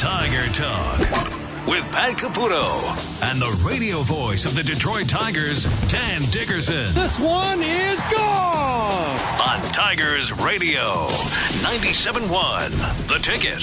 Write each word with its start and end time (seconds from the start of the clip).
Tiger 0.00 0.46
Talk 0.54 0.98
with 1.68 1.84
Pat 1.92 2.16
Caputo 2.16 2.64
and 3.30 3.38
the 3.38 3.50
radio 3.68 3.98
voice 3.98 4.46
of 4.46 4.54
the 4.54 4.62
Detroit 4.62 5.06
Tigers, 5.10 5.64
Dan 5.88 6.22
Dickerson. 6.30 6.94
This 6.94 7.20
one 7.20 7.60
is 7.62 8.00
gone! 8.10 9.20
On 9.46 9.60
Tigers 9.72 10.32
Radio, 10.32 11.08
97.1, 11.60 13.08
The 13.08 13.18
Ticket. 13.18 13.60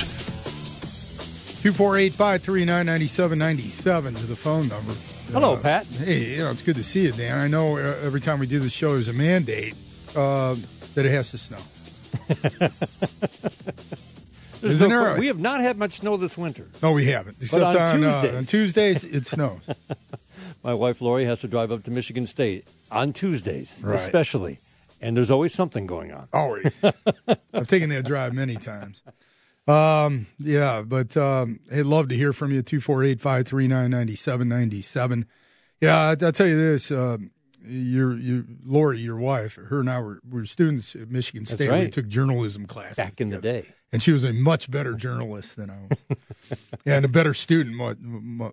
248 1.64 2.14
539 2.14 2.86
9797 2.86 4.16
is 4.16 4.28
the 4.28 4.36
phone 4.36 4.68
number. 4.68 4.94
Hello, 5.32 5.56
Uh, 5.56 5.60
Pat. 5.60 5.88
Hey, 5.88 6.36
you 6.36 6.44
know, 6.44 6.52
it's 6.52 6.62
good 6.62 6.76
to 6.76 6.84
see 6.84 7.06
you, 7.06 7.14
Dan. 7.14 7.40
I 7.40 7.48
know 7.48 7.78
uh, 7.78 7.96
every 8.04 8.22
time 8.22 8.38
we 8.38 8.46
do 8.46 8.60
this 8.60 8.74
show, 8.74 8.92
there's 8.94 9.08
a 9.08 9.14
mandate 9.14 9.74
uh, 10.16 10.56
that 10.94 11.04
it 11.04 11.10
has 11.12 11.32
to 11.32 11.40
snow. 11.40 11.58
Isn't 14.64 14.90
no- 14.90 15.00
there 15.04 15.16
a- 15.16 15.20
we 15.20 15.28
have 15.28 15.40
not 15.40 15.60
had 15.62 15.78
much 15.78 15.94
snow 15.94 16.18
this 16.18 16.38
winter. 16.38 16.68
No, 16.82 16.92
we 16.92 17.06
haven't. 17.06 17.38
Except 17.42 17.64
on 17.64 17.76
on, 17.78 18.04
uh, 18.04 18.12
Tuesdays. 18.12 18.36
on 18.36 18.46
Tuesdays, 18.46 19.04
it 19.04 19.26
snows. 19.28 19.62
My 20.64 20.74
wife 20.74 21.02
Lori 21.02 21.26
has 21.26 21.40
to 21.40 21.48
drive 21.48 21.72
up 21.72 21.84
to 21.84 21.92
Michigan 21.92 22.26
State 22.28 22.66
on 22.92 23.14
Tuesdays, 23.14 23.80
Right. 23.84 23.96
especially, 23.96 24.60
and 25.02 25.16
there's 25.16 25.32
always 25.32 25.54
something 25.54 25.86
going 25.88 26.12
on. 26.12 26.28
Always. 26.34 26.84
I've 27.54 27.68
taken 27.68 27.90
that 27.90 28.06
drive 28.06 28.34
many 28.34 28.56
times. 28.56 29.02
Um, 29.68 30.28
yeah, 30.40 30.82
but 30.82 31.16
um, 31.18 31.60
I'd 31.74 31.86
love 31.86 32.08
to 32.10 32.16
hear 32.16 32.32
from 32.34 32.52
you. 32.52 32.62
248 32.62 33.20
539 33.20 33.92
9797. 33.92 35.26
Yeah, 35.82 35.98
I, 35.98 36.10
I'll 36.26 36.32
tell 36.32 36.48
you 36.48 36.58
this. 36.58 36.92
Uh, 36.92 37.18
your, 37.66 38.18
your 38.18 38.46
Lori, 38.66 39.00
your 39.00 39.18
wife, 39.18 39.56
her 39.56 39.80
and 39.82 39.90
I 39.90 40.00
were, 40.00 40.20
were 40.30 40.46
students 40.46 40.96
at 40.96 41.10
Michigan 41.12 41.44
State. 41.46 41.70
We 41.70 41.90
took 41.90 42.08
journalism 42.08 42.66
classes 42.66 42.96
Back 42.98 43.20
in 43.20 43.28
the 43.30 43.40
day, 43.42 43.66
and 43.92 44.02
she 44.04 44.12
was 44.12 44.24
a 44.24 44.34
much 44.34 44.70
better 44.70 44.94
journalist 44.94 45.56
than 45.56 45.70
I 45.70 45.78
was, 45.90 46.18
and 46.86 47.06
a 47.06 47.08
better 47.08 47.34
student 47.34 47.76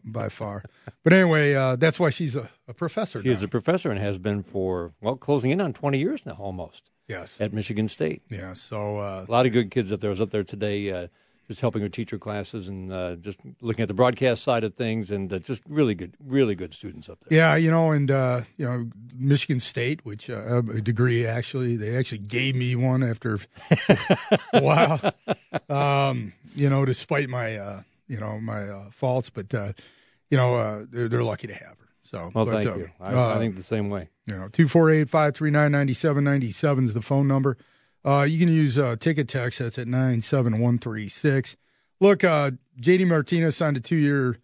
by 0.05 0.29
far. 0.29 0.63
But 1.03 1.13
anyway, 1.13 1.55
uh, 1.55 1.77
that's 1.77 1.99
why 2.01 2.11
she's 2.11 2.37
a, 2.37 2.49
a 2.69 2.75
professor. 2.75 3.23
she 3.23 3.31
is 3.31 3.43
a 3.43 3.49
professor 3.49 3.91
and 3.91 4.01
has 4.01 4.19
been 4.19 4.43
for 4.43 4.95
well, 5.01 5.17
closing 5.17 5.51
in 5.51 5.61
on 5.61 5.73
20 5.73 5.99
years 5.99 6.25
now, 6.27 6.37
almost 6.39 6.91
yes, 7.09 7.41
at 7.41 7.53
Michigan 7.53 7.89
State. 7.89 8.23
yeah. 8.31 8.53
So 8.53 8.99
uh, 8.99 9.25
A 9.29 9.31
lot 9.31 9.47
of 9.47 9.53
good 9.53 9.71
kids 9.71 9.93
up 9.93 10.01
there. 10.01 10.11
I 10.11 10.13
was 10.13 10.21
up 10.21 10.31
there 10.31 10.45
today, 10.45 10.91
uh, 10.91 11.09
just 11.47 11.61
helping 11.61 11.83
her 11.83 11.89
teach 11.89 12.11
her 12.11 12.19
classes 12.19 12.69
and 12.69 12.93
uh, 12.93 13.17
just 13.17 13.39
looking 13.61 13.83
at 13.83 13.89
the 13.89 13.95
broadcast 13.95 14.43
side 14.43 14.65
of 14.65 14.75
things, 14.75 15.11
and 15.11 15.33
uh, 15.33 15.39
just 15.39 15.63
really 15.69 15.95
good, 15.95 16.15
really 16.25 16.55
good 16.55 16.75
students 16.75 17.09
up 17.09 17.19
there. 17.27 17.39
yeah, 17.39 17.57
you 17.57 17.71
know, 17.71 17.93
and 17.93 18.11
uh, 18.11 18.43
you 18.57 18.65
know, 18.65 18.89
Michigan 19.15 19.61
State, 19.61 20.05
which 20.05 20.31
uh, 20.31 20.59
a 20.59 20.81
degree 20.81 21.27
actually, 21.27 21.77
they 21.77 21.97
actually 21.97 22.19
gave 22.19 22.57
me 22.57 22.75
one 22.77 23.03
after 23.03 23.39
a 24.53 24.61
while. 24.61 25.01
Um, 25.69 26.33
you 26.55 26.71
know, 26.71 26.85
despite 26.85 27.29
my 27.29 27.57
uh, 27.57 27.83
you 28.09 28.19
know 28.19 28.41
my 28.41 28.69
uh, 28.69 28.91
faults, 28.91 29.31
but 29.31 29.53
uh, 29.55 29.73
you 30.31 30.37
know, 30.37 30.55
uh, 30.57 30.85
they're, 30.91 31.09
they're 31.09 31.23
lucky 31.23 31.47
to 31.47 31.55
have 31.55 31.79
her. 31.79 31.89
So, 32.03 32.31
Well, 32.35 32.45
but, 32.45 32.65
thank 32.65 32.77
you. 32.77 32.91
I, 33.01 33.35
I 33.35 33.39
think 33.39 33.57
the 33.57 33.63
same 33.63 33.89
way. 33.89 34.09
You 34.27 34.35
know, 34.35 34.49
248 34.49 35.09
539 35.09 35.73
9797 35.73 36.85
is 36.85 36.95
the 36.95 37.03
phone 37.03 37.29
number. 37.29 37.57
Uh, 38.05 38.27
you 38.29 38.39
can 38.39 38.53
use 38.53 38.79
uh, 38.79 38.97
ticket 38.97 39.29
text. 39.29 39.59
That's 39.59 39.79
at 39.79 39.89
97136. 39.89 41.57
Look, 42.01 42.23
uh, 42.23 42.53
JD 42.81 43.07
Martinez 43.07 43.57
signed 43.57 43.77
a 43.77 43.81
two 43.81 43.97
year 43.97 44.39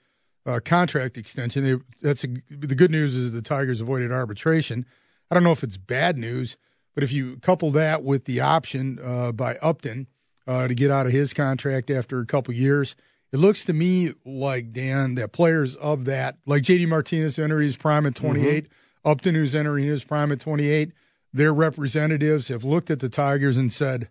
uh, 0.47 0.61
contract 0.65 1.19
extension. 1.19 1.65
They, 1.65 1.77
that's 2.03 2.25
a, 2.25 2.29
the 2.49 2.75
good 2.75 2.91
news 2.91 3.15
is 3.15 3.33
the 3.33 3.43
Tigers 3.43 3.81
avoided 3.81 4.13
arbitration. 4.13 4.87
I 5.31 5.35
don't 5.35 5.45
know 5.45 5.53
if 5.53 5.63
it's 5.63 5.77
bad 5.77 6.17
news, 6.17 6.57
but 6.95 7.05
if 7.05 7.13
you 7.13 7.37
couple 7.39 7.71
that 7.73 8.03
with 8.03 8.25
the 8.25 8.41
option 8.41 8.99
uh, 9.03 9.33
by 9.33 9.57
Upton 9.57 10.07
uh, 10.47 10.69
to 10.69 10.75
get 10.75 10.91
out 10.91 11.07
of 11.07 11.13
his 11.13 11.33
contract 11.33 11.91
after 11.91 12.19
a 12.19 12.27
couple 12.27 12.55
years, 12.55 12.97
it 13.33 13.39
looks 13.39 13.65
to 13.67 13.73
me 13.73 14.13
like 14.25 14.73
Dan 14.73 15.15
that 15.15 15.33
players 15.33 15.77
of 15.77 16.05
that, 16.07 16.39
like 16.47 16.63
JD 16.63 16.89
Martinez 16.89 17.39
entering 17.39 17.65
his 17.65 17.77
prime 17.77 18.07
at 18.07 18.15
28, 18.17 18.69
Upton 19.05 19.35
who's 19.35 19.55
entering 19.55 19.85
his 19.85 20.03
prime 20.03 20.33
at 20.33 20.41
28, 20.41 20.93
their 21.33 21.53
representatives 21.55 22.49
have 22.49 22.65
looked 22.65 22.91
at 22.91 23.01
the 23.01 23.09
Tigers 23.09 23.57
and 23.57 23.73
said, 23.73 24.09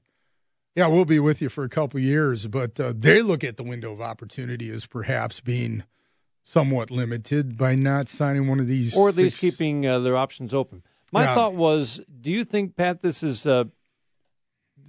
"Yeah, 0.75 0.87
we'll 0.87 1.05
be 1.05 1.19
with 1.19 1.41
you 1.41 1.49
for 1.49 1.63
a 1.63 1.69
couple 1.69 1.99
years," 1.99 2.47
but 2.47 2.79
uh, 2.79 2.93
they 2.95 3.21
look 3.21 3.43
at 3.43 3.57
the 3.57 3.63
window 3.63 3.91
of 3.91 4.01
opportunity 4.01 4.69
as 4.69 4.85
perhaps 4.85 5.39
being 5.41 5.83
somewhat 6.43 6.89
limited 6.89 7.57
by 7.57 7.75
not 7.75 8.09
signing 8.09 8.47
one 8.47 8.59
of 8.59 8.67
these, 8.67 8.95
or 8.95 9.09
at 9.09 9.15
least 9.15 9.39
keeping 9.39 9.85
uh, 9.85 9.99
their 9.99 10.15
options 10.17 10.53
open. 10.53 10.81
My 11.11 11.23
Yeah. 11.23 11.35
thought 11.35 11.55
was, 11.55 12.01
do 12.21 12.31
you 12.31 12.43
think, 12.43 12.75
Pat, 12.75 13.01
this 13.01 13.21
is 13.23 13.45
uh, 13.45 13.65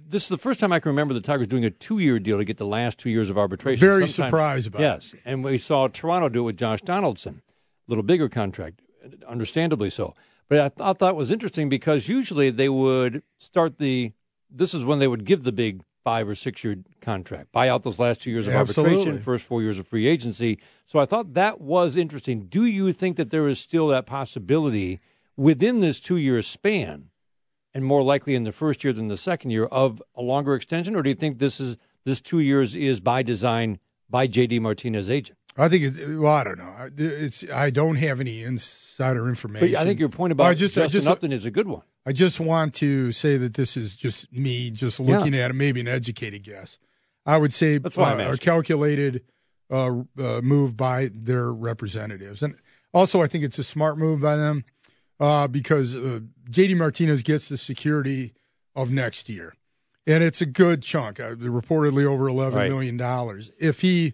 this 0.07 0.23
is 0.23 0.29
the 0.29 0.37
first 0.37 0.59
time 0.59 0.71
I 0.73 0.79
can 0.79 0.89
remember 0.89 1.13
the 1.13 1.21
Tigers 1.21 1.47
doing 1.47 1.63
a 1.65 1.69
two-year 1.69 2.19
deal 2.19 2.37
to 2.37 2.43
get 2.45 2.57
the 2.57 2.65
last 2.65 2.97
two 2.97 3.09
years 3.09 3.29
of 3.29 3.37
arbitration? 3.37 3.79
Very 3.79 4.07
Sometimes- 4.07 4.29
surprised 4.31 4.67
about 4.67 4.81
Yes, 4.81 5.15
and 5.25 5.43
we 5.43 5.57
saw 5.57 5.87
Toronto 5.87 6.29
do 6.29 6.39
it 6.41 6.43
with 6.43 6.57
Josh 6.57 6.81
Donaldson, 6.81 7.41
a 7.47 7.91
little 7.91 8.03
bigger 8.03 8.27
contract, 8.29 8.81
understandably 9.27 9.89
so. 9.89 10.13
But 10.51 10.59
I, 10.59 10.67
th- 10.67 10.81
I 10.81 10.91
thought 10.91 11.13
it 11.13 11.15
was 11.15 11.31
interesting 11.31 11.69
because 11.69 12.09
usually 12.09 12.49
they 12.49 12.67
would 12.67 13.23
start 13.37 13.77
the. 13.77 14.11
This 14.49 14.73
is 14.73 14.83
when 14.83 14.99
they 14.99 15.07
would 15.07 15.23
give 15.23 15.43
the 15.43 15.53
big 15.53 15.81
five 16.03 16.27
or 16.27 16.35
six 16.35 16.61
year 16.61 16.75
contract, 16.99 17.53
buy 17.53 17.69
out 17.69 17.83
those 17.83 17.99
last 17.99 18.21
two 18.21 18.31
years 18.31 18.47
of 18.47 18.53
Absolutely. 18.53 18.97
arbitration, 18.97 19.23
first 19.23 19.45
four 19.45 19.61
years 19.61 19.79
of 19.79 19.87
free 19.87 20.07
agency. 20.07 20.59
So 20.85 20.99
I 20.99 21.05
thought 21.05 21.35
that 21.35 21.61
was 21.61 21.95
interesting. 21.95 22.47
Do 22.47 22.65
you 22.65 22.91
think 22.91 23.15
that 23.15 23.29
there 23.29 23.47
is 23.47 23.59
still 23.61 23.87
that 23.87 24.05
possibility 24.05 24.99
within 25.37 25.79
this 25.79 26.01
two 26.01 26.17
year 26.17 26.41
span, 26.41 27.11
and 27.73 27.85
more 27.85 28.03
likely 28.03 28.35
in 28.35 28.43
the 28.43 28.51
first 28.51 28.83
year 28.83 28.91
than 28.91 29.07
the 29.07 29.15
second 29.15 29.51
year, 29.51 29.67
of 29.67 30.03
a 30.15 30.21
longer 30.21 30.53
extension, 30.53 30.97
or 30.97 31.01
do 31.01 31.11
you 31.11 31.15
think 31.15 31.39
this 31.39 31.61
is 31.61 31.77
this 32.03 32.19
two 32.19 32.39
years 32.39 32.75
is 32.75 32.99
by 32.99 33.23
design 33.23 33.79
by 34.09 34.27
JD 34.27 34.59
Martinez 34.59 35.09
agent? 35.09 35.37
I 35.57 35.67
think 35.69 35.83
it. 35.83 36.17
Well, 36.17 36.31
I 36.31 36.43
don't 36.43 36.57
know. 36.57 36.73
It's. 36.97 37.49
I 37.51 37.69
don't 37.69 37.95
have 37.95 38.19
any 38.19 38.43
insider 38.43 39.27
information. 39.27 39.71
But 39.71 39.79
I 39.79 39.83
think 39.83 39.99
your 39.99 40.09
point 40.09 40.31
about 40.31 40.47
I 40.47 40.53
just, 40.53 40.77
I 40.77 40.83
Justin 40.83 40.99
just, 40.99 41.07
Upton 41.07 41.31
is 41.31 41.45
a 41.45 41.51
good 41.51 41.67
one. 41.67 41.81
I 42.05 42.13
just 42.13 42.39
want 42.39 42.73
to 42.75 43.11
say 43.11 43.37
that 43.37 43.53
this 43.53 43.77
is 43.77 43.95
just 43.95 44.31
me, 44.31 44.71
just 44.71 44.99
looking 44.99 45.35
at 45.35 45.51
it, 45.51 45.53
maybe 45.53 45.81
an 45.81 45.87
educated 45.87 46.43
guess. 46.43 46.77
I 47.25 47.37
would 47.37 47.53
say 47.53 47.77
That's 47.77 47.97
why 47.97 48.13
uh, 48.13 48.33
a 48.33 48.37
calculated 48.37 49.23
uh, 49.69 50.01
uh, 50.17 50.41
move 50.41 50.75
by 50.75 51.11
their 51.13 51.51
representatives, 51.51 52.41
and 52.41 52.55
also 52.93 53.21
I 53.21 53.27
think 53.27 53.43
it's 53.43 53.59
a 53.59 53.63
smart 53.63 53.97
move 53.97 54.21
by 54.21 54.35
them 54.35 54.65
uh, 55.19 55.47
because 55.47 55.95
uh, 55.95 56.21
JD 56.49 56.77
Martinez 56.77 57.21
gets 57.21 57.49
the 57.49 57.57
security 57.57 58.33
of 58.75 58.91
next 58.91 59.29
year, 59.29 59.53
and 60.07 60.23
it's 60.23 60.41
a 60.41 60.47
good 60.47 60.81
chunk. 60.81 61.19
Uh, 61.19 61.35
reportedly 61.35 62.05
over 62.05 62.27
eleven 62.27 62.57
Right. 62.57 62.69
million 62.69 62.97
dollars. 62.97 63.51
If 63.59 63.81
he 63.81 64.13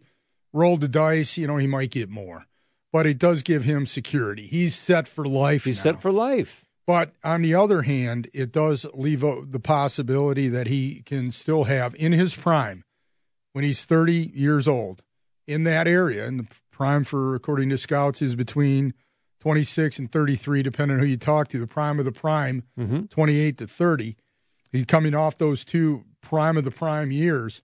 rolled 0.54 0.82
the 0.82 0.88
dice, 0.88 1.38
you 1.38 1.48
know, 1.48 1.58
he 1.58 1.68
might 1.68 1.92
get 1.92 2.10
more, 2.10 2.46
but 2.92 3.06
it 3.06 3.18
does 3.18 3.44
give 3.44 3.64
him 3.64 3.86
security. 3.86 4.48
He's 4.48 4.76
set 4.76 5.08
for 5.08 5.26
life. 5.26 5.64
He's 5.66 5.78
now. 5.78 5.92
set 5.92 6.02
for 6.02 6.12
life. 6.12 6.64
But 6.86 7.12
on 7.24 7.42
the 7.42 7.54
other 7.54 7.82
hand, 7.82 8.30
it 8.34 8.54
does 8.54 8.86
leave 8.94 9.24
o- 9.24 9.44
the 9.44 9.60
possibility 9.60 10.48
that 10.48 10.68
he 10.68 11.04
can 11.06 11.32
still 11.32 11.66
have 11.66 11.94
in 11.96 12.14
his 12.14 12.34
prime, 12.34 12.86
when 13.52 13.66
he's 13.66 13.84
30 13.84 14.32
years 14.34 14.68
old, 14.68 15.04
in 15.46 15.64
that 15.66 15.86
area. 15.88 16.26
And 16.26 16.40
the 16.40 16.48
prime 16.72 17.04
for, 17.04 17.36
according 17.36 17.70
to 17.72 17.78
scouts, 17.78 18.22
is 18.22 18.36
between 18.36 18.94
26 19.42 20.00
and 20.00 20.12
33, 20.12 20.64
depending 20.64 20.96
on 20.96 21.04
who 21.04 21.10
you 21.10 21.18
talk 21.18 21.50
to. 21.50 21.60
The 21.60 21.68
prime 21.68 22.00
of 22.00 22.06
the 22.06 22.12
prime, 22.14 22.64
mm-hmm. 22.80 23.06
28 23.06 23.58
to 23.58 23.68
30. 23.68 24.16
He's 24.72 24.86
coming 24.86 25.14
off 25.14 25.38
those 25.38 25.66
two 25.66 26.06
prime 26.22 26.58
of 26.58 26.64
the 26.64 26.72
prime 26.72 27.12
years. 27.12 27.62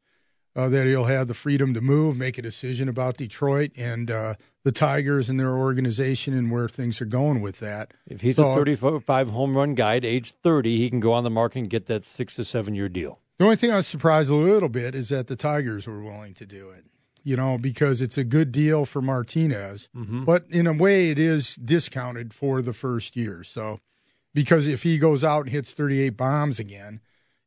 Uh, 0.56 0.70
that 0.70 0.86
he'll 0.86 1.06
have 1.06 1.28
the 1.28 1.34
freedom 1.34 1.74
to 1.74 1.82
move, 1.82 2.16
make 2.16 2.38
a 2.38 2.42
decision 2.44 2.88
about 2.88 3.18
Detroit 3.18 3.72
and 3.76 4.12
uh, 4.12 4.36
the 4.64 4.72
Tigers 4.72 5.28
and 5.28 5.40
their 5.40 5.56
organization 5.58 6.38
and 6.38 6.52
where 6.52 6.70
things 6.70 7.02
are 7.02 7.06
going 7.06 7.42
with 7.42 7.58
that. 7.60 7.92
If 8.06 8.22
he's 8.22 8.36
So- 8.36 8.52
a 8.52 8.56
35 8.56 9.30
home 9.30 9.58
run 9.58 9.74
guy 9.74 9.96
at 9.96 10.06
age 10.06 10.32
30, 10.32 10.78
he 10.78 10.92
can 10.92 11.00
go 11.00 11.12
on 11.12 11.24
the 11.24 11.32
market 11.32 11.58
and 11.60 11.70
get 11.72 11.88
that 11.88 12.06
six 12.06 12.36
to 12.36 12.46
seven 12.46 12.76
year 12.76 12.88
deal. 12.88 13.20
The 13.40 13.46
only 13.46 13.56
thing 13.56 13.72
I 13.72 13.78
was 13.78 13.88
surprised 13.88 14.30
a 14.30 14.36
little 14.36 14.70
bit 14.70 14.94
is 14.94 15.10
that 15.10 15.26
the 15.26 15.36
Tigers 15.36 15.88
were 15.88 16.04
willing 16.04 16.36
to 16.36 16.46
do 16.46 16.70
it. 16.70 16.86
You 17.24 17.36
know, 17.36 17.58
because 17.58 18.02
it's 18.02 18.18
a 18.20 18.24
good 18.24 18.52
deal 18.52 18.86
for 18.86 19.02
Martinez, 19.02 19.88
but 19.94 20.46
in 20.50 20.68
a 20.68 20.74
way, 20.74 21.10
it 21.10 21.18
is 21.18 21.56
discounted 21.56 22.34
for 22.34 22.62
the 22.62 22.74
first 22.74 23.16
year. 23.16 23.44
So, 23.46 23.80
because 24.34 24.68
if 24.68 24.84
he 24.84 24.98
goes 24.98 25.24
out 25.24 25.46
and 25.46 25.50
hits 25.50 25.74
38 25.74 26.10
bombs 26.18 26.60
again, 26.60 27.00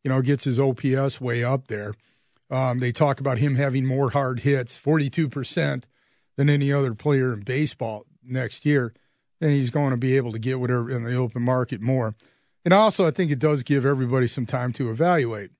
you 0.03 0.09
know, 0.09 0.23
gets 0.23 0.45
his 0.45 0.59
OPS 0.59 1.21
way 1.21 1.45
up 1.45 1.69
there, 1.69 1.93
um, 2.51 2.79
they 2.79 2.93
talk 2.93 3.21
about 3.21 3.39
him 3.39 3.57
having 3.57 3.85
more 3.87 4.11
hard 4.11 4.41
hits, 4.41 4.79
42% 4.81 5.85
than 6.37 6.51
any 6.51 6.73
other 6.73 6.95
player 6.95 7.33
in 7.33 7.41
baseball 7.41 8.05
next 8.23 8.65
year. 8.65 8.93
Then 9.41 9.51
he's 9.51 9.71
going 9.71 9.91
to 9.91 9.97
be 9.97 10.17
able 10.17 10.33
to 10.33 10.39
get 10.39 10.61
whatever 10.61 10.91
in 10.91 11.03
the 11.05 11.15
open 11.15 11.43
market 11.43 11.81
more. 11.81 12.15
And 12.65 12.73
also, 12.73 13.07
I 13.07 13.11
think 13.11 13.31
it 13.31 13.39
does 13.39 13.63
give 13.63 13.85
everybody 13.87 14.27
some 14.27 14.47
time 14.47 14.73
to 14.75 14.91
evaluate. 14.91 15.51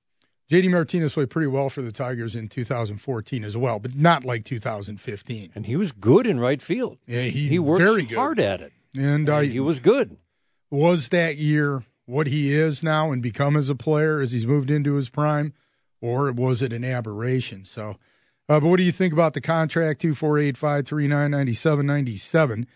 JD 0.49 0.71
Martinez 0.71 1.13
played 1.13 1.29
pretty 1.29 1.47
well 1.47 1.69
for 1.69 1.81
the 1.81 1.91
Tigers 1.91 2.33
in 2.35 2.47
2014 2.47 3.43
as 3.43 3.57
well, 3.57 3.79
but 3.79 3.95
not 3.95 4.23
like 4.23 4.45
2015. 4.45 5.51
And 5.53 5.65
he 5.65 5.75
was 5.75 5.91
good 5.91 6.25
in 6.25 6.39
right 6.39 6.61
field. 6.61 6.97
Yeah, 7.05 7.23
he, 7.23 7.49
He 7.49 7.59
worked 7.59 7.83
very 7.83 8.03
good. 8.03 8.17
hard 8.17 8.39
at 8.39 8.61
it. 8.61 8.71
And 8.97 9.29
uh, 9.29 9.39
he 9.39 9.59
was 9.59 9.79
good. 9.79 10.17
was 10.71 11.09
that 11.09 11.37
year 11.37 11.83
what 12.05 12.27
he 12.27 12.53
is 12.53 12.81
now 12.81 13.11
and 13.11 13.21
become 13.21 13.57
as 13.57 13.69
a 13.69 13.75
player 13.75 14.19
as 14.21 14.31
he's 14.31 14.47
moved 14.47 14.71
into 14.71 14.93
his 14.95 15.09
prime, 15.09 15.53
or 16.07 16.31
was 16.31 16.61
it 16.61 16.73
an 16.73 16.83
aberration? 16.83 17.65
So 17.65 17.97
Uh, 18.49 18.59
but 18.61 18.63
what 18.69 18.77
do 18.77 18.83
you 18.83 18.91
think 18.93 19.11
about 19.13 19.33
the 19.33 19.41
contract? 19.41 20.01
248 20.01 20.55
539 20.57 21.31
9797 21.31 22.67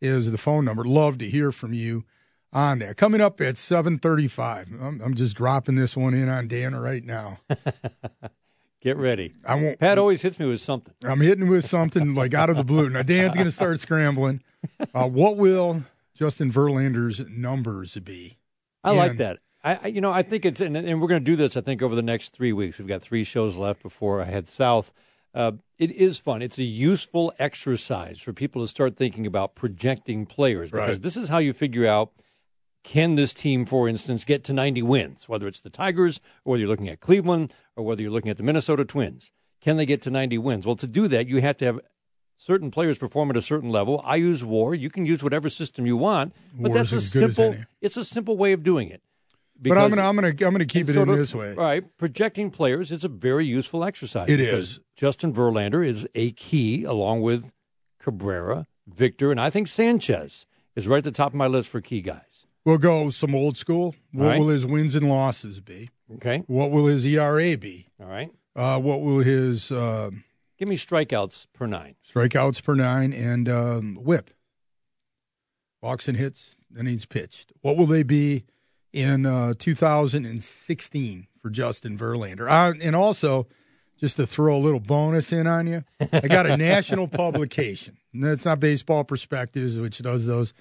is 0.00 0.30
the 0.30 0.38
phone 0.38 0.64
number. 0.66 0.84
Love 0.84 1.16
to 1.18 1.28
hear 1.30 1.50
from 1.50 1.72
you 1.72 2.04
on 2.52 2.78
that. 2.80 2.96
Coming 2.96 3.20
up 3.22 3.40
at 3.40 3.56
735. 3.56 4.70
I'm, 4.80 5.00
I'm 5.00 5.14
just 5.14 5.34
dropping 5.36 5.76
this 5.76 5.96
one 5.96 6.12
in 6.14 6.28
on 6.28 6.46
Dan 6.46 6.74
right 6.76 7.04
now. 7.04 7.38
Get 8.80 8.98
ready. 8.98 9.32
I 9.46 9.54
won't. 9.54 9.78
Pat 9.80 9.96
always 9.98 10.20
hits 10.20 10.38
me 10.38 10.44
with 10.44 10.60
something. 10.60 10.92
I'm 11.02 11.22
hitting 11.22 11.48
with 11.48 11.64
something 11.64 12.14
like 12.14 12.34
out 12.34 12.50
of 12.50 12.56
the 12.58 12.64
blue. 12.64 12.90
Now 12.90 13.00
Dan's 13.02 13.34
going 13.34 13.46
to 13.46 13.52
start 13.52 13.80
scrambling. 13.80 14.42
Uh, 14.94 15.06
what 15.06 15.36
will 15.36 15.82
Justin 16.14 16.50
Verlander's 16.50 17.20
numbers 17.28 17.94
be? 17.96 18.38
I 18.82 18.92
like 18.92 19.18
that. 19.18 19.40
I, 19.64 19.78
I- 19.82 19.86
you 19.88 20.00
know, 20.00 20.12
I 20.12 20.22
think 20.22 20.44
it's, 20.44 20.60
and, 20.60 20.76
and 20.76 21.00
we're 21.00 21.08
going 21.08 21.24
to 21.24 21.30
do 21.30 21.36
this. 21.36 21.56
I 21.56 21.60
think 21.62 21.82
over 21.82 21.94
the 21.94 22.02
next 22.02 22.30
three 22.34 22.52
weeks, 22.52 22.78
we've 22.78 22.86
got 22.88 23.02
three 23.02 23.24
shows 23.24 23.56
left 23.56 23.82
before 23.82 24.20
I 24.20 24.24
head 24.26 24.46
south. 24.48 24.92
Uh, 25.34 25.52
it 25.78 25.90
is 25.90 26.18
fun. 26.18 26.42
It's 26.42 26.58
a 26.58 26.62
useful 26.62 27.32
exercise 27.40 28.20
for 28.20 28.32
people 28.32 28.62
to 28.62 28.68
start 28.68 28.94
thinking 28.96 29.26
about 29.26 29.56
projecting 29.56 30.26
players 30.26 30.70
because 30.70 30.88
Right. 30.90 31.02
this 31.02 31.16
is 31.16 31.28
how 31.28 31.38
you 31.38 31.52
figure 31.52 31.86
out 31.86 32.12
can 32.84 33.14
this 33.14 33.32
team, 33.32 33.64
for 33.64 33.88
instance, 33.88 34.24
get 34.24 34.44
to 34.44 34.52
90 34.52 34.82
wins, 34.82 35.28
whether 35.28 35.48
it's 35.48 35.60
the 35.60 35.70
Tigers 35.70 36.20
or 36.44 36.52
whether 36.52 36.60
you're 36.60 36.68
looking 36.68 36.88
at 36.88 37.00
Cleveland 37.00 37.52
or 37.74 37.84
whether 37.84 38.02
you're 38.02 38.10
looking 38.12 38.30
at 38.30 38.36
the 38.36 38.42
Minnesota 38.42 38.84
Twins. 38.84 39.32
Can 39.62 39.76
they 39.78 39.86
get 39.86 40.02
to 40.02 40.10
90 40.10 40.36
wins? 40.38 40.66
Well, 40.66 40.76
to 40.76 40.86
do 40.86 41.08
that, 41.08 41.26
you 41.26 41.40
have 41.40 41.56
to 41.56 41.64
have 41.64 41.80
certain 42.36 42.70
players 42.70 42.98
perform 42.98 43.30
at 43.30 43.36
a 43.38 43.42
certain 43.42 43.70
level. 43.70 44.02
I 44.04 44.16
use 44.16 44.44
WAR. 44.44 44.74
You 44.74 44.90
can 44.90 45.06
use 45.06 45.22
whatever 45.22 45.48
system 45.48 45.86
you 45.86 45.96
want, 45.96 46.34
but 46.54 46.72
WAR 46.72 46.82
is 46.82 46.90
that's 46.90 46.92
a 46.92 46.96
as 47.06 47.12
good 47.12 47.30
as 47.30 47.36
simple. 47.36 47.64
It's 47.80 47.96
a 47.96 48.04
simple 48.04 48.36
way 48.36 48.52
of 48.52 48.62
doing 48.62 48.90
it. 48.90 49.02
But 49.60 49.78
I'm 49.78 49.90
gonna 49.90 50.02
I'm 50.02 50.14
gonna 50.16 50.28
I'm 50.28 50.34
gonna 50.52 50.64
keep 50.66 50.88
it 50.88 50.96
in 50.96 51.08
of- 51.08 51.16
this 51.16 51.34
way. 51.34 51.54
Right. 51.54 51.84
Projecting 51.96 52.50
players 52.50 52.90
is 52.90 53.04
a 53.04 53.08
very 53.08 53.46
useful 53.46 53.84
exercise. 53.84 54.28
It 54.28 54.38
because. 54.38 54.80
Justin 54.96 55.32
Verlander 55.32 55.86
is 55.86 56.06
a 56.14 56.30
key, 56.32 56.84
along 56.84 57.22
with 57.22 57.52
Cabrera, 58.00 58.66
Victor, 58.86 59.30
and 59.30 59.40
I 59.40 59.50
think 59.50 59.66
Sanchez 59.66 60.46
is 60.76 60.86
right 60.86 60.98
at 60.98 61.04
the 61.04 61.10
top 61.10 61.28
of 61.28 61.34
my 61.34 61.46
list 61.46 61.68
for 61.68 61.80
key 61.80 62.00
guys. 62.00 62.46
We'll 62.64 62.78
go 62.78 63.10
some 63.10 63.34
old 63.34 63.56
school. 63.56 63.94
What 64.12 64.26
right. 64.26 64.40
will 64.40 64.48
his 64.48 64.64
wins 64.64 64.94
and 64.94 65.08
losses 65.08 65.60
be? 65.60 65.90
Okay. 66.16 66.44
What 66.46 66.70
will 66.70 66.86
his 66.86 67.04
ERA 67.04 67.56
be? 67.56 67.88
All 68.00 68.06
right. 68.06 68.30
Uh, 68.56 68.78
what 68.80 69.02
will 69.02 69.18
his 69.18 69.70
uh, 69.70 70.10
Give 70.58 70.68
me 70.68 70.76
strikeouts 70.76 71.48
per 71.52 71.66
nine. 71.66 71.96
strikeouts 72.08 72.62
per 72.62 72.74
nine 72.74 73.12
and 73.12 73.48
um, 73.48 73.98
whip? 74.00 74.30
Walks 75.82 76.08
and 76.08 76.16
hits, 76.16 76.56
then 76.70 76.86
innings 76.86 77.04
pitched. 77.04 77.52
What 77.60 77.76
will 77.76 77.86
they 77.86 78.02
be 78.02 78.44
in 78.94 79.26
uh, 79.26 79.52
2016 79.58 81.26
for 81.42 81.50
Justin 81.50 81.98
Verlander? 81.98 82.48
Uh, 82.48 82.74
and 82.80 82.94
also, 82.96 83.46
just 83.98 84.16
to 84.16 84.26
throw 84.26 84.56
a 84.56 84.58
little 84.58 84.80
bonus 84.80 85.32
in 85.32 85.46
on 85.46 85.66
you, 85.66 85.84
I 86.12 86.28
got 86.28 86.46
a 86.46 86.56
national 86.56 87.08
publication. 87.08 87.96
And 88.12 88.24
it's 88.24 88.44
not 88.44 88.60
Baseball 88.60 89.04
Prospectus, 89.04 89.76
which 89.76 89.98
does 89.98 90.26
those. 90.26 90.54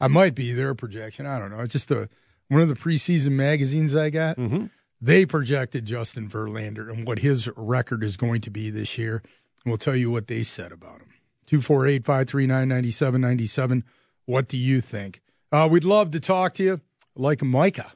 I 0.00 0.08
might 0.08 0.34
be 0.34 0.52
their 0.52 0.74
projection. 0.74 1.26
I 1.26 1.38
don't 1.38 1.50
know. 1.50 1.60
It's 1.60 1.72
just 1.72 1.90
a 1.90 2.08
one 2.48 2.60
of 2.60 2.68
the 2.68 2.74
preseason 2.74 3.32
magazines 3.32 3.94
I 3.94 4.10
got. 4.10 4.36
Mhm. 4.36 4.70
They 5.00 5.26
projected 5.26 5.84
Justin 5.86 6.28
Verlander 6.28 6.90
and 6.90 7.06
what 7.06 7.18
his 7.18 7.48
record 7.56 8.02
is 8.02 8.16
going 8.16 8.40
to 8.42 8.50
be 8.50 8.70
this 8.70 8.96
year. 8.96 9.22
And 9.64 9.70
we'll 9.70 9.76
tell 9.76 9.96
you 9.96 10.10
what 10.10 10.28
they 10.28 10.42
said 10.42 10.72
about 10.72 11.00
him. 11.00 11.08
248 11.46 12.04
539 12.04 12.68
9797. 12.68 13.84
What 14.24 14.48
do 14.48 14.56
you 14.56 14.80
think? 14.80 15.20
Uh, 15.52 15.68
we'd 15.70 15.84
love 15.84 16.10
to 16.12 16.20
talk 16.20 16.54
to 16.54 16.62
you. 16.62 16.80
Like 17.16 17.42
Micah. 17.42 17.92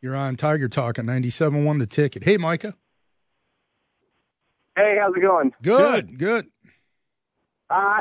You're 0.00 0.16
on 0.16 0.36
Tiger 0.36 0.68
Talk 0.68 0.98
on 0.98 1.06
97.1 1.06 1.78
the 1.78 1.86
ticket. 1.86 2.24
Hey, 2.24 2.36
Micah. 2.36 2.74
Hey, 4.76 4.96
how's 5.00 5.14
it 5.14 5.20
going? 5.20 5.52
Good, 5.62 6.18
good. 6.18 6.46
Uh, 7.68 7.98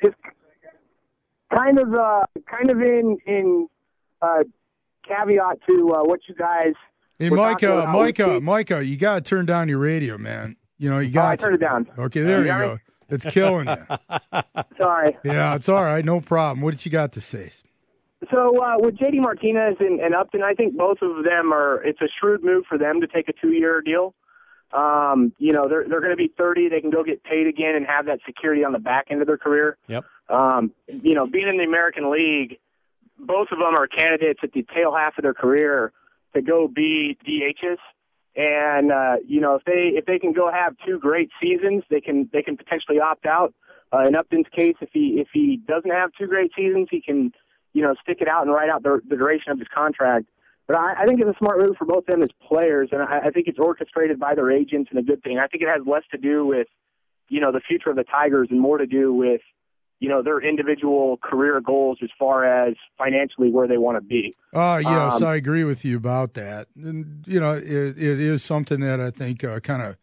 it's 0.00 0.14
kind 1.54 1.78
of 1.78 1.92
uh, 1.94 2.22
kind 2.50 2.70
of 2.70 2.80
in 2.80 3.18
in 3.26 3.68
uh, 4.22 4.44
caveat 5.06 5.58
to 5.66 5.92
uh, 5.94 6.04
what 6.04 6.20
you 6.28 6.34
guys. 6.34 6.72
Hey, 7.18 7.28
We're 7.30 7.36
Micah, 7.36 7.78
about 7.78 7.92
Micah, 7.92 8.40
Micah, 8.40 8.84
you 8.84 8.96
got 8.96 9.16
to 9.24 9.28
turn 9.28 9.46
down 9.46 9.68
your 9.68 9.78
radio, 9.78 10.16
man. 10.18 10.56
You 10.78 10.90
know, 10.90 10.98
you 10.98 11.08
Oh, 11.10 11.12
got 11.12 11.30
I 11.32 11.36
turned 11.36 11.54
it 11.56 11.58
down. 11.58 11.86
Okay, 11.98 12.22
there 12.22 12.40
You 12.44 12.52
you 12.52 12.58
go. 12.58 12.78
It's 13.08 13.24
killing 13.24 13.68
you. 13.68 13.86
Sorry. 14.78 15.16
yeah, 15.24 15.54
it's 15.54 15.68
all 15.68 15.82
right. 15.84 16.04
No 16.04 16.20
problem. 16.20 16.62
What 16.62 16.72
did 16.72 16.84
you 16.84 16.90
got 16.92 17.12
to 17.12 17.20
say? 17.20 17.50
So 18.32 18.62
uh, 18.62 18.76
with 18.78 18.96
JD 18.96 19.20
Martinez 19.20 19.76
and, 19.78 20.00
and 20.00 20.14
Upton, 20.14 20.42
I 20.42 20.54
think 20.54 20.76
both 20.76 20.98
of 21.02 21.24
them 21.24 21.52
are. 21.52 21.82
It's 21.84 22.00
a 22.00 22.08
shrewd 22.18 22.42
move 22.42 22.64
for 22.66 22.78
them 22.78 23.00
to 23.00 23.06
take 23.06 23.28
a 23.28 23.32
two-year 23.32 23.82
deal. 23.82 24.14
Um, 24.72 25.32
you 25.38 25.52
know, 25.52 25.68
they're 25.68 25.86
they're 25.88 26.00
going 26.00 26.12
to 26.12 26.16
be 26.16 26.32
30. 26.36 26.68
They 26.70 26.80
can 26.80 26.90
go 26.90 27.04
get 27.04 27.22
paid 27.24 27.46
again 27.46 27.74
and 27.76 27.86
have 27.86 28.06
that 28.06 28.20
security 28.24 28.64
on 28.64 28.72
the 28.72 28.78
back 28.78 29.06
end 29.10 29.20
of 29.20 29.26
their 29.26 29.36
career. 29.36 29.76
Yep. 29.88 30.04
Um, 30.28 30.72
you 30.88 31.14
know, 31.14 31.26
being 31.26 31.46
in 31.46 31.58
the 31.58 31.64
American 31.64 32.10
League, 32.10 32.58
both 33.18 33.48
of 33.52 33.58
them 33.58 33.74
are 33.76 33.86
candidates 33.86 34.40
at 34.42 34.52
the 34.52 34.66
tail 34.74 34.94
half 34.94 35.18
of 35.18 35.22
their 35.22 35.34
career 35.34 35.92
to 36.34 36.42
go 36.42 36.68
be 36.68 37.16
DHs. 37.26 37.78
And 38.34 38.92
uh, 38.92 39.16
you 39.26 39.40
know, 39.40 39.54
if 39.56 39.64
they 39.64 39.92
if 39.94 40.06
they 40.06 40.18
can 40.18 40.32
go 40.32 40.50
have 40.50 40.74
two 40.86 40.98
great 40.98 41.30
seasons, 41.40 41.84
they 41.90 42.00
can 42.00 42.28
they 42.32 42.42
can 42.42 42.56
potentially 42.56 42.98
opt 42.98 43.26
out. 43.26 43.54
Uh, 43.92 44.06
in 44.06 44.16
Upton's 44.16 44.46
case, 44.54 44.74
if 44.80 44.90
he 44.92 45.20
if 45.20 45.28
he 45.32 45.60
doesn't 45.68 45.90
have 45.90 46.10
two 46.18 46.26
great 46.26 46.50
seasons, 46.56 46.88
he 46.90 47.00
can 47.00 47.32
you 47.76 47.82
know 47.82 47.94
stick 48.02 48.18
it 48.22 48.28
out 48.28 48.42
and 48.46 48.52
ride 48.52 48.70
out 48.70 48.82
the, 48.82 49.00
the 49.06 49.16
duration 49.16 49.52
of 49.52 49.58
his 49.58 49.68
contract. 49.68 50.26
But 50.66 50.76
I, 50.76 51.02
I 51.02 51.06
think 51.06 51.20
it's 51.20 51.28
a 51.28 51.38
smart 51.38 51.60
move 51.60 51.76
for 51.76 51.84
both 51.84 52.04
of 52.04 52.06
them 52.06 52.22
as 52.22 52.30
players, 52.48 52.88
and 52.90 53.02
I, 53.02 53.26
I 53.26 53.30
think 53.30 53.46
it's 53.46 53.58
orchestrated 53.58 54.18
by 54.18 54.34
their 54.34 54.50
agents 54.50 54.88
and 54.90 54.98
a 54.98 55.02
good 55.02 55.22
thing. 55.22 55.38
I 55.38 55.46
think 55.46 55.62
it 55.62 55.68
has 55.68 55.86
less 55.86 56.02
to 56.10 56.18
do 56.18 56.46
with 56.46 56.68
you 57.28 57.40
know 57.40 57.52
the 57.52 57.60
future 57.60 57.90
of 57.90 57.96
the 57.96 58.04
Tigers 58.04 58.48
and 58.50 58.58
more 58.58 58.78
to 58.78 58.86
do 58.86 59.12
with 59.12 59.42
you 60.00 60.08
know 60.08 60.22
their 60.22 60.40
individual 60.40 61.18
career 61.18 61.60
goals 61.60 61.98
as 62.02 62.08
far 62.18 62.44
as 62.44 62.74
financially 62.96 63.50
where 63.50 63.68
they 63.68 63.76
want 63.76 63.98
to 63.98 64.00
be. 64.00 64.34
Uh, 64.54 64.80
yes, 64.82 65.12
Um, 65.12 65.24
I 65.24 65.36
agree 65.36 65.64
with 65.64 65.84
you 65.84 65.98
about 65.98 66.32
that. 66.34 66.68
And, 66.76 67.24
you 67.26 67.38
know, 67.38 67.52
it, 67.52 67.62
it 67.62 67.98
is 67.98 68.42
something 68.42 68.80
that 68.80 69.00
I 69.00 69.10
think 69.10 69.44
uh, 69.44 69.60
kind 69.60 69.82
of 69.82 69.96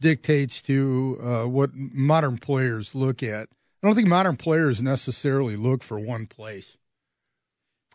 dictates 0.00 0.62
to 0.62 1.18
uh, 1.22 1.44
what 1.46 1.70
modern 1.74 2.38
players 2.38 2.94
look 2.94 3.22
at. 3.22 3.48
I 3.82 3.86
don't 3.86 3.94
think 3.94 4.08
modern 4.08 4.36
players 4.36 4.82
necessarily 4.82 5.56
look 5.56 5.82
for 5.82 6.00
one 6.00 6.26
place. 6.26 6.78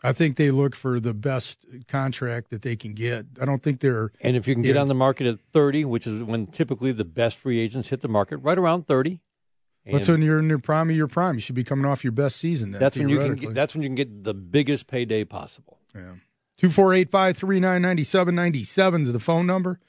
I 0.04 0.12
think 0.12 0.36
they 0.36 0.50
look 0.50 0.76
for 0.76 1.00
the 1.00 1.14
best 1.14 1.64
contract 1.88 2.50
that 2.50 2.60
they 2.60 2.76
can 2.76 2.92
get. 2.92 3.24
I 3.40 3.46
don't 3.46 3.62
think 3.62 3.80
they're 3.80 4.12
And 4.20 4.36
if 4.36 4.46
you 4.46 4.54
can 4.54 4.62
get 4.62 4.76
on 4.76 4.86
the 4.86 4.94
market 4.94 5.26
at 5.26 5.40
30, 5.40 5.86
which 5.86 6.06
is 6.06 6.22
when 6.22 6.46
typically 6.46 6.92
the 6.92 7.06
best 7.06 7.38
free 7.38 7.58
agents 7.58 7.88
hit 7.88 8.02
the 8.02 8.08
market, 8.08 8.36
right 8.36 8.58
around 8.58 8.86
30. 8.86 9.20
That's 9.90 10.08
when 10.08 10.22
you're 10.22 10.38
in 10.38 10.48
your 10.48 10.58
prime 10.58 10.90
of 10.90 10.96
your 10.96 11.08
prime. 11.08 11.34
You 11.34 11.40
should 11.40 11.54
be 11.54 11.64
coming 11.64 11.86
off 11.86 12.04
your 12.04 12.12
best 12.12 12.36
season. 12.36 12.70
Then, 12.70 12.80
that's 12.80 12.96
when 12.96 13.08
you 13.08 13.18
can 13.18 13.34
get, 13.34 13.54
that's 13.54 13.74
when 13.74 13.82
you 13.82 13.88
can 13.88 13.96
get 13.96 14.24
the 14.24 14.34
biggest 14.34 14.86
payday 14.86 15.24
possible. 15.24 15.78
Yeah. 15.94 16.14
Two 16.56 16.70
four 16.70 16.94
eight 16.94 17.10
five 17.10 17.36
three 17.36 17.60
nine 17.60 17.82
ninety 17.82 18.04
seven 18.04 18.34
ninety 18.34 18.64
seven 18.64 19.02
is 19.02 19.12
the 19.12 19.20
phone 19.20 19.46
number. 19.46 19.80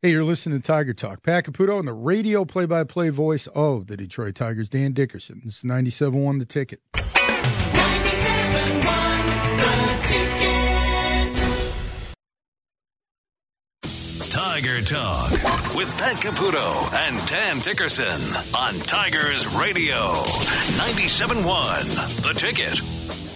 Hey, 0.00 0.10
you're 0.10 0.24
listening 0.24 0.60
to 0.60 0.66
Tiger 0.66 0.94
Talk. 0.94 1.22
Pat 1.22 1.44
Caputo 1.44 1.78
and 1.78 1.88
the 1.88 1.92
radio 1.92 2.44
play 2.44 2.66
by 2.66 2.84
play 2.84 3.08
voice 3.08 3.46
of 3.48 3.88
the 3.88 3.96
Detroit 3.96 4.34
Tigers, 4.36 4.68
Dan 4.68 4.92
Dickerson. 4.92 5.42
This 5.44 5.58
is 5.58 5.64
97 5.64 6.22
1 6.22 6.38
the 6.38 6.44
ticket. 6.44 6.80
Tiger 14.48 14.80
Talk 14.80 15.32
with 15.74 15.90
Pat 15.98 16.14
Caputo 16.22 16.92
and 16.94 17.26
Dan 17.26 17.58
Dickerson 17.58 18.22
on 18.54 18.74
Tigers 18.86 19.44
Radio 19.56 19.96
97.1 20.78 22.22
The 22.22 22.32
Ticket. 22.32 22.76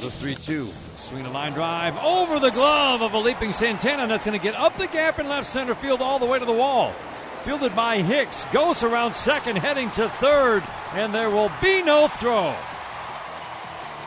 The 0.00 0.08
3 0.08 0.36
2. 0.36 0.68
Swing 0.96 1.26
a 1.26 1.30
line 1.32 1.52
drive 1.52 1.98
over 1.98 2.38
the 2.38 2.50
glove 2.50 3.02
of 3.02 3.14
a 3.14 3.18
leaping 3.18 3.52
Santana. 3.52 4.06
That's 4.06 4.24
going 4.24 4.38
to 4.38 4.42
get 4.42 4.54
up 4.54 4.78
the 4.78 4.86
gap 4.86 5.18
in 5.18 5.28
left 5.28 5.46
center 5.48 5.74
field 5.74 6.00
all 6.00 6.20
the 6.20 6.26
way 6.26 6.38
to 6.38 6.44
the 6.44 6.52
wall. 6.52 6.92
Fielded 7.42 7.74
by 7.74 7.96
Hicks. 8.00 8.44
Goes 8.52 8.84
around 8.84 9.14
second, 9.14 9.56
heading 9.58 9.90
to 9.90 10.08
third, 10.08 10.62
and 10.94 11.12
there 11.12 11.28
will 11.28 11.50
be 11.60 11.82
no 11.82 12.06
throw. 12.06 12.54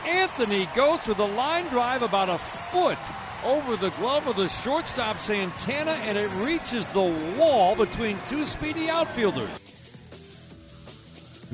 Anthony 0.06 0.64
Gose 0.68 1.04
to 1.04 1.12
the 1.12 1.26
line 1.26 1.66
drive 1.66 2.02
about 2.02 2.30
a 2.30 2.38
foot 2.38 2.98
over 3.44 3.76
the 3.76 3.90
glove 3.90 4.26
of 4.26 4.36
the 4.36 4.48
shortstop 4.48 5.18
Santana, 5.18 5.92
and 5.92 6.16
it 6.16 6.28
reaches 6.44 6.86
the 6.88 7.36
wall 7.38 7.76
between 7.76 8.18
two 8.26 8.44
speedy 8.44 8.88
outfielders. 8.88 9.60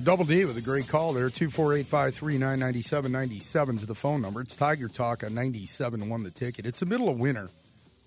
Double 0.03 0.25
D 0.25 0.45
with 0.45 0.57
a 0.57 0.63
great 0.63 0.89
call 0.89 1.13
there. 1.13 1.29
248 1.29 1.87
539 1.87 2.59
9797 2.59 3.77
is 3.77 3.87
the 3.87 3.95
phone 3.95 4.23
number. 4.23 4.41
It's 4.41 4.57
Tiger 4.57 4.89
Talk 4.89 5.25
on 5.25 5.35
97 5.35 6.09
1 6.09 6.23
the 6.23 6.31
ticket. 6.31 6.65
It's 6.65 6.81
the 6.81 6.87
middle 6.87 7.09
of 7.09 7.19
winter. 7.19 7.51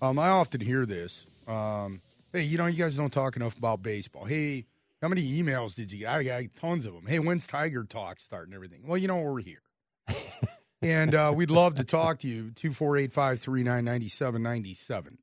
Um, 0.02 0.18
I 0.18 0.30
often 0.30 0.60
hear 0.60 0.86
this. 0.86 1.26
Um, 1.46 2.00
hey, 2.32 2.42
you 2.42 2.58
know, 2.58 2.66
you 2.66 2.76
guys 2.76 2.96
don't 2.96 3.12
talk 3.12 3.36
enough 3.36 3.56
about 3.56 3.82
baseball. 3.82 4.24
Hey, 4.24 4.66
how 5.00 5.08
many 5.08 5.40
emails 5.40 5.76
did 5.76 5.92
you 5.92 6.00
get? 6.00 6.08
I 6.08 6.22
got 6.24 6.42
tons 6.56 6.86
of 6.86 6.94
them. 6.94 7.06
Hey, 7.06 7.20
when's 7.20 7.46
Tiger 7.46 7.84
Talk 7.84 8.18
starting 8.18 8.54
everything? 8.54 8.82
Well, 8.86 8.98
you 8.98 9.06
know, 9.06 9.18
we're 9.18 9.40
here. 9.40 9.62
and 10.82 11.14
uh, 11.14 11.32
we'd 11.34 11.50
love 11.50 11.76
to 11.76 11.84
talk 11.84 12.18
to 12.20 12.28
you. 12.28 12.50
248 12.52 13.12
539 13.12 13.84
9797. 13.84 15.18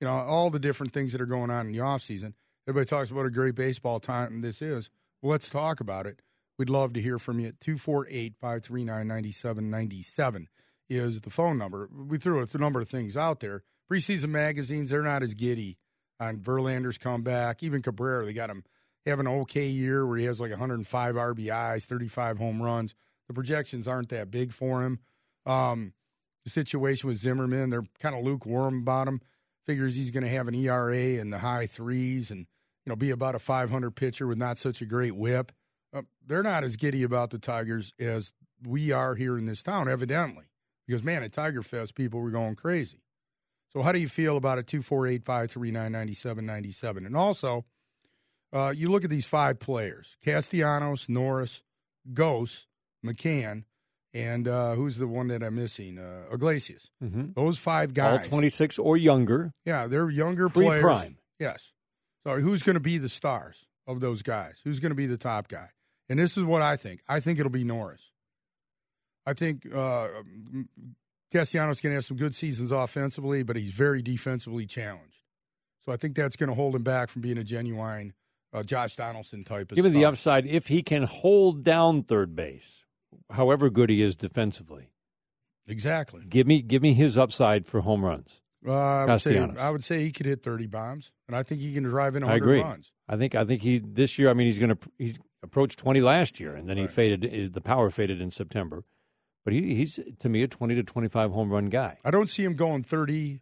You 0.00 0.06
know, 0.06 0.12
all 0.12 0.50
the 0.50 0.58
different 0.58 0.92
things 0.92 1.12
that 1.12 1.20
are 1.20 1.26
going 1.26 1.50
on 1.50 1.66
in 1.66 1.72
the 1.72 1.78
offseason. 1.78 2.34
Everybody 2.68 2.88
talks 2.88 3.10
about 3.10 3.26
a 3.26 3.30
great 3.30 3.54
baseball 3.54 4.00
time 4.00 4.40
this 4.40 4.60
is. 4.60 4.90
Well, 5.22 5.32
let's 5.32 5.48
talk 5.48 5.80
about 5.80 6.06
it. 6.06 6.20
We'd 6.58 6.70
love 6.70 6.92
to 6.94 7.02
hear 7.02 7.18
from 7.18 7.40
you 7.40 7.48
at 7.48 7.60
248 7.60 8.34
539 8.40 9.06
9797 9.06 10.48
is 10.88 11.20
the 11.20 11.30
phone 11.30 11.58
number. 11.58 11.88
We 11.92 12.18
threw 12.18 12.42
a 12.42 12.58
number 12.58 12.80
of 12.80 12.88
things 12.88 13.16
out 13.16 13.40
there. 13.40 13.62
Preseason 13.90 14.30
magazines, 14.30 14.90
they're 14.90 15.02
not 15.02 15.22
as 15.22 15.34
giddy 15.34 15.78
on 16.18 16.38
Verlander's 16.38 16.98
comeback. 16.98 17.62
Even 17.62 17.82
Cabrera, 17.82 18.24
they 18.24 18.32
got 18.32 18.50
him 18.50 18.64
have 19.06 19.20
an 19.20 19.28
okay 19.28 19.66
year 19.66 20.04
where 20.04 20.18
he 20.18 20.24
has 20.24 20.40
like 20.40 20.50
105 20.50 21.14
RBIs, 21.14 21.84
35 21.84 22.38
home 22.38 22.60
runs. 22.60 22.94
The 23.28 23.34
projections 23.34 23.88
aren't 23.88 24.10
that 24.10 24.30
big 24.30 24.52
for 24.52 24.82
him. 24.82 25.00
Um, 25.44 25.92
the 26.44 26.50
situation 26.50 27.08
with 27.08 27.18
Zimmermann, 27.18 27.70
they're 27.70 27.86
kind 28.00 28.14
of 28.14 28.24
lukewarm 28.24 28.78
about 28.78 29.08
him. 29.08 29.20
Figures 29.64 29.96
he's 29.96 30.12
going 30.12 30.22
to 30.22 30.30
have 30.30 30.46
an 30.46 30.54
ERA 30.54 30.96
in 30.96 31.30
the 31.30 31.38
high 31.38 31.66
threes 31.66 32.30
and 32.30 32.40
you 32.40 32.90
know 32.90 32.96
be 32.96 33.10
about 33.10 33.34
a 33.34 33.40
500 33.40 33.90
pitcher 33.90 34.28
with 34.28 34.38
not 34.38 34.58
such 34.58 34.80
a 34.80 34.86
great 34.86 35.16
whip. 35.16 35.50
Uh, 35.92 36.02
they're 36.24 36.44
not 36.44 36.62
as 36.62 36.76
giddy 36.76 37.02
about 37.02 37.30
the 37.30 37.38
Tigers 37.38 37.92
as 37.98 38.32
we 38.64 38.92
are 38.92 39.14
here 39.14 39.36
in 39.36 39.46
this 39.46 39.62
town, 39.62 39.88
evidently, 39.88 40.44
because 40.86 41.02
man, 41.02 41.24
at 41.24 41.32
Tiger 41.32 41.62
Fest, 41.62 41.94
people 41.94 42.20
were 42.20 42.30
going 42.30 42.54
crazy. 42.54 43.02
So, 43.72 43.82
how 43.82 43.92
do 43.92 43.98
you 43.98 44.08
feel 44.08 44.36
about 44.36 44.58
a 44.58 44.62
two 44.62 44.82
four 44.82 45.06
eight 45.06 45.24
five 45.24 45.50
three 45.50 45.70
nine 45.70 45.92
ninety 45.92 46.14
seven 46.14 46.46
ninety 46.46 46.70
seven? 46.70 47.04
And 47.04 47.16
also, 47.16 47.64
uh, 48.52 48.72
you 48.74 48.88
look 48.88 49.04
at 49.04 49.10
these 49.10 49.26
five 49.26 49.58
players: 49.58 50.16
Castellanos, 50.24 51.08
Norris, 51.08 51.62
Gose, 52.12 52.66
McCann, 53.06 53.64
and 54.14 54.48
uh, 54.48 54.74
who's 54.74 54.96
the 54.96 55.06
one 55.06 55.28
that 55.28 55.42
I'm 55.42 55.54
missing? 55.54 55.98
Uh, 55.98 56.32
Iglesias. 56.32 56.90
Mm-hmm. 57.02 57.32
Those 57.34 57.58
five 57.58 57.94
guys, 57.94 58.18
all 58.18 58.24
26 58.24 58.78
or 58.78 58.96
younger, 58.96 59.52
yeah, 59.64 59.86
they're 59.86 60.10
younger 60.10 60.48
pre 60.48 60.66
players. 60.66 60.82
prime. 60.82 61.18
Yes. 61.38 61.72
So, 62.26 62.36
who's 62.36 62.62
going 62.62 62.74
to 62.74 62.80
be 62.80 62.98
the 62.98 63.08
stars 63.08 63.66
of 63.86 64.00
those 64.00 64.22
guys? 64.22 64.60
Who's 64.64 64.80
going 64.80 64.90
to 64.90 64.96
be 64.96 65.06
the 65.06 65.18
top 65.18 65.48
guy? 65.48 65.68
And 66.08 66.18
this 66.18 66.36
is 66.36 66.44
what 66.44 66.62
I 66.62 66.76
think. 66.76 67.00
I 67.08 67.20
think 67.20 67.38
it'll 67.38 67.50
be 67.50 67.64
Norris. 67.64 68.10
I 69.26 69.34
think 69.34 69.66
uh, 69.74 70.08
Castellanos 71.32 71.80
going 71.80 71.90
to 71.92 71.96
have 71.96 72.04
some 72.04 72.16
good 72.16 72.34
seasons 72.34 72.70
offensively, 72.70 73.42
but 73.42 73.56
he's 73.56 73.72
very 73.72 74.02
defensively 74.02 74.66
challenged. 74.66 75.22
So 75.84 75.92
I 75.92 75.96
think 75.96 76.16
that's 76.16 76.36
going 76.36 76.48
to 76.48 76.54
hold 76.54 76.74
him 76.74 76.82
back 76.82 77.10
from 77.10 77.22
being 77.22 77.38
a 77.38 77.44
genuine 77.44 78.12
uh, 78.52 78.62
Josh 78.62 78.96
Donaldson 78.96 79.44
type 79.44 79.70
of 79.72 79.76
Given 79.76 79.92
the 79.92 80.04
upside, 80.04 80.46
if 80.46 80.68
he 80.68 80.82
can 80.82 81.02
hold 81.02 81.62
down 81.62 82.02
third 82.02 82.34
base, 82.34 82.84
however 83.30 83.70
good 83.70 83.90
he 83.90 84.02
is 84.02 84.16
defensively, 84.16 84.90
Exactly. 85.68 86.22
give 86.28 86.46
me 86.46 86.62
give 86.62 86.82
me 86.82 86.94
his 86.94 87.18
upside 87.18 87.66
for 87.66 87.80
home 87.80 88.04
runs. 88.04 88.40
Uh, 88.66 88.72
I, 88.72 89.04
would 89.12 89.20
say, 89.20 89.38
I 89.38 89.70
would 89.70 89.84
say 89.84 90.02
he 90.02 90.10
could 90.10 90.26
hit 90.26 90.42
30 90.42 90.66
bombs, 90.66 91.12
and 91.28 91.36
I 91.36 91.42
think 91.44 91.60
he 91.60 91.72
can 91.72 91.84
drive 91.84 92.16
in 92.16 92.24
I 92.24 92.34
agree. 92.36 92.60
runs. 92.60 92.90
I 93.08 93.16
think 93.16 93.34
I 93.36 93.44
think 93.44 93.62
he 93.62 93.78
this 93.78 94.18
year. 94.18 94.28
I 94.28 94.32
mean, 94.34 94.46
he's 94.48 94.58
going 94.58 94.70
to 94.70 94.78
he's 94.98 95.18
approached 95.42 95.78
twenty 95.78 96.00
last 96.00 96.40
year, 96.40 96.54
and 96.56 96.68
then 96.68 96.76
he 96.76 96.86
faded. 96.88 97.24
eh, 97.24 97.48
The 97.52 97.60
power 97.60 97.90
faded 97.90 98.20
in 98.20 98.30
September, 98.32 98.82
but 99.44 99.54
he, 99.54 99.74
he's 99.76 100.00
to 100.18 100.28
me 100.28 100.42
a 100.42 100.48
twenty 100.48 100.74
to 100.74 100.82
twenty 100.82 101.06
five 101.08 101.30
home 101.30 101.50
run 101.52 101.66
guy. 101.66 101.98
I 102.04 102.10
don't 102.10 102.28
see 102.28 102.42
him 102.42 102.54
going 102.54 102.82
30, 102.82 103.40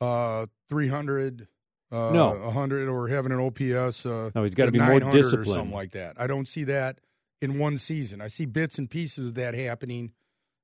uh, 0.00 0.46
300, 0.70 1.48
uh, 1.92 1.96
No. 2.10 2.28
100, 2.38 2.88
or 2.88 3.08
having 3.08 3.32
an 3.32 3.40
OPS. 3.40 4.06
Uh, 4.06 4.30
No, 4.34 4.42
he's 4.44 4.54
gotta 4.54 4.72
be 4.72 4.78
more 4.78 5.00
900 5.00 5.34
or 5.34 5.44
something 5.44 5.70
like 5.72 5.92
that. 5.92 6.18
I 6.18 6.26
don't 6.26 6.48
see 6.48 6.64
that 6.64 6.98
in 7.40 7.58
one 7.58 7.78
season. 7.78 8.20
I 8.20 8.28
see 8.28 8.46
bits 8.46 8.78
and 8.78 8.88
pieces 8.88 9.28
of 9.28 9.34
that 9.34 9.54
happening. 9.54 10.12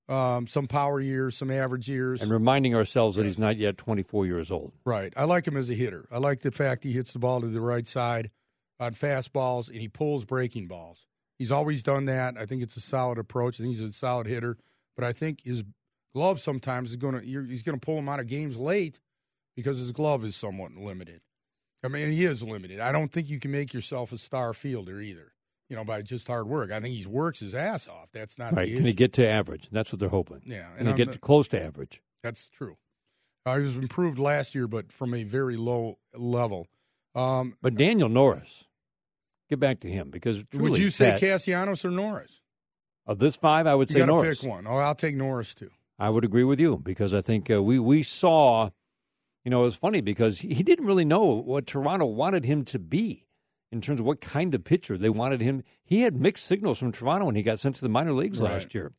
Um, 0.08 0.46
some 0.46 0.66
power 0.66 1.00
years, 1.00 1.36
some 1.36 1.50
average 1.50 1.88
years. 1.88 2.22
And 2.22 2.30
reminding 2.30 2.74
ourselves 2.74 3.16
that 3.16 3.24
he's 3.24 3.38
not 3.38 3.56
yet 3.56 3.78
twenty 3.78 4.02
four 4.02 4.26
years 4.26 4.50
old. 4.50 4.72
Right. 4.84 5.12
I 5.16 5.24
like 5.24 5.46
him 5.46 5.56
as 5.56 5.70
a 5.70 5.74
hitter. 5.74 6.08
I 6.10 6.18
like 6.18 6.40
the 6.40 6.50
fact 6.50 6.84
he 6.84 6.92
hits 6.92 7.12
the 7.12 7.18
ball 7.18 7.40
to 7.40 7.46
the 7.46 7.60
right 7.60 7.86
side 7.86 8.30
on 8.80 8.94
fastballs 8.94 9.68
and 9.68 9.78
he 9.80 9.88
pulls 9.88 10.24
breaking 10.24 10.66
balls. 10.66 11.06
He's 11.38 11.52
always 11.52 11.82
done 11.82 12.06
that. 12.06 12.34
I 12.36 12.46
think 12.46 12.62
it's 12.62 12.76
a 12.76 12.80
solid 12.80 13.16
approach. 13.18 13.60
I 13.60 13.64
think 13.64 13.76
he's 13.76 13.80
a 13.80 13.92
solid 13.92 14.26
hitter. 14.26 14.58
But 14.96 15.04
I 15.04 15.12
think 15.12 15.44
his 15.44 15.64
glove 16.14 16.40
sometimes 16.40 16.90
is 16.90 16.96
going 16.96 17.14
to 17.14 17.20
he's 17.20 17.62
going 17.62 17.78
to 17.78 17.84
pull 17.84 17.98
him 17.98 18.08
out 18.08 18.20
of 18.20 18.26
games 18.26 18.56
late 18.56 18.98
because 19.56 19.78
his 19.78 19.92
glove 19.92 20.24
is 20.24 20.34
somewhat 20.34 20.72
limited. 20.72 21.20
I 21.84 21.88
mean, 21.88 22.12
he 22.12 22.24
is 22.24 22.42
limited. 22.42 22.80
I 22.80 22.92
don't 22.92 23.10
think 23.10 23.28
you 23.30 23.40
can 23.40 23.50
make 23.50 23.72
yourself 23.72 24.12
a 24.12 24.18
star 24.18 24.52
fielder 24.52 25.00
either. 25.00 25.32
You 25.72 25.78
know, 25.78 25.84
by 25.84 26.02
just 26.02 26.26
hard 26.28 26.46
work. 26.48 26.70
I 26.70 26.80
think 26.80 26.94
he 26.94 27.06
works 27.06 27.40
his 27.40 27.54
ass 27.54 27.88
off. 27.88 28.10
That's 28.12 28.38
not 28.38 28.52
Right? 28.54 28.68
the 28.68 28.76
Can 28.76 28.84
he 28.84 28.92
get 28.92 29.14
to 29.14 29.26
average? 29.26 29.70
That's 29.72 29.90
what 29.90 30.00
they're 30.00 30.10
hoping. 30.10 30.42
Yeah, 30.44 30.68
and 30.76 30.86
he 30.86 30.92
get 30.92 31.06
not- 31.06 31.12
to 31.14 31.18
close 31.18 31.48
to 31.48 31.62
average? 31.64 32.02
That's 32.22 32.50
true. 32.50 32.76
Uh, 33.46 33.56
he 33.56 33.62
was 33.62 33.74
improved 33.74 34.18
last 34.18 34.54
year, 34.54 34.68
but 34.68 34.92
from 34.92 35.14
a 35.14 35.24
very 35.24 35.56
low 35.56 35.96
level. 36.14 36.68
Um, 37.14 37.56
But 37.62 37.74
Daniel 37.76 38.10
Norris, 38.10 38.64
get 39.48 39.60
back 39.60 39.80
to 39.80 39.88
him 39.90 40.10
because 40.10 40.44
would 40.52 40.76
you 40.76 40.90
say 40.90 41.12
Pat, 41.12 41.20
Castellanos 41.20 41.86
or 41.86 41.90
Norris? 41.90 42.42
of 43.06 43.18
this 43.18 43.34
five, 43.36 43.66
I 43.66 43.74
would 43.74 43.88
You 43.90 44.00
say 44.00 44.04
Norris. 44.06 44.42
pick 44.42 44.50
one. 44.50 44.66
Oh, 44.66 44.76
I'll 44.76 44.94
take 44.94 45.16
Norris 45.16 45.54
too. 45.54 45.70
I 45.98 46.10
would 46.10 46.22
agree 46.24 46.44
with 46.44 46.60
you 46.60 46.76
because 46.84 47.14
I 47.14 47.22
think 47.22 47.50
uh, 47.50 47.62
we 47.62 47.78
we 47.78 48.02
saw, 48.02 48.68
you 49.42 49.50
know, 49.50 49.62
it 49.62 49.64
was 49.64 49.76
funny 49.76 50.02
because 50.02 50.40
he 50.40 50.62
didn't 50.62 50.84
really 50.84 51.06
know 51.06 51.24
what 51.24 51.66
Toronto 51.66 52.04
wanted 52.04 52.44
him 52.44 52.62
to 52.66 52.78
be 52.78 53.24
in 53.72 53.80
terms 53.80 53.98
of 53.98 54.06
what 54.06 54.20
kind 54.20 54.54
of 54.54 54.62
pitcher 54.62 54.96
they 54.98 55.08
wanted 55.08 55.40
him. 55.40 55.64
He 55.82 56.02
had 56.02 56.20
mixed 56.20 56.44
signals 56.44 56.78
from 56.78 56.92
Toronto 56.92 57.26
when 57.26 57.34
he 57.34 57.42
got 57.42 57.58
sent 57.58 57.74
to 57.76 57.80
the 57.82 57.88
minor 57.88 58.12
leagues 58.12 58.38
Right. 58.40 58.52
last 58.52 58.74
year. 58.74 58.92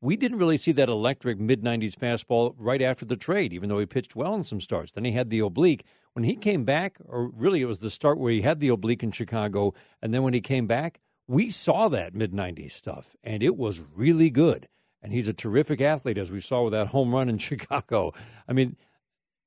We 0.00 0.14
didn't 0.16 0.38
really 0.38 0.58
see 0.58 0.70
that 0.72 0.88
electric 0.88 1.40
mid 1.40 1.62
90s 1.64 1.96
fastball 1.96 2.54
right 2.56 2.80
after 2.82 3.04
the 3.04 3.16
trade, 3.16 3.52
even 3.52 3.68
though 3.68 3.80
he 3.80 3.86
pitched 3.86 4.14
well 4.14 4.34
in 4.34 4.44
some 4.44 4.60
starts. 4.60 4.92
Then 4.92 5.04
he 5.04 5.12
had 5.12 5.30
the 5.30 5.40
oblique. 5.40 5.84
When 6.12 6.22
he 6.24 6.36
came 6.36 6.64
back, 6.64 6.98
or 7.04 7.30
really 7.30 7.62
it 7.62 7.66
was 7.66 7.78
the 7.80 7.90
start 7.90 8.18
where 8.18 8.30
he 8.32 8.42
had 8.42 8.60
the 8.60 8.68
oblique 8.68 9.02
in 9.02 9.10
Chicago, 9.10 9.74
and 10.00 10.14
then 10.14 10.22
when 10.22 10.34
he 10.34 10.40
came 10.40 10.66
back, 10.68 11.00
we 11.26 11.50
saw 11.50 11.88
that 11.88 12.14
mid 12.14 12.32
90s 12.32 12.72
stuff, 12.72 13.16
and 13.24 13.42
it 13.42 13.56
was 13.56 13.80
really 13.80 14.30
good. 14.30 14.68
And 15.02 15.12
he's 15.12 15.28
a 15.28 15.32
terrific 15.32 15.80
athlete, 15.80 16.18
as 16.18 16.30
we 16.30 16.40
saw 16.40 16.64
with 16.64 16.72
that 16.74 16.88
home 16.88 17.12
run 17.12 17.28
in 17.28 17.38
Chicago. 17.48 18.12
I 18.48 18.52
mean, 18.52 18.76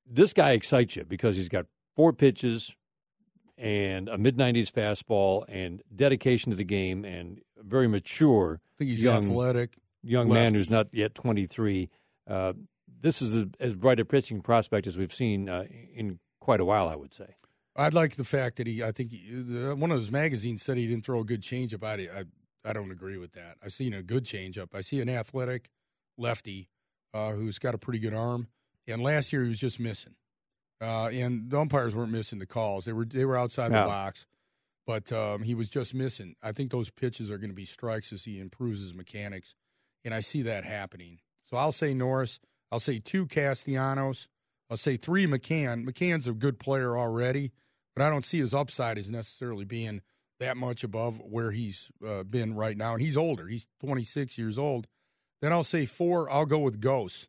this 0.06 0.34
guy 0.34 0.50
excites 0.52 0.96
you 0.96 1.04
because 1.04 1.36
he's 1.36 1.48
got 1.48 1.66
four 1.96 2.12
pitches 2.12 2.74
and 3.58 4.08
a 4.08 4.18
mid 4.18 4.36
90s 4.36 4.70
fastball 4.70 5.44
and 5.48 5.82
dedication 5.94 6.50
to 6.50 6.56
the 6.56 6.64
game 6.64 7.04
and 7.04 7.40
very 7.58 7.88
mature 7.88 8.60
I 8.64 8.78
think 8.78 8.90
he's 8.90 9.02
young 9.02 9.26
athletic. 9.26 9.76
young 10.02 10.28
man 10.28 10.54
who's 10.54 10.70
not 10.70 10.88
yet 10.92 11.14
23. 11.14 11.90
Uh, 12.28 12.54
this 13.00 13.20
is 13.20 13.34
a, 13.34 13.48
as 13.60 13.74
bright 13.74 14.00
a 14.00 14.04
pitching 14.04 14.40
prospect 14.40 14.86
as 14.86 14.96
we've 14.96 15.12
seen 15.12 15.48
uh, 15.48 15.64
in 15.94 16.18
quite 16.40 16.60
a 16.60 16.64
while, 16.64 16.88
I 16.88 16.96
would 16.96 17.14
say. 17.14 17.34
I'd 17.74 17.94
like 17.94 18.16
the 18.16 18.24
fact 18.24 18.56
that 18.56 18.66
he. 18.66 18.82
I 18.82 18.92
think 18.92 19.12
he, 19.12 19.30
the, 19.30 19.74
one 19.74 19.90
of 19.90 19.98
his 19.98 20.10
magazines 20.10 20.62
said 20.62 20.76
he 20.76 20.86
didn't 20.86 21.04
throw 21.04 21.20
a 21.20 21.24
good 21.24 21.40
changeup. 21.40 21.82
I, 21.82 22.20
I 22.20 22.24
I 22.64 22.72
don't 22.72 22.90
agree 22.90 23.16
with 23.16 23.32
that. 23.32 23.56
I 23.64 23.68
seen 23.68 23.94
a 23.94 24.02
good 24.02 24.24
changeup. 24.24 24.74
I 24.74 24.80
see 24.80 25.00
an 25.00 25.08
athletic 25.08 25.70
lefty 26.16 26.68
uh, 27.14 27.32
who's 27.32 27.58
got 27.58 27.74
a 27.74 27.78
pretty 27.78 27.98
good 27.98 28.14
arm. 28.14 28.48
And 28.86 29.02
last 29.02 29.32
year 29.32 29.42
he 29.42 29.48
was 29.48 29.58
just 29.58 29.80
missing. 29.80 30.14
Uh, 30.82 31.08
and 31.12 31.48
the 31.48 31.58
umpires 31.60 31.94
weren't 31.94 32.10
missing 32.10 32.40
the 32.40 32.46
calls. 32.46 32.84
They 32.86 32.92
were 32.92 33.04
they 33.04 33.24
were 33.24 33.36
outside 33.36 33.70
No. 33.70 33.82
the 33.82 33.86
box, 33.86 34.26
but 34.86 35.12
um, 35.12 35.42
he 35.44 35.54
was 35.54 35.68
just 35.68 35.94
missing. 35.94 36.34
I 36.42 36.50
think 36.52 36.72
those 36.72 36.90
pitches 36.90 37.30
are 37.30 37.38
going 37.38 37.50
to 37.50 37.54
be 37.56 37.64
strikes 37.64 38.12
as 38.12 38.24
he 38.24 38.40
improves 38.40 38.80
his 38.80 38.92
mechanics, 38.92 39.54
and 40.04 40.12
I 40.12 40.20
see 40.20 40.42
that 40.42 40.64
happening. 40.64 41.20
So 41.44 41.56
I'll 41.56 41.70
say 41.72 41.94
Norris. 41.94 42.40
I'll 42.72 42.80
say 42.80 42.98
two 42.98 43.26
Castellanos. 43.26 44.28
I'll 44.70 44.76
say 44.76 44.96
three 44.96 45.26
McCann. 45.26 45.84
McCann's 45.86 46.26
a 46.26 46.32
good 46.32 46.58
player 46.58 46.96
already, 46.98 47.52
but 47.94 48.02
I 48.04 48.10
don't 48.10 48.24
see 48.24 48.38
his 48.40 48.54
upside 48.54 48.98
as 48.98 49.10
necessarily 49.10 49.64
being 49.66 50.00
that 50.40 50.56
much 50.56 50.82
above 50.82 51.20
where 51.20 51.52
he's 51.52 51.90
uh, 52.04 52.22
been 52.24 52.54
right 52.54 52.76
now. 52.76 52.94
And 52.94 53.02
he's 53.02 53.16
older. 53.16 53.46
He's 53.46 53.66
26 53.84 54.36
years 54.38 54.58
old. 54.58 54.88
Then 55.42 55.52
I'll 55.52 55.62
say 55.62 55.86
four. 55.86 56.28
I'll 56.30 56.46
go 56.46 56.58
with 56.58 56.80
Gose. 56.80 57.28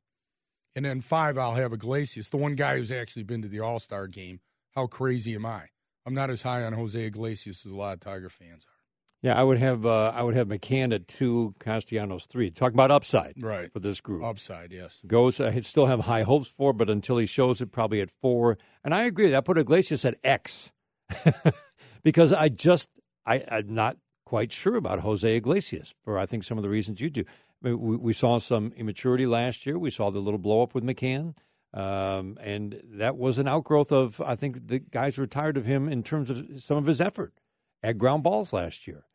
And 0.75 0.84
then 0.86 1.01
five, 1.01 1.38
I'll 1.38 1.56
have 1.56 1.72
Iglesias, 1.74 2.30
the 2.30 2.38
one 2.38 2.56
guy 2.56 2.77
who's 2.77 2.92
actually 2.92 3.24
been 3.24 3.42
to 3.44 3.48
the 3.48 3.60
All 3.60 3.80
Star 3.80 4.08
game. 4.08 4.39
How 4.75 4.88
crazy 4.88 5.36
am 5.36 5.46
I? 5.46 5.65
I'm 6.06 6.13
not 6.15 6.30
as 6.30 6.42
high 6.42 6.63
on 6.63 6.74
Jose 6.74 7.00
Iglesias 7.01 7.65
as 7.65 7.72
a 7.72 7.75
lot 7.75 7.94
of 7.94 8.00
Tiger 8.00 8.30
fans 8.30 8.65
are. 8.65 8.70
Yeah, 9.22 9.39
I 9.39 9.44
would 9.44 9.58
have 9.60 9.86
uh, 9.86 10.12
I 10.13 10.22
would 10.24 10.36
have 10.36 10.48
McCann 10.50 10.94
at 10.94 11.08
two, 11.08 11.53
Castellanos 11.60 12.25
three. 12.25 12.50
Talk 12.51 12.74
about 12.74 12.92
upside 12.92 13.36
Right. 13.42 13.72
for 13.72 13.80
this 13.80 14.01
group. 14.01 14.22
Upside, 14.24 14.74
yes. 14.74 15.00
Gose, 15.08 15.39
I 15.46 15.58
still 15.62 15.86
have 15.86 16.01
high 16.01 16.24
hopes 16.24 16.50
for, 16.50 16.74
but 16.74 16.89
until 16.89 17.18
he 17.18 17.25
shows 17.25 17.62
it, 17.62 17.72
probably 17.72 18.01
at 18.01 18.10
four. 18.22 18.58
And 18.84 18.94
I 18.94 19.03
agree. 19.03 19.34
I 19.34 19.39
put 19.39 19.58
Iglesias 19.58 20.03
at 20.03 20.18
X 20.25 20.72
because 22.03 22.34
I 22.34 22.50
just 22.50 22.89
I, 23.25 23.44
I'm 23.50 23.74
not 23.74 23.98
quite 24.25 24.51
sure 24.51 24.75
about 24.75 25.00
Jose 25.00 25.36
Iglesias 25.36 25.94
for 26.03 26.18
I 26.20 26.25
think 26.25 26.44
some 26.44 26.58
of 26.58 26.63
the 26.63 26.70
reasons 26.70 27.00
you 27.00 27.10
do. 27.10 27.24
We, 27.63 27.74
we 27.74 28.13
saw 28.13 28.39
some 28.39 28.74
immaturity 28.75 29.25
last 29.25 29.65
year. 29.65 29.79
We 29.79 29.89
saw 29.89 30.12
the 30.12 30.20
little 30.20 30.38
blow 30.38 30.62
up 30.62 30.75
with 30.75 30.84
McCann. 30.84 31.36
Um, 31.74 32.38
and 32.39 32.79
that 32.98 33.17
was 33.17 33.39
an 33.39 33.48
outgrowth 33.48 33.91
of, 33.91 34.22
I 34.22 34.36
think 34.36 34.67
the 34.67 34.79
guys 34.79 35.17
were 35.17 35.25
tired 35.25 35.58
of 35.58 35.65
him 35.65 35.89
in 35.89 36.03
terms 36.03 36.29
of 36.29 36.62
some 36.62 36.77
of 36.77 36.86
his 36.86 37.01
effort 37.01 37.34
at 37.82 37.98
ground 37.98 38.22
balls 38.22 38.53
last 38.53 38.86
year. 38.86 39.05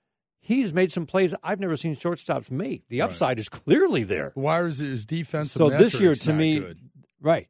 He's 0.40 0.72
made 0.72 0.90
some 0.90 1.06
plays 1.06 1.34
I've 1.42 1.60
never 1.60 1.76
seen 1.76 1.94
shortstops 1.94 2.50
make. 2.50 2.88
The 2.88 3.02
upside 3.02 3.38
is 3.38 3.48
clearly 3.48 4.02
there. 4.02 4.32
Why 4.34 4.64
is 4.64 4.78
his 4.78 5.04
defensive 5.04 5.58
So 5.60 5.68
this 5.70 6.00
year, 6.00 6.14
to 6.14 6.32
me, 6.32 6.58
good? 6.58 6.78
right? 7.20 7.48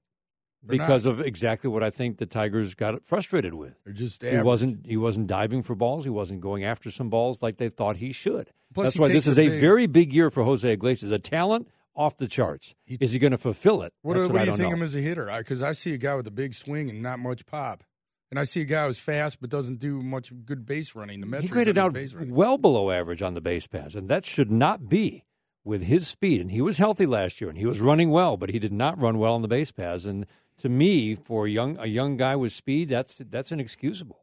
They're 0.63 0.79
because 0.79 1.05
not. 1.07 1.13
of 1.13 1.21
exactly 1.21 1.71
what 1.71 1.83
I 1.83 1.91
think 1.91 2.19
the 2.19 2.27
Tigers 2.27 2.75
got 2.75 3.05
frustrated 3.05 3.55
with. 3.55 3.75
They're 3.85 3.93
just 3.93 4.23
He 4.23 4.37
wasn't 4.39 4.85
he 4.87 4.97
wasn't 4.97 5.27
diving 5.29 5.63
for 5.63 5.75
balls. 5.75 6.05
He 6.05 6.11
wasn't 6.11 6.41
going 6.41 6.65
after 6.65 6.91
some 6.91 7.09
balls 7.11 7.43
like 7.43 7.57
they 7.59 7.69
thought 7.69 7.97
he 7.97 8.13
should. 8.13 8.51
Plus, 8.75 8.87
That's 8.89 8.95
he 8.97 9.01
why 9.01 9.09
this 9.09 9.27
is 9.27 9.39
a 9.39 9.49
big- 9.49 9.61
very 9.61 9.87
big 9.87 10.13
year 10.13 10.31
for 10.31 10.43
Jose 10.45 10.71
Iglesias. 10.71 11.11
A 11.13 11.19
talent 11.19 11.69
off 11.95 12.17
the 12.17 12.27
charts. 12.29 12.75
He- 12.85 12.99
is 13.01 13.13
he 13.13 13.19
going 13.19 13.31
to 13.31 13.39
fulfill 13.39 13.83
it? 13.83 13.93
What, 14.03 14.17
what 14.17 14.31
what 14.33 14.43
I 14.43 14.45
do 14.45 14.51
you 14.53 14.57
think 14.57 14.71
know. 14.71 14.77
him 14.77 14.83
as 14.83 14.95
a 14.97 15.01
hitter? 15.01 15.33
Because 15.39 15.63
I, 15.63 15.73
see 15.73 15.95
a 15.95 15.99
guy 15.99 16.15
with 16.17 16.27
a 16.27 16.31
big 16.33 16.55
swing 16.55 16.91
and 16.91 17.03
not 17.03 17.19
much 17.19 17.47
pop, 17.47 17.83
and 18.31 18.39
I 18.39 18.45
see 18.45 18.61
a 18.61 18.65
guy 18.65 18.87
who's 18.87 18.99
fast 18.99 19.41
but 19.41 19.49
doesn't 19.51 19.79
do 19.79 20.03
much 20.03 20.33
good 20.45 20.67
base 20.67 20.95
running. 20.95 21.21
The 21.29 21.41
he 21.41 21.49
graded 21.49 21.79
out 21.79 21.93
base 21.93 22.15
well 22.15 22.59
below 22.59 22.91
average 22.91 23.23
on 23.23 23.35
the 23.35 23.41
base 23.41 23.67
pass, 23.67 23.95
and 23.95 24.09
that 24.11 24.27
should 24.27 24.51
not 24.51 24.89
be 24.89 25.25
with 25.65 25.83
his 25.83 26.07
speed. 26.09 26.41
And 26.41 26.51
he 26.51 26.61
was 26.61 26.79
healthy 26.79 27.07
last 27.07 27.41
year, 27.41 27.49
and 27.49 27.59
he 27.59 27.67
was 27.67 27.81
running 27.81 28.11
well, 28.11 28.37
but 28.37 28.51
he 28.51 28.59
did 28.59 28.73
not 28.73 29.01
run 29.01 29.19
well 29.19 29.35
on 29.35 29.43
the 29.43 29.49
base 29.49 29.73
pass. 29.73 30.05
And 30.05 30.27
to 30.59 30.69
me, 30.69 31.15
for 31.15 31.47
a 31.47 31.51
young 31.51 31.77
a 31.79 31.87
young 31.87 32.17
guy 32.17 32.37
with 32.37 32.53
speed, 32.53 32.89
that's 32.89 33.21
that's 33.31 33.53
inexcusable. 33.53 34.21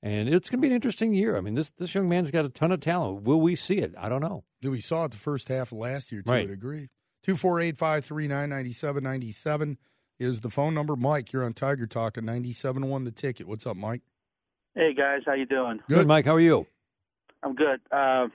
And 0.00 0.28
it's 0.28 0.48
going 0.48 0.60
to 0.60 0.62
be 0.62 0.68
an 0.68 0.74
interesting 0.74 1.12
year. 1.12 1.36
I 1.36 1.40
mean, 1.40 1.54
this 1.54 1.70
this 1.70 1.94
young 1.94 2.08
man's 2.08 2.30
got 2.30 2.44
a 2.44 2.48
ton 2.48 2.70
of 2.72 2.80
talent. 2.80 3.22
Will 3.22 3.40
we 3.40 3.56
see 3.56 3.78
it? 3.78 3.94
I 3.98 4.08
don't 4.08 4.20
know. 4.20 4.44
Do 4.60 4.70
we 4.70 4.80
saw 4.80 5.04
it 5.06 5.10
the 5.10 5.16
first 5.16 5.48
half 5.48 5.72
of 5.72 5.78
last 5.78 6.12
year, 6.12 6.22
too. 6.22 6.30
Right. 6.30 6.44
I'd 6.44 6.50
agree. 6.50 6.88
248 7.24 7.76
539 7.76 8.48
9797 8.48 9.78
is 10.18 10.40
the 10.40 10.50
phone 10.50 10.74
number. 10.74 10.96
Mike, 10.96 11.32
you're 11.32 11.44
on 11.44 11.52
Tiger 11.52 11.86
Talk 11.86 12.16
at 12.16 12.24
97.1 12.24 13.04
the 13.04 13.10
ticket. 13.10 13.48
What's 13.48 13.66
up, 13.66 13.76
Mike? 13.76 14.02
Hey 14.74 14.94
guys, 14.94 15.22
how 15.26 15.32
you 15.34 15.46
doing? 15.46 15.80
Good, 15.88 16.06
Mike. 16.06 16.24
How 16.24 16.34
are 16.34 16.40
you? 16.40 16.66
I'm 17.42 17.54
good. 17.54 17.80
Uh, 17.90 18.28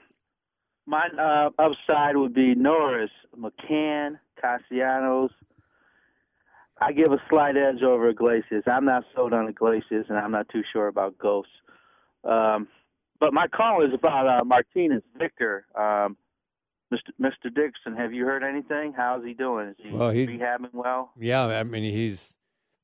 my 0.86 1.08
uh, 1.18 1.50
upside 1.58 2.16
would 2.16 2.34
be 2.34 2.54
Norris, 2.54 3.10
McCann, 3.38 4.18
Castellanos. 4.40 5.30
I 6.80 6.92
give 6.92 7.12
a 7.12 7.18
slight 7.30 7.56
edge 7.56 7.82
over 7.82 8.08
Iglesias. 8.08 8.64
I'm 8.66 8.84
not 8.84 9.04
sold 9.14 9.32
on 9.32 9.48
Iglesias, 9.48 10.06
and 10.08 10.18
I'm 10.18 10.32
not 10.32 10.48
too 10.48 10.62
sure 10.72 10.88
about 10.88 11.16
Ghosts. 11.18 11.52
Um, 12.24 12.68
but 13.20 13.32
my 13.32 13.46
call 13.46 13.84
is 13.84 13.92
about 13.94 14.26
uh, 14.26 14.44
Martinez 14.44 15.02
Victor. 15.18 15.66
Um, 15.76 16.16
Mr. 16.92 17.10
Mr. 17.20 17.54
Dixon, 17.54 17.96
have 17.96 18.12
you 18.12 18.24
heard 18.24 18.42
anything? 18.42 18.92
How's 18.96 19.24
he 19.24 19.34
doing? 19.34 19.68
Is 19.68 19.76
he 19.78 19.90
Well, 19.90 20.10
he- 20.10 20.26
rehabbing 20.26 20.72
well? 20.74 21.12
Yeah, 21.18 21.44
I 21.46 21.62
mean, 21.62 21.84
he's 21.84 22.34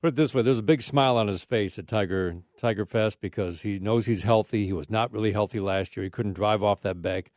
put 0.01 0.09
it 0.09 0.17
this 0.17 0.35
way: 0.35 0.43
there's 0.43 0.59
a 0.59 0.63
big 0.63 0.83
smile 0.83 1.17
on 1.17 1.29
his 1.29 1.45
face 1.45 1.79
at 1.79 1.87
Tiger 1.87 2.37
Tiger 2.59 2.87
Fest 2.87 3.21
because 3.21 3.61
he 3.63 3.79
knows 3.79 4.07
he's 4.07 4.23
healthy. 4.23 4.67
He 4.67 4.73
was 4.73 4.89
not 4.91 5.13
really 5.13 5.33
healthy 5.33 5.61
last 5.61 5.97
year. 5.97 6.05
He 6.05 6.11
couldn't 6.11 6.33
drive 6.35 6.63
off 6.63 6.81
that 6.83 7.03
back 7.03 7.31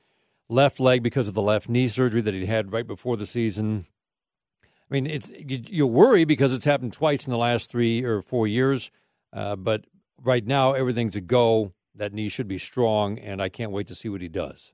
left 0.49 0.79
leg 0.79 1.01
because 1.03 1.27
of 1.27 1.33
the 1.33 1.41
left 1.41 1.67
knee 1.67 1.87
surgery 1.87 2.21
that 2.21 2.33
he 2.33 2.45
had 2.45 2.71
right 2.71 2.87
before 2.87 3.17
the 3.17 3.25
season. 3.25 3.85
I 4.93 4.95
mean, 4.95 5.07
it's 5.07 5.31
you, 5.31 5.63
you 5.69 5.87
worry 5.87 6.23
because 6.23 6.53
it's 6.53 6.65
happened 6.65 6.93
twice 6.93 7.25
in 7.25 7.31
the 7.31 7.37
last 7.37 7.67
three 7.67 8.03
or 8.03 8.21
four 8.21 8.45
years, 8.45 8.91
uh, 9.33 9.55
but 9.55 9.85
right 10.21 10.45
now 10.45 10.73
everything's 10.73 11.15
a 11.15 11.21
go. 11.21 11.73
That 11.95 12.13
knee 12.13 12.29
should 12.29 12.47
be 12.47 12.59
strong, 12.59 13.17
and 13.17 13.41
I 13.41 13.49
can't 13.49 13.71
wait 13.71 13.87
to 13.87 13.95
see 13.95 14.07
what 14.07 14.21
he 14.21 14.27
does. 14.27 14.71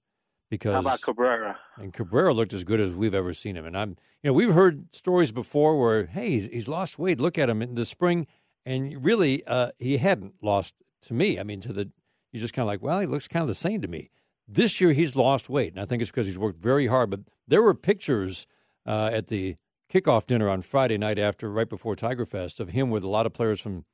Because 0.50 0.74
How 0.74 0.80
about 0.80 1.02
Cabrera? 1.02 1.58
and 1.78 1.94
Cabrera 1.94 2.34
looked 2.34 2.52
as 2.52 2.66
good 2.66 2.82
as 2.82 2.96
we've 2.96 3.14
ever 3.14 3.34
seen 3.34 3.56
him. 3.56 3.66
And 3.66 3.78
I'm, 3.78 3.92
you 4.22 4.30
know, 4.30 4.34
we've 4.34 4.54
heard 4.54 4.94
stories 4.94 5.32
before 5.32 5.80
where, 5.80 6.08
hey, 6.08 6.32
he's, 6.32 6.50
he's 6.52 6.68
lost 6.68 7.00
weight. 7.00 7.22
Look 7.22 7.38
at 7.38 7.50
him 7.50 7.62
in 7.62 7.76
the 7.76 7.86
spring, 7.86 8.28
and 8.66 9.02
really, 9.02 9.46
uh, 9.48 9.72
he 9.80 10.00
hadn't 10.00 10.34
lost 10.42 10.76
to 11.04 11.14
me. 11.14 11.40
I 11.40 11.44
mean, 11.44 11.62
to 11.62 11.72
the, 11.72 11.92
you're 12.34 12.42
just 12.42 12.54
kind 12.54 12.64
of 12.64 12.68
like, 12.68 12.82
well, 12.82 13.00
he 13.00 13.06
looks 13.06 13.30
kind 13.30 13.42
of 13.42 13.48
the 13.48 13.56
same 13.56 13.82
to 13.84 13.88
me. 13.88 14.10
This 14.50 14.82
year, 14.82 14.92
he's 14.92 15.16
lost 15.16 15.48
weight, 15.48 15.72
and 15.72 15.82
I 15.82 15.86
think 15.86 16.02
it's 16.02 16.12
because 16.12 16.28
he's 16.28 16.38
worked 16.38 16.62
very 16.62 16.88
hard. 16.88 17.10
But 17.10 17.22
there 17.48 17.62
were 17.62 17.74
pictures 17.74 18.48
uh, 18.86 19.12
at 19.14 19.28
the 19.28 19.56
kickoff 19.94 20.26
dinner 20.26 20.50
on 20.50 20.62
Friday 20.62 20.98
night 20.98 21.18
after, 21.20 21.50
right 21.52 21.68
before 21.70 21.96
Tiger 21.96 22.26
Fest, 22.26 22.60
of 22.60 22.70
him 22.70 22.90
with 22.90 23.04
a 23.04 23.08
lot 23.08 23.26
of 23.26 23.34
players 23.34 23.60
from, 23.60 23.86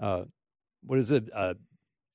uh, 0.00 0.24
what 0.84 0.98
is 0.98 1.10
it, 1.10 1.28
uh, 1.34 1.54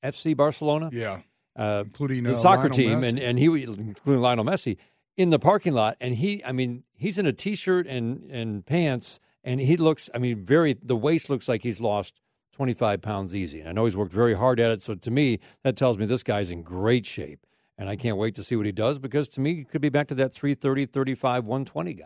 FC 0.04 0.36
Barcelona 0.36 0.90
Yeah. 0.92 1.20
uh, 1.56 1.84
Including 1.86 2.24
the 2.24 2.34
uh, 2.34 2.36
soccer 2.36 2.64
Lionel 2.70 2.76
team, 2.78 3.02
Messi. 3.02 3.10
and 3.10 3.20
and 3.20 3.40
he 3.40 3.46
including 3.46 4.22
Lionel 4.22 4.46
Messi 4.46 4.78
in 5.18 5.30
the 5.30 5.40
parking 5.40 5.74
lot, 5.74 5.98
and 6.02 6.16
he, 6.16 6.44
I 6.44 6.52
mean, 6.52 6.84
he's 6.94 7.18
in 7.18 7.26
a 7.26 7.34
t-shirt 7.34 7.86
and 7.88 8.30
and 8.32 8.66
pants, 8.66 9.20
and 9.44 9.60
he 9.60 9.78
looks, 9.78 10.10
I 10.14 10.18
mean, 10.18 10.44
very 10.46 10.74
the 10.82 10.96
waist 10.96 11.30
looks 11.30 11.48
like 11.48 11.62
he's 11.64 11.80
lost 11.80 12.20
twenty 12.54 12.74
five 12.74 13.02
pounds 13.02 13.36
easy. 13.36 13.60
And 13.60 13.70
I 13.70 13.72
know 13.74 13.86
he's 13.86 13.96
worked 13.98 14.12
very 14.14 14.34
hard 14.34 14.60
at 14.60 14.72
it, 14.72 14.82
so 14.82 14.96
to 14.96 15.12
me 15.12 15.40
that 15.64 15.76
tells 15.76 15.98
me 15.98 16.06
this 16.06 16.24
guy's 16.24 16.50
in 16.52 16.64
great 16.64 17.06
shape, 17.06 17.46
and 17.78 17.90
I 17.90 17.96
can't 17.96 18.18
wait 18.18 18.34
to 18.36 18.44
see 18.44 18.56
what 18.56 18.66
he 18.66 18.72
does 18.72 18.98
because 19.00 19.28
to 19.30 19.42
me 19.42 19.56
he 19.56 19.64
could 19.66 19.82
be 19.82 19.90
back 19.90 20.08
to 20.08 20.16
that 20.16 20.34
330, 20.34 20.86
35, 20.88 21.46
120 21.48 21.94
guy. 21.94 22.06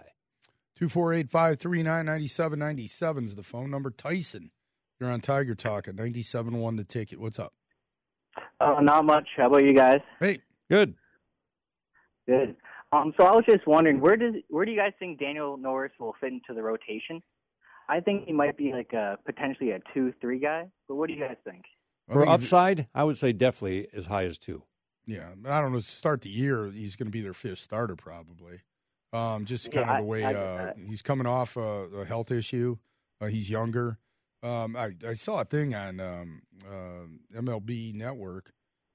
248 0.77 1.29
539 1.29 2.05
9797 2.05 3.23
is 3.25 3.35
the 3.35 3.43
phone 3.43 3.71
number. 3.71 3.89
Tyson, 3.89 4.51
you're 4.99 5.09
on 5.09 5.21
Tiger 5.21 5.55
Talk 5.55 5.87
at 5.87 5.95
97 5.95 6.57
1 6.57 6.75
the 6.75 6.83
ticket. 6.83 7.19
What's 7.19 7.39
up? 7.39 7.53
Oh, 8.59 8.79
not 8.79 9.05
much. 9.05 9.27
How 9.37 9.47
about 9.47 9.63
you 9.63 9.73
guys? 9.73 10.01
Hey, 10.19 10.39
Good. 10.69 10.95
Good. 12.27 12.55
Um, 12.91 13.13
so 13.17 13.23
I 13.23 13.31
was 13.35 13.45
just 13.45 13.67
wondering, 13.67 13.99
where 13.99 14.15
does 14.15 14.33
where 14.49 14.65
do 14.65 14.71
you 14.71 14.77
guys 14.77 14.93
think 14.99 15.19
Daniel 15.19 15.57
Norris 15.57 15.91
will 15.99 16.15
fit 16.19 16.31
into 16.31 16.53
the 16.53 16.61
rotation? 16.61 17.21
I 17.87 17.99
think 17.99 18.25
he 18.25 18.33
might 18.33 18.57
be 18.57 18.71
like 18.71 18.93
a 18.93 19.17
potentially 19.25 19.71
a 19.71 19.79
two 19.93 20.13
three 20.21 20.39
guy. 20.39 20.67
But 20.87 20.95
what 20.95 21.07
do 21.07 21.13
you 21.13 21.19
guys 21.19 21.37
think? 21.43 21.65
For 22.09 22.27
upside, 22.27 22.87
I 22.93 23.03
would 23.03 23.17
say 23.17 23.33
definitely 23.33 23.87
as 23.93 24.05
high 24.05 24.25
as 24.25 24.37
two. 24.37 24.63
Yeah, 25.07 25.29
I 25.45 25.61
don't 25.61 25.71
know. 25.71 25.79
Start 25.79 26.21
the 26.21 26.29
year, 26.29 26.71
he's 26.71 26.95
going 26.95 27.07
to 27.07 27.11
be 27.11 27.21
their 27.21 27.33
fifth 27.33 27.59
starter 27.59 27.95
probably. 27.95 28.61
Um, 29.15 29.45
just 29.45 29.67
Yeah, 29.67 29.83
kind 29.83 29.89
of 29.91 29.97
the 29.97 30.03
way 30.09 30.23
I 30.25 30.33
get 30.33 30.41
uh, 30.41 30.73
he's 30.87 31.01
coming 31.01 31.27
off 31.27 31.55
a, 31.57 31.61
a 31.61 32.05
health 32.05 32.31
issue. 32.31 32.77
Uh, 33.21 33.27
he's 33.27 33.49
younger. 33.49 33.97
Um, 34.43 34.75
I, 34.75 34.91
I 35.07 35.13
saw 35.13 35.39
a 35.41 35.45
thing 35.45 35.73
on 35.73 35.99
um, 35.99 36.41
uh, 36.69 37.39
MLB 37.39 37.93
Network 37.93 38.51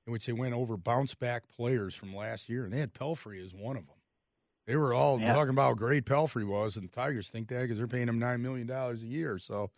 in 0.06 0.12
which 0.12 0.26
they 0.26 0.33
went 0.33 0.54
over 0.54 0.76
bounce 0.76 1.14
back 1.14 1.48
players 1.48 1.94
from 1.94 2.14
last 2.14 2.48
year, 2.48 2.64
and 2.64 2.72
they 2.72 2.78
had 2.78 2.92
Pelfrey 2.94 3.44
as 3.44 3.54
one 3.54 3.76
of 3.76 3.87
them. 3.87 3.96
They 4.66 4.76
were 4.76 4.92
all 4.94 5.18
Yeah. 5.20 5.33
talking 5.33 5.50
about 5.50 5.68
how 5.68 5.74
great 5.74 6.04
Pelfrey 6.04 6.46
was, 6.46 6.76
and 6.76 6.88
the 6.88 6.92
Tigers 6.92 7.28
think 7.28 7.48
that 7.48 7.62
because 7.62 7.78
they're 7.78 7.88
paying 7.88 8.09
him 8.09 8.18
nine 8.18 8.42
million 8.42 8.66
dollars 8.66 9.02
a 9.02 9.06
year. 9.06 9.38
So, 9.38 9.70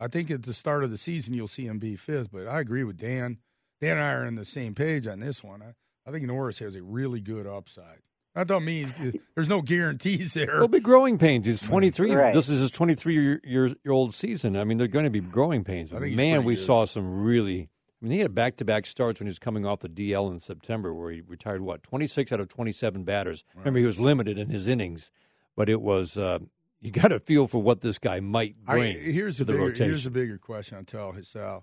I 0.00 0.08
think 0.08 0.30
at 0.30 0.42
the 0.42 0.52
start 0.52 0.82
of 0.84 0.90
the 0.90 0.98
season 0.98 1.34
you'll 1.34 1.46
see 1.48 1.66
him 1.66 1.78
be 1.78 1.96
fifth. 1.96 2.30
But 2.32 2.46
I 2.48 2.60
agree 2.60 2.84
with 2.84 2.98
Dan. 2.98 3.38
Dan 3.80 3.92
and 3.96 4.00
I 4.04 4.12
are 4.12 4.26
on 4.26 4.34
the 4.34 4.44
same 4.44 4.74
page 4.74 5.06
on 5.06 5.20
this 5.20 5.42
one. 5.42 5.62
I, 5.62 5.74
I 6.06 6.10
think 6.12 6.26
Norris 6.26 6.58
has 6.58 6.74
a 6.74 6.82
really 6.82 7.20
good 7.20 7.46
upside. 7.46 8.00
That 8.34 8.48
don't 8.48 8.64
mean 8.64 8.92
he's, 8.98 9.14
there's 9.36 9.48
no 9.48 9.62
guarantees 9.62 10.34
there. 10.34 10.46
There'll 10.46 10.66
be 10.68 10.80
growing 10.80 11.18
pains. 11.18 11.46
He's 11.46 11.60
23. 11.60 12.14
Right. 12.14 12.34
This 12.34 12.48
is 12.48 12.60
his 12.60 12.70
23 12.72 13.14
year, 13.14 13.40
year, 13.44 13.66
year 13.84 13.92
old 13.92 14.12
season. 14.14 14.56
I 14.56 14.64
mean, 14.64 14.76
they're 14.76 14.88
going 14.88 15.04
to 15.04 15.10
be 15.10 15.20
growing 15.20 15.62
pains. 15.62 15.90
I 15.92 15.98
But 16.00 16.10
man, 16.10 16.42
we 16.44 16.56
good. 16.56 16.64
saw 16.64 16.84
some 16.84 17.22
really. 17.22 17.68
I 18.02 18.04
mean, 18.06 18.12
he 18.12 18.18
had 18.20 18.34
back 18.34 18.56
to 18.56 18.64
back 18.64 18.86
starts 18.86 19.20
when 19.20 19.28
he 19.28 19.30
was 19.30 19.38
coming 19.38 19.64
off 19.64 19.80
the 19.80 19.88
DL 19.88 20.30
in 20.30 20.40
September, 20.40 20.92
where 20.92 21.10
he 21.12 21.20
retired 21.20 21.62
what 21.62 21.82
26 21.84 22.32
out 22.32 22.40
of 22.40 22.48
27 22.48 23.04
batters. 23.04 23.44
Remember, 23.56 23.78
he 23.78 23.86
was 23.86 23.98
limited 24.00 24.36
in 24.36 24.50
his 24.50 24.66
innings, 24.68 25.10
but 25.56 25.68
it 25.68 25.80
was. 25.80 26.16
Uh, 26.16 26.40
you 26.80 26.90
got 26.90 27.08
to 27.08 27.20
feel 27.20 27.46
for 27.46 27.62
what 27.62 27.80
this 27.80 27.98
guy 27.98 28.20
might 28.20 28.56
I, 28.66 28.74
bring 28.76 29.00
here's 29.00 29.38
to 29.38 29.44
a 29.44 29.46
the 29.46 29.52
bigger, 29.52 29.64
rotation. 29.64 29.86
here's 29.86 30.04
a 30.06 30.10
bigger 30.10 30.36
question. 30.38 30.76
I'll 30.76 30.84
tell 30.84 31.12
Hisal. 31.14 31.62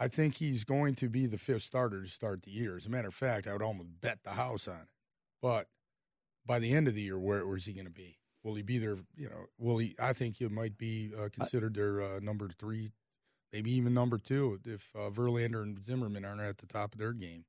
I 0.00 0.08
think 0.08 0.36
he's 0.36 0.64
going 0.64 0.96
to 0.96 1.08
be 1.08 1.26
the 1.26 1.38
fifth 1.38 1.62
starter 1.62 2.02
to 2.02 2.08
start 2.08 2.42
the 2.42 2.50
year. 2.50 2.76
As 2.76 2.86
a 2.86 2.90
matter 2.90 3.06
of 3.06 3.14
fact, 3.14 3.46
I 3.46 3.52
would 3.52 3.62
almost 3.62 4.00
bet 4.00 4.18
the 4.24 4.30
house 4.30 4.66
on 4.66 4.74
it. 4.74 4.88
But 5.40 5.68
by 6.46 6.58
the 6.58 6.72
end 6.72 6.88
of 6.88 6.94
the 6.94 7.02
year, 7.02 7.18
where 7.18 7.46
where's 7.46 7.64
he 7.66 7.72
going 7.72 7.86
to 7.86 7.92
be? 7.92 8.18
Will 8.44 8.54
he 8.54 8.62
be 8.62 8.78
there? 8.78 8.96
You 9.16 9.28
know, 9.28 9.44
will 9.58 9.78
he? 9.78 9.94
I 9.98 10.12
think 10.12 10.36
he 10.36 10.48
might 10.48 10.76
be 10.78 11.12
uh, 11.16 11.28
considered 11.32 11.74
their 11.74 12.02
uh, 12.02 12.20
number 12.20 12.48
three, 12.48 12.92
maybe 13.52 13.72
even 13.72 13.94
number 13.94 14.18
two, 14.18 14.58
if 14.64 14.88
uh, 14.96 15.10
Verlander 15.10 15.62
and 15.62 15.84
Zimmermann 15.84 16.24
aren't 16.24 16.40
at 16.40 16.58
the 16.58 16.66
top 16.66 16.94
of 16.94 16.98
their 16.98 17.12
game. 17.12 17.44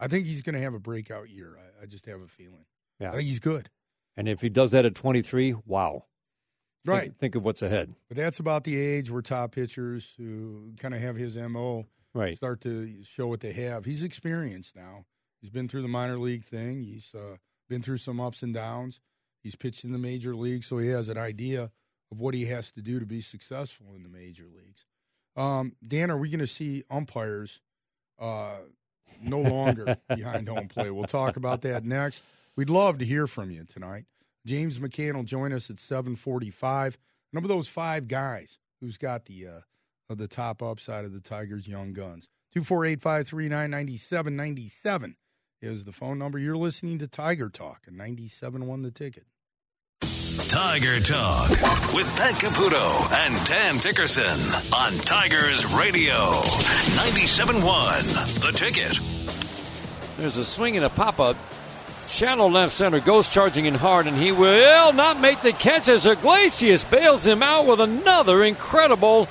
I 0.00 0.06
think 0.08 0.26
he's 0.26 0.42
going 0.42 0.54
to 0.54 0.62
have 0.62 0.74
a 0.74 0.78
breakout 0.78 1.28
year. 1.28 1.58
I, 1.58 1.82
I 1.82 1.86
just 1.86 2.06
have 2.06 2.20
a 2.20 2.28
feeling. 2.28 2.64
Yeah. 3.00 3.10
I 3.10 3.16
think 3.16 3.24
he's 3.24 3.40
good. 3.40 3.68
and 4.16 4.28
if 4.28 4.40
he 4.40 4.48
does 4.48 4.70
that 4.70 4.86
at 4.86 4.94
23, 4.94 5.54
wow! 5.66 5.92
Think- 5.92 6.96
Right. 6.96 7.12
Think, 7.18 7.34
of 7.34 7.44
what's 7.44 7.60
ahead. 7.60 7.94
But 8.08 8.16
that's 8.16 8.38
about 8.38 8.64
the 8.64 8.78
age 8.78 9.10
where 9.10 9.20
top 9.20 9.52
pitchers 9.52 10.14
who 10.16 10.72
kind 10.78 10.94
of 10.94 11.00
have 11.00 11.16
his 11.16 11.36
mo 11.36 11.86
Right. 12.14 12.36
start 12.36 12.60
to 12.62 13.02
show 13.04 13.26
what 13.26 13.40
they 13.40 13.52
have. 13.52 13.84
He's 13.84 14.02
experienced 14.04 14.74
now. 14.76 15.04
He's 15.42 15.50
been 15.50 15.68
through 15.68 15.82
the 15.82 15.88
minor 15.88 16.18
league 16.18 16.44
thing. 16.44 16.80
He's 16.82 17.14
uh, 17.14 17.36
been 17.68 17.82
through 17.82 17.98
some 17.98 18.20
ups 18.20 18.42
and 18.42 18.54
downs. 18.54 19.00
He's 19.42 19.56
pitched 19.56 19.84
in 19.84 19.92
the 19.92 19.98
major 19.98 20.34
leagues, 20.34 20.66
so 20.66 20.78
he 20.78 20.88
has 20.88 21.08
an 21.08 21.18
idea 21.18 21.70
of 22.10 22.20
what 22.20 22.34
he 22.34 22.46
has 22.46 22.70
to 22.72 22.82
do 22.82 22.98
to 22.98 23.06
be 23.06 23.20
successful 23.20 23.86
in 23.94 24.02
the 24.02 24.08
major 24.08 24.44
leagues. 24.44 24.84
Um, 25.36 25.76
Dan, 25.86 26.10
are 26.10 26.18
we 26.18 26.30
going 26.30 26.40
to 26.40 26.46
see 26.46 26.84
umpires 26.90 27.60
uh, 28.18 28.56
no 29.22 29.40
longer 29.40 29.96
behind 30.08 30.48
home 30.48 30.68
plate? 30.68 30.90
We'll 30.90 31.04
talk 31.04 31.36
about 31.36 31.62
that 31.62 31.84
next. 31.84 32.24
We'd 32.56 32.70
love 32.70 32.98
to 32.98 33.04
hear 33.04 33.26
from 33.26 33.50
you 33.50 33.64
tonight. 33.64 34.06
James 34.44 34.78
McCann 34.78 35.14
will 35.14 35.24
join 35.24 35.52
us 35.52 35.70
at 35.70 35.78
745. 35.78 36.98
Remember 37.32 37.48
those 37.48 37.68
five 37.68 38.08
guys 38.08 38.58
who's 38.80 38.96
got 38.96 39.26
the 39.26 39.46
uh, 39.46 39.60
the 40.14 40.26
top 40.26 40.62
upside 40.62 41.04
of 41.04 41.12
the 41.12 41.20
Tigers' 41.20 41.68
young 41.68 41.92
guns. 41.92 42.28
248 42.54 43.00
is 45.60 45.84
the 45.84 45.92
phone 45.92 46.18
number. 46.18 46.38
You're 46.38 46.56
listening 46.56 46.98
to 47.00 47.08
Tiger 47.08 47.48
Talk 47.48 47.82
and 47.86 47.96
ninety 47.96 48.28
seven 48.28 48.66
one 48.66 48.82
the 48.82 48.90
ticket. 48.90 49.24
Tiger 50.48 51.00
Talk 51.00 51.50
with 51.92 52.08
Pat 52.16 52.34
Caputo 52.36 53.10
and 53.12 53.46
Dan 53.46 53.78
Dickerson 53.78 54.38
on 54.72 54.92
Tigers 54.98 55.66
Radio 55.74 56.14
97.1 56.94 58.40
The 58.40 58.52
Ticket. 58.52 58.98
There's 60.16 60.36
a 60.36 60.44
swing 60.44 60.76
and 60.76 60.86
a 60.86 60.90
pop 60.90 61.18
up. 61.18 61.36
Shallow 62.08 62.48
left 62.48 62.72
center 62.72 63.00
goes 63.00 63.28
charging 63.28 63.66
in 63.66 63.74
hard, 63.74 64.06
and 64.06 64.16
he 64.16 64.32
will 64.32 64.92
not 64.92 65.20
make 65.20 65.42
the 65.42 65.52
catch 65.52 65.88
as 65.88 66.06
Iglesias 66.06 66.84
bails 66.84 67.26
him 67.26 67.42
out 67.42 67.66
with 67.66 67.80
another 67.80 68.44
incredible 68.44 69.28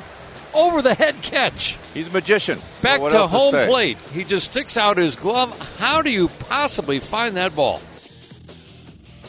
over 0.53 0.81
the 0.81 0.93
head 0.93 1.15
catch. 1.21 1.77
He's 1.97 2.07
a 2.07 2.12
magician. 2.12 2.60
Back 2.83 3.01
What 3.01 3.12
to 3.13 3.25
home 3.25 3.51
say? 3.53 3.67
plate. 3.67 3.97
He 4.13 4.23
just 4.23 4.51
sticks 4.51 4.77
out 4.77 4.97
his 4.97 5.15
glove. 5.15 5.57
How 5.79 6.03
do 6.03 6.12
you 6.12 6.27
possibly 6.27 6.99
find 6.99 7.36
that 7.38 7.55
ball? 7.55 7.81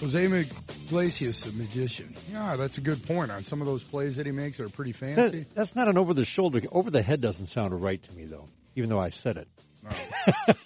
Jose 0.01 0.23
Iglesias, 0.87 1.47
a 1.47 1.53
magician. 1.53 2.15
Yeah, 2.31 2.57
that's 2.57 2.77
a 2.77 2.83
good 2.83 3.03
point 3.07 3.31
on 3.31 3.43
some 3.43 3.63
of 3.63 3.67
those 3.67 3.83
plays 3.83 4.17
that 4.17 4.27
he 4.27 4.33
makes 4.33 4.59
that 4.59 4.65
are 4.65 4.69
pretty 4.69 4.93
That- 4.93 4.99
fancy. 5.17 5.47
that's 5.55 5.75
not 5.75 5.89
an 5.89 5.97
over 5.97 6.13
the 6.13 6.27
shoulder. 6.27 6.61
Over 6.71 6.91
the 6.91 7.01
head 7.03 7.23
doesn't 7.23 7.47
sound 7.47 7.81
right 7.83 8.03
to 8.03 8.13
me, 8.13 8.27
though, 8.27 8.49
even 8.77 8.91
though 8.91 9.01
I 9.01 9.09
said 9.11 9.39
it. 9.39 9.49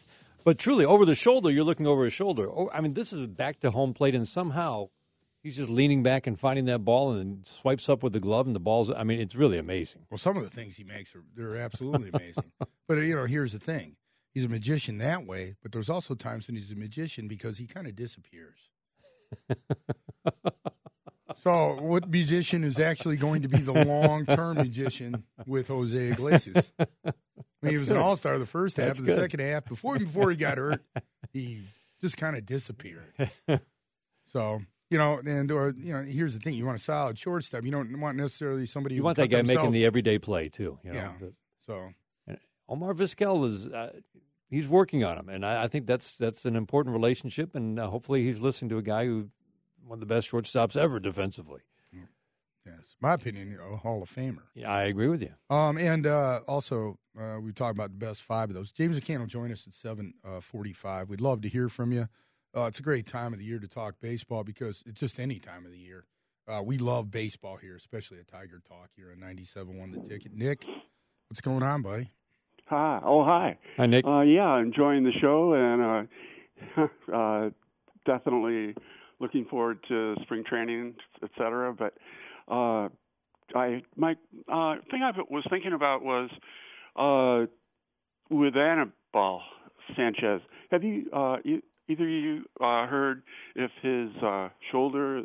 but 0.44 0.58
truly, 0.58 0.84
over 0.84 1.04
the 1.06 1.14
shoulder, 1.14 1.50
you're 1.50 1.64
looking 1.64 1.86
over 1.86 2.04
his 2.04 2.12
shoulder. 2.12 2.48
Oh, 2.50 2.68
I 2.74 2.80
mean, 2.80 2.94
this 2.94 3.12
is 3.12 3.26
back 3.28 3.60
to 3.60 3.70
home 3.70 3.94
plate, 3.94 4.16
and 4.16 4.26
somehow 4.26 4.88
he's 5.42 5.56
just 5.56 5.70
leaning 5.70 6.02
back 6.02 6.26
and 6.26 6.38
finding 6.38 6.66
that 6.66 6.80
ball 6.80 7.12
and 7.12 7.18
then 7.18 7.42
swipes 7.46 7.88
up 7.88 8.02
with 8.02 8.12
the 8.12 8.20
glove, 8.20 8.46
and 8.46 8.54
the 8.54 8.60
ball's. 8.60 8.90
I 8.90 9.04
mean, 9.04 9.20
it's 9.20 9.34
really 9.34 9.58
amazing. 9.58 10.02
Well, 10.10 10.18
some 10.18 10.36
of 10.36 10.42
the 10.42 10.50
things 10.50 10.76
he 10.76 10.84
makes 10.84 11.14
are 11.14 11.22
they're 11.34 11.56
absolutely 11.56 12.10
amazing. 12.12 12.52
but 12.88 12.98
you 12.98 13.14
know, 13.14 13.26
here's 13.26 13.52
the 13.52 13.58
thing: 13.58 13.96
he's 14.32 14.44
a 14.44 14.48
magician 14.48 14.98
that 14.98 15.26
way, 15.26 15.56
but 15.62 15.72
there's 15.72 15.90
also 15.90 16.14
times 16.14 16.46
when 16.46 16.56
he's 16.56 16.72
a 16.72 16.76
magician 16.76 17.28
because 17.28 17.58
he 17.58 17.66
kind 17.66 17.86
of 17.86 17.96
disappears. 17.96 18.70
so, 21.42 21.78
what 21.80 22.08
musician 22.08 22.64
is 22.64 22.78
actually 22.78 23.16
going 23.16 23.42
to 23.42 23.48
be 23.48 23.58
the 23.58 23.72
long-term 23.72 24.58
magician 24.58 25.24
with 25.46 25.68
Jose 25.68 25.96
Iglesias? 25.98 26.72
I 26.78 26.86
mean, 27.62 27.72
he 27.72 27.78
was 27.78 27.90
an 27.90 27.96
all-star 27.96 28.38
the 28.38 28.46
first 28.46 28.76
half, 28.76 28.88
That's 28.88 28.98
of 28.98 29.06
the 29.06 29.14
good. 29.14 29.20
second 29.20 29.40
half 29.40 29.64
before 29.66 29.98
before 29.98 30.30
he 30.30 30.36
got 30.36 30.58
hurt, 30.58 30.82
he 31.32 31.62
just 32.00 32.16
kind 32.16 32.36
of 32.36 32.44
disappeared. 32.46 33.12
So. 34.24 34.62
You 34.92 34.98
know, 34.98 35.20
and 35.24 35.50
or 35.50 35.74
you 35.76 35.92
know, 35.92 36.02
here's 36.02 36.34
the 36.34 36.40
thing: 36.40 36.54
you 36.54 36.66
want 36.66 36.78
a 36.78 36.82
solid 36.82 37.18
shortstop. 37.18 37.64
You 37.64 37.72
don't 37.72 37.98
want 37.98 38.16
necessarily 38.16 38.66
somebody. 38.66 38.94
You 38.94 39.00
who 39.00 39.06
want 39.06 39.16
that 39.16 39.28
guy 39.28 39.42
making 39.42 39.72
the 39.72 39.86
everyday 39.86 40.18
play 40.18 40.48
too. 40.48 40.78
You 40.84 40.92
know? 40.92 41.14
Yeah. 41.20 41.28
So 41.66 41.92
Omar 42.68 42.94
Vizquel 42.94 43.46
is. 43.46 43.68
Uh, 43.68 44.00
He's 44.48 44.68
working 44.68 45.02
on 45.02 45.16
him, 45.16 45.30
and 45.30 45.46
I, 45.46 45.62
I 45.62 45.66
think 45.66 45.86
that's 45.86 46.14
that's 46.16 46.44
an 46.44 46.56
important 46.56 46.92
relationship. 46.92 47.54
And 47.54 47.78
uh, 47.78 47.88
hopefully, 47.88 48.22
he's 48.22 48.38
listening 48.38 48.68
to 48.68 48.76
a 48.76 48.82
guy 48.82 49.06
who 49.06 49.30
one 49.86 49.96
of 49.96 50.00
the 50.00 50.14
best 50.14 50.30
shortstops 50.30 50.76
ever 50.76 51.00
defensively. 51.00 51.62
Yes, 52.66 52.94
my 53.00 53.14
opinion, 53.14 53.58
a 53.60 53.76
Hall 53.76 54.02
of 54.02 54.10
Famer. 54.14 54.42
Yeah, 54.54 54.70
I 54.70 54.82
agree 54.82 55.08
with 55.08 55.22
you. 55.22 55.32
Um, 55.48 55.78
and 55.78 56.06
uh, 56.06 56.40
also, 56.46 56.98
uh, 57.18 57.38
we 57.40 57.52
talk 57.52 57.72
about 57.72 57.90
the 57.92 58.06
best 58.06 58.22
five 58.22 58.50
of 58.50 58.54
those. 58.54 58.70
James 58.70 59.00
McCann 59.00 59.20
will 59.20 59.26
join 59.26 59.50
us 59.50 59.66
at 59.66 59.72
seven 59.72 60.12
uh, 60.22 60.40
forty-five. 60.40 61.08
We'd 61.08 61.22
love 61.22 61.40
to 61.40 61.48
hear 61.48 61.70
from 61.70 61.90
you. 61.90 62.08
Uh, 62.54 62.64
it's 62.64 62.78
a 62.78 62.82
great 62.82 63.06
time 63.06 63.32
of 63.32 63.38
the 63.38 63.44
year 63.44 63.58
to 63.58 63.68
talk 63.68 63.94
baseball 64.00 64.44
because 64.44 64.82
it's 64.86 65.00
just 65.00 65.18
any 65.18 65.38
time 65.38 65.64
of 65.64 65.72
the 65.72 65.78
year. 65.78 66.04
Uh, 66.46 66.60
we 66.62 66.76
love 66.76 67.10
baseball 67.10 67.56
here, 67.56 67.76
especially 67.76 68.18
at 68.18 68.28
Tiger 68.28 68.60
Talk 68.68 68.90
here 68.94 69.10
on 69.10 69.18
97.1 69.18 69.92
The 69.92 70.08
Ticket. 70.08 70.34
Nick, 70.34 70.66
what's 71.28 71.40
going 71.40 71.62
on, 71.62 71.80
buddy? 71.82 72.10
Hi. 72.66 73.00
Oh, 73.04 73.24
hi. 73.24 73.58
Hi, 73.76 73.86
Nick. 73.86 74.04
Uh, 74.06 74.20
yeah, 74.20 74.58
enjoying 74.58 75.04
the 75.04 75.12
show 75.20 75.54
and 75.54 76.08
uh, 76.76 76.86
uh, 77.14 77.50
definitely 78.04 78.74
looking 79.18 79.46
forward 79.46 79.78
to 79.88 80.16
spring 80.22 80.44
training, 80.44 80.94
et 81.22 81.30
cetera. 81.38 81.72
But 81.72 81.94
uh, 82.48 82.88
I 83.54 83.82
my 83.96 84.12
uh, 84.48 84.74
thing 84.90 85.02
I 85.02 85.12
was 85.30 85.44
thinking 85.48 85.72
about 85.72 86.02
was 86.02 86.30
uh, 86.96 87.46
with 88.34 88.56
Anibal 88.56 89.42
Sanchez. 89.96 90.42
Have 90.70 90.82
you, 90.82 91.10
uh, 91.12 91.36
you 91.44 91.62
either 91.92 92.04
of 92.04 92.10
you 92.10 92.44
uh, 92.60 92.86
heard 92.86 93.22
if 93.54 93.70
his 93.82 94.10
uh, 94.22 94.48
shoulder, 94.70 95.22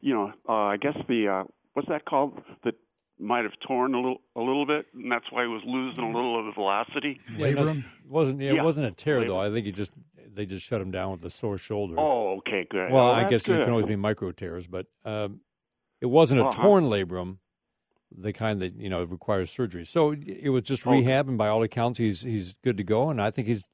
you 0.00 0.14
know, 0.14 0.32
uh, 0.48 0.52
I 0.52 0.76
guess 0.76 0.96
the 1.08 1.28
uh, 1.28 1.44
what's 1.74 1.88
that 1.88 2.04
called 2.04 2.40
that 2.64 2.74
might 3.18 3.44
have 3.44 3.52
torn 3.66 3.94
a 3.94 3.96
little 3.96 4.18
a 4.36 4.40
little 4.40 4.66
bit, 4.66 4.86
and 4.94 5.10
that's 5.10 5.24
why 5.30 5.42
he 5.42 5.48
was 5.48 5.62
losing 5.66 6.04
a 6.04 6.06
little 6.14 6.38
of 6.38 6.44
the 6.46 6.52
velocity. 6.52 7.18
Yeah, 7.36 7.46
Labrum? 7.48 7.78
it 7.80 8.10
wasn't 8.10 8.40
yeah, 8.40 8.50
it 8.50 8.54
Yeah. 8.56 8.62
wasn't 8.62 8.86
a 8.86 8.90
tear 8.92 9.20
Labrum. 9.22 9.26
though. 9.28 9.40
I 9.40 9.50
think 9.50 9.66
he 9.66 9.72
just 9.72 9.92
they 10.34 10.44
just 10.46 10.66
shut 10.66 10.80
him 10.80 10.90
down 10.90 11.12
with 11.12 11.24
a 11.24 11.30
sore 11.30 11.56
shoulder. 11.58 11.96
Oh, 11.98 12.36
okay, 12.38 12.66
good. 12.70 12.90
well, 12.92 13.06
Oh, 13.06 13.12
I 13.12 13.24
guess 13.30 13.42
there 13.44 13.56
good. 13.56 13.64
can 13.64 13.72
always 13.72 13.86
be 13.86 13.96
micro 13.96 14.32
tears, 14.32 14.66
but 14.66 14.86
um, 15.04 15.40
it 16.00 16.06
wasn't 16.06 16.40
a 16.40 16.44
Uh-huh. 16.44 16.62
torn 16.62 16.84
labrum, 16.84 17.38
the 18.16 18.32
kind 18.34 18.60
that 18.60 18.74
you 18.76 18.90
know 18.90 19.02
requires 19.04 19.50
surgery. 19.50 19.86
So 19.86 20.12
it 20.12 20.50
was 20.50 20.62
just 20.64 20.86
Okay. 20.86 20.98
rehab, 20.98 21.28
and 21.28 21.38
by 21.38 21.48
all 21.48 21.62
accounts, 21.62 21.98
he's 21.98 22.20
he's 22.20 22.54
good 22.62 22.76
to 22.76 22.84
go. 22.84 23.08
And 23.08 23.20
I 23.22 23.30
think 23.30 23.48
he's 23.48 23.70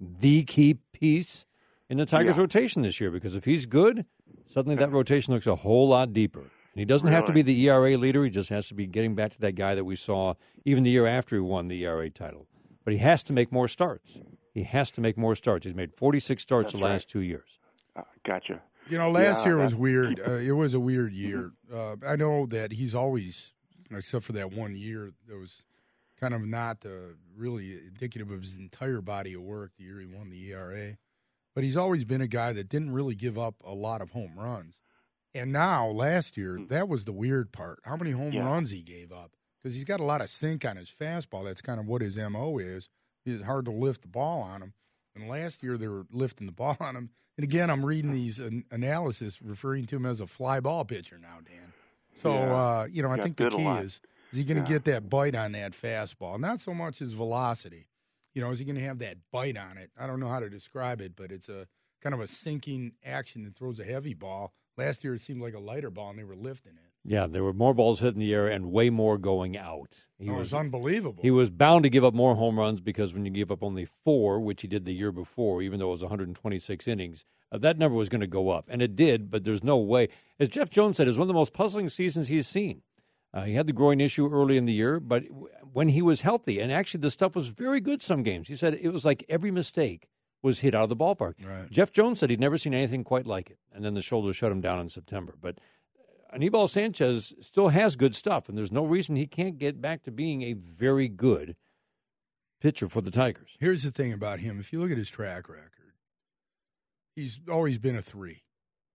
the 0.00 0.44
key 0.44 0.74
piece 0.92 1.46
in 1.88 1.98
the 1.98 2.06
Tigers' 2.06 2.36
Yeah. 2.36 2.42
rotation 2.42 2.82
this 2.82 3.00
year 3.00 3.10
because 3.10 3.34
if 3.36 3.44
he's 3.44 3.66
good, 3.66 4.06
suddenly 4.46 4.76
that 4.76 4.90
rotation 4.92 5.34
looks 5.34 5.46
a 5.46 5.56
whole 5.56 5.88
lot 5.88 6.12
deeper. 6.12 6.40
And 6.40 6.80
he 6.80 6.84
doesn't 6.84 7.06
have 7.08 7.24
to 7.26 7.32
be 7.32 7.42
the 7.42 7.68
ERA 7.68 7.96
leader; 7.96 8.24
he 8.24 8.30
just 8.30 8.48
has 8.48 8.66
to 8.68 8.74
be 8.74 8.86
getting 8.86 9.14
back 9.14 9.32
to 9.32 9.40
that 9.40 9.52
guy 9.52 9.74
that 9.76 9.84
we 9.84 9.94
saw 9.94 10.34
even 10.64 10.82
the 10.82 10.90
year 10.90 11.06
after 11.06 11.36
he 11.36 11.40
won 11.40 11.68
the 11.68 11.84
ERA 11.84 12.10
title. 12.10 12.48
But 12.84 12.92
he 12.94 12.98
has 12.98 13.22
to 13.24 13.32
make 13.32 13.52
more 13.52 13.68
starts. 13.68 14.18
He 14.52 14.64
has 14.64 14.90
to 14.92 15.00
make 15.00 15.16
more 15.16 15.36
starts. 15.36 15.66
He's 15.66 15.74
made 15.74 15.92
46 15.94 16.42
starts 16.42 16.66
That's 16.66 16.72
the 16.80 16.84
last 16.84 17.08
two 17.08 17.20
years. 17.20 17.58
Uh, 17.96 18.02
gotcha. 18.26 18.60
You 18.90 18.98
know, 18.98 19.10
last 19.10 19.40
Yeah, 19.40 19.52
year 19.52 19.58
was 19.58 19.74
weird. 19.74 20.20
Uh, 20.20 20.32
it 20.32 20.52
was 20.52 20.74
a 20.74 20.80
weird 20.80 21.12
year. 21.12 21.52
Uh, 21.72 21.96
I 22.06 22.16
know 22.16 22.46
that 22.46 22.72
he's 22.72 22.94
always, 22.94 23.52
except 23.90 24.24
for 24.24 24.32
that 24.32 24.52
one 24.52 24.76
year, 24.76 25.12
that 25.28 25.38
was 25.38 25.62
kind 26.20 26.34
of 26.34 26.42
not 26.44 26.84
uh, 26.84 27.14
really 27.36 27.72
indicative 27.86 28.30
of 28.30 28.42
his 28.42 28.56
entire 28.56 29.00
body 29.00 29.34
of 29.34 29.42
work. 29.42 29.72
The 29.78 29.84
year 29.84 30.00
he 30.00 30.06
won 30.06 30.28
the 30.28 30.50
ERA, 30.52 30.96
but 31.54 31.64
he's 31.64 31.76
always 31.76 32.04
been 32.04 32.20
a 32.20 32.26
guy 32.28 32.52
that 32.52 32.68
didn't 32.68 32.92
really 32.92 33.14
give 33.14 33.38
up 33.38 33.54
a 33.64 33.72
lot 33.74 34.00
of 34.02 34.10
home 34.10 34.32
runs. 34.36 34.74
And 35.34 35.52
now, 35.52 35.88
last 35.88 36.36
year, 36.36 36.60
that 36.68 36.88
was 36.88 37.04
the 37.04 37.12
weird 37.12 37.52
part. 37.52 37.80
How 37.84 37.96
many 37.96 38.12
home 38.12 38.30
Hmm. 38.30 38.36
Yeah. 38.38 38.44
runs 38.46 38.70
he 38.70 38.82
gave 38.82 39.10
up? 39.12 39.32
Because 39.62 39.74
he's 39.74 39.84
got 39.84 40.00
a 40.00 40.04
lot 40.04 40.20
of 40.20 40.28
sink 40.28 40.64
on 40.64 40.76
his 40.76 40.90
fastball. 40.90 41.44
That's 41.44 41.62
kind 41.62 41.80
of 41.80 41.86
what 41.86 42.02
his 42.02 42.16
mo 42.16 42.58
is. 42.58 42.88
It's 43.26 43.42
hard 43.44 43.64
to 43.64 43.70
lift 43.72 44.02
the 44.02 44.08
ball 44.08 44.42
on 44.42 44.62
him. 44.62 44.74
And 45.16 45.28
last 45.28 45.62
year 45.62 45.76
they 45.78 45.88
were 45.88 46.06
lifting 46.12 46.46
the 46.46 46.52
ball 46.62 46.76
on 46.80 46.94
him. 46.96 47.10
And 47.36 47.42
again, 47.44 47.68
I'm 47.70 47.84
reading 47.84 48.12
these 48.12 48.38
an- 48.38 48.64
analysis 48.70 49.42
referring 49.42 49.86
to 49.86 49.96
him 49.96 50.06
as 50.06 50.20
a 50.20 50.26
fly 50.26 50.60
ball 50.60 50.84
pitcher 50.84 51.18
now, 51.18 51.38
Dan. 51.44 51.72
So 52.22 52.32
Yeah. 52.32 52.54
uh, 52.54 52.84
you 52.90 53.02
know, 53.02 53.10
I 53.10 53.20
think 53.20 53.36
the 53.36 53.48
key 53.50 53.66
is 53.66 54.00
is 54.30 54.38
he 54.38 54.44
going 54.44 54.62
to 54.62 54.68
Yeah. 54.70 54.76
get 54.78 54.84
that 54.84 55.08
bite 55.08 55.34
on 55.34 55.52
that 55.52 55.72
fastball? 55.72 56.38
Not 56.38 56.60
so 56.60 56.72
much 56.74 56.98
his 57.00 57.12
velocity. 57.12 57.86
You 58.34 58.42
know, 58.42 58.50
is 58.50 58.58
he 58.58 58.64
going 58.64 58.76
to 58.76 58.82
have 58.82 58.98
that 58.98 59.16
bite 59.30 59.56
on 59.56 59.78
it? 59.78 59.90
I 59.98 60.06
don't 60.06 60.20
know 60.20 60.28
how 60.28 60.40
to 60.40 60.50
describe 60.50 61.00
it, 61.00 61.12
but 61.16 61.30
it's 61.30 61.48
a 61.48 61.66
kind 62.02 62.14
of 62.14 62.20
a 62.20 62.26
sinking 62.26 62.92
action 63.04 63.44
that 63.44 63.56
throws 63.56 63.80
a 63.80 63.84
heavy 63.84 64.14
ball. 64.14 64.52
Last 64.76 65.04
year 65.04 65.14
it 65.14 65.20
seemed 65.20 65.40
like 65.40 65.54
a 65.54 65.60
lighter 65.60 65.90
ball, 65.90 66.10
and 66.10 66.18
they 66.18 66.24
were 66.24 66.34
lifting 66.34 66.72
it. 66.72 66.90
Yeah, 67.06 67.26
there 67.26 67.44
were 67.44 67.52
more 67.52 67.74
balls 67.74 68.00
hit 68.00 68.14
in 68.14 68.20
the 68.20 68.32
air 68.34 68.48
and 68.48 68.72
way 68.72 68.90
more 68.90 69.18
going 69.18 69.56
out. 69.56 70.04
He 70.18 70.26
it 70.26 70.30
was, 70.30 70.52
was 70.52 70.54
unbelievable. 70.54 71.22
he 71.22 71.30
was 71.30 71.50
bound 71.50 71.82
to 71.84 71.90
give 71.90 72.04
up 72.04 72.14
more 72.14 72.34
home 72.34 72.58
runs 72.58 72.80
because 72.80 73.12
when 73.12 73.24
you 73.24 73.30
give 73.30 73.52
up 73.52 73.62
only 73.62 73.84
four, 73.84 74.40
which 74.40 74.62
he 74.62 74.68
did 74.68 74.84
the 74.84 74.94
year 74.94 75.12
before, 75.12 75.62
even 75.62 75.78
though 75.78 75.88
it 75.88 75.92
was 75.92 76.00
126 76.00 76.88
innings, 76.88 77.24
uh, 77.52 77.58
that 77.58 77.78
number 77.78 77.96
was 77.96 78.08
going 78.08 78.22
to 78.22 78.26
go 78.26 78.48
up, 78.50 78.68
and 78.68 78.82
it 78.82 78.96
did. 78.96 79.30
But 79.30 79.44
there's 79.44 79.62
no 79.62 79.76
way. 79.76 80.08
As 80.40 80.48
Jeff 80.48 80.70
Jones 80.70 80.96
said, 80.96 81.06
it 81.06 81.10
was 81.10 81.18
one 81.18 81.26
of 81.26 81.28
the 81.28 81.34
most 81.34 81.52
puzzling 81.52 81.88
seasons 81.88 82.28
he's 82.28 82.48
seen. 82.48 82.82
Uh, 83.34 83.42
he 83.42 83.54
had 83.54 83.66
the 83.66 83.72
groin 83.72 84.00
issue 84.00 84.30
early 84.32 84.56
in 84.56 84.64
the 84.64 84.72
year, 84.72 85.00
but 85.00 85.24
when 85.72 85.88
he 85.88 86.00
was 86.00 86.20
healthy, 86.20 86.60
and 86.60 86.70
actually 86.72 87.00
the 87.00 87.10
stuff 87.10 87.34
was 87.34 87.48
very 87.48 87.80
good 87.80 88.00
some 88.00 88.22
games. 88.22 88.46
He 88.46 88.54
said 88.54 88.74
it 88.80 88.90
was 88.90 89.04
like 89.04 89.24
every 89.28 89.50
mistake 89.50 90.08
was 90.40 90.60
hit 90.60 90.72
out 90.74 90.84
of 90.84 90.88
the 90.88 90.96
ballpark. 90.96 91.34
Right. 91.44 91.68
Jeff 91.68 91.90
Jones 91.90 92.20
said 92.20 92.30
he'd 92.30 92.38
never 92.38 92.56
seen 92.58 92.72
anything 92.74 93.02
quite 93.02 93.26
like 93.26 93.50
it, 93.50 93.58
and 93.72 93.84
then 93.84 93.94
the 93.94 94.02
shoulder 94.02 94.32
shut 94.32 94.52
him 94.52 94.60
down 94.60 94.78
in 94.78 94.88
September. 94.88 95.34
But 95.40 95.58
Anibal 96.32 96.68
Sanchez 96.68 97.32
still 97.40 97.70
has 97.70 97.96
good 97.96 98.14
stuff, 98.14 98.48
and 98.48 98.56
there's 98.56 98.70
no 98.72 98.84
reason 98.84 99.16
he 99.16 99.26
can't 99.26 99.58
get 99.58 99.80
back 99.80 100.04
to 100.04 100.12
being 100.12 100.42
a 100.42 100.52
very 100.52 101.08
good 101.08 101.56
pitcher 102.60 102.86
for 102.88 103.00
the 103.00 103.10
Tigers. 103.10 103.56
Here's 103.58 103.82
the 103.82 103.90
thing 103.90 104.12
about 104.12 104.38
him. 104.38 104.60
If 104.60 104.72
you 104.72 104.80
look 104.80 104.92
at 104.92 104.96
his 104.96 105.10
track 105.10 105.48
record, 105.48 105.94
he's 107.16 107.40
always 107.50 107.78
been 107.78 107.96
a 107.96 108.02
three, 108.02 108.44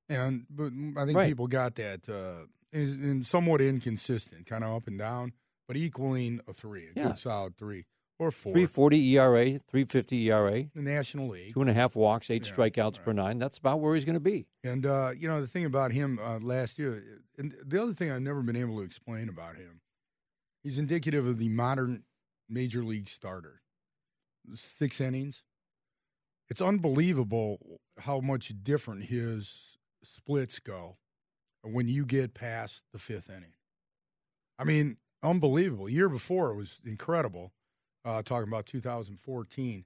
and 0.08 0.46
but 0.50 0.72
I 0.98 1.06
think 1.06 1.18
Right. 1.18 1.28
people 1.30 1.48
got 1.48 1.76
that. 1.76 2.08
Uh, 2.08 2.46
is 2.72 2.94
and 2.96 3.26
somewhat 3.26 3.62
inconsistent, 3.62 4.46
kind 4.46 4.64
of 4.64 4.76
up 4.76 4.88
and 4.88 4.98
down, 5.00 5.34
but 5.68 5.76
equaling 5.78 6.42
a 6.48 6.54
three, 6.54 6.88
a 6.88 6.92
Yeah. 6.96 7.08
good 7.10 7.18
solid 7.18 7.58
three 7.58 7.86
or 8.20 8.32
four. 8.32 8.52
340 8.54 8.98
ERA, 9.18 9.60
350 9.60 10.18
ERA, 10.30 10.64
the 10.76 10.82
National 10.82 11.30
League. 11.30 11.54
two 11.54 11.62
and 11.62 11.70
a 11.70 11.74
half 11.74 11.96
walks, 11.96 12.30
eight 12.30 12.46
Yeah, 12.46 12.54
strikeouts 12.54 13.02
per 13.04 13.14
nine. 13.14 13.40
That's 13.40 13.58
about 13.58 13.80
where 13.80 13.96
he's 13.96 14.06
going 14.06 14.16
to 14.16 14.20
be. 14.20 14.48
And 14.64 14.86
uh, 14.86 15.12
you 15.18 15.28
know 15.28 15.42
the 15.42 15.48
thing 15.48 15.66
about 15.66 15.92
him 15.92 16.20
uh, 16.20 16.40
last 16.40 16.78
year, 16.78 17.04
and 17.38 17.56
the 17.66 17.82
other 17.82 17.94
thing 17.94 18.12
I've 18.12 18.22
never 18.22 18.42
been 18.42 18.56
able 18.58 18.78
to 18.78 18.84
explain 18.84 19.30
about 19.30 19.56
him, 19.56 19.82
he's 20.64 20.78
indicative 20.78 21.26
of 21.26 21.38
the 21.38 21.50
modern 21.50 22.04
major 22.50 22.84
league 22.84 23.08
starter. 23.10 23.62
Six 24.54 25.00
innings. 25.00 25.44
It's 26.50 26.62
unbelievable 26.62 27.80
how 28.00 28.20
much 28.22 28.52
different 28.64 29.04
his 29.06 29.78
splits 30.04 30.58
go. 30.60 30.98
When 31.64 31.88
you 31.88 32.06
get 32.06 32.34
past 32.34 32.84
the 32.94 33.00
fifth 33.00 33.30
inning. 33.30 33.54
I 34.58 34.64
mean, 34.64 34.98
unbelievable. 35.24 35.90
Year 35.90 36.10
before 36.10 36.52
it 36.52 36.56
was 36.56 36.80
incredible. 36.86 37.52
Uh, 38.06 38.22
talking 38.24 38.48
about 38.48 38.66
2014, 38.66 39.84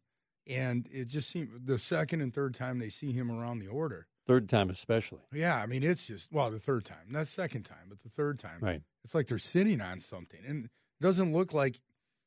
and 0.48 0.88
it 0.92 1.06
just 1.08 1.30
seemed 1.32 1.50
the 1.66 1.80
second 1.80 2.22
and 2.22 2.32
third 2.34 2.54
time 2.54 2.78
they 2.78 2.88
see 2.90 3.12
him 3.12 3.32
around 3.32 3.58
the 3.60 3.68
order. 3.68 4.06
Third 4.28 4.48
time 4.48 4.70
especially. 4.70 5.20
Yeah, 5.34 5.56
I 5.58 5.66
mean 5.66 5.82
it's 5.84 6.06
just 6.06 6.32
well 6.32 6.52
the 6.52 6.60
third 6.60 6.86
time, 6.86 7.08
not 7.10 7.26
second 7.28 7.64
time, 7.64 7.86
but 7.90 8.00
the 8.02 8.10
third 8.10 8.38
time. 8.40 8.60
Right. 8.62 8.82
It's 9.04 9.16
like 9.16 9.28
they're 9.28 9.40
sitting 9.40 9.82
on 9.82 10.00
something, 10.00 10.40
and 10.48 10.66
it 10.66 10.72
doesn't 11.02 11.34
look 11.34 11.54
like 11.56 11.80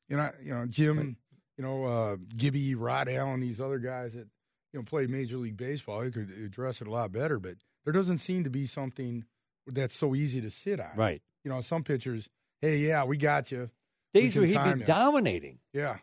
you 0.09 0.17
know 0.17 0.29
you 0.43 0.53
know 0.53 0.65
Jim, 0.65 0.97
Right. 0.97 1.15
you 1.57 1.63
know 1.63 1.85
uh, 1.85 2.17
Gibby, 2.37 2.75
Rod 2.75 3.07
Allen, 3.07 3.39
these 3.39 3.61
other 3.61 3.79
guys 3.79 4.13
that 4.13 4.27
you 4.73 4.79
know 4.79 4.83
play 4.83 5.07
Major 5.07 5.37
League 5.37 5.57
Baseball. 5.57 6.01
They 6.01 6.11
could 6.11 6.29
address 6.31 6.81
it 6.81 6.87
a 6.87 6.91
lot 6.91 7.13
better, 7.13 7.39
but 7.39 7.55
there 7.85 7.93
doesn't 7.93 8.17
seem 8.19 8.43
to 8.43 8.49
be 8.49 8.65
something 8.65 9.23
that's 9.67 9.95
so 9.95 10.15
easy 10.15 10.41
to 10.41 10.49
sit 10.49 10.79
on. 10.79 10.91
Right. 10.95 11.21
You 11.43 11.51
know, 11.51 11.61
some 11.61 11.83
pitchers, 11.83 12.29
hey, 12.61 12.77
yeah, 12.77 13.03
we 13.03 13.17
got 13.17 13.51
you. 13.51 13.69
Days 14.13 14.35
where 14.35 14.45
he'd 14.45 14.79
be 14.79 14.83
dominating. 14.83 15.59
Yeah. 15.73 15.97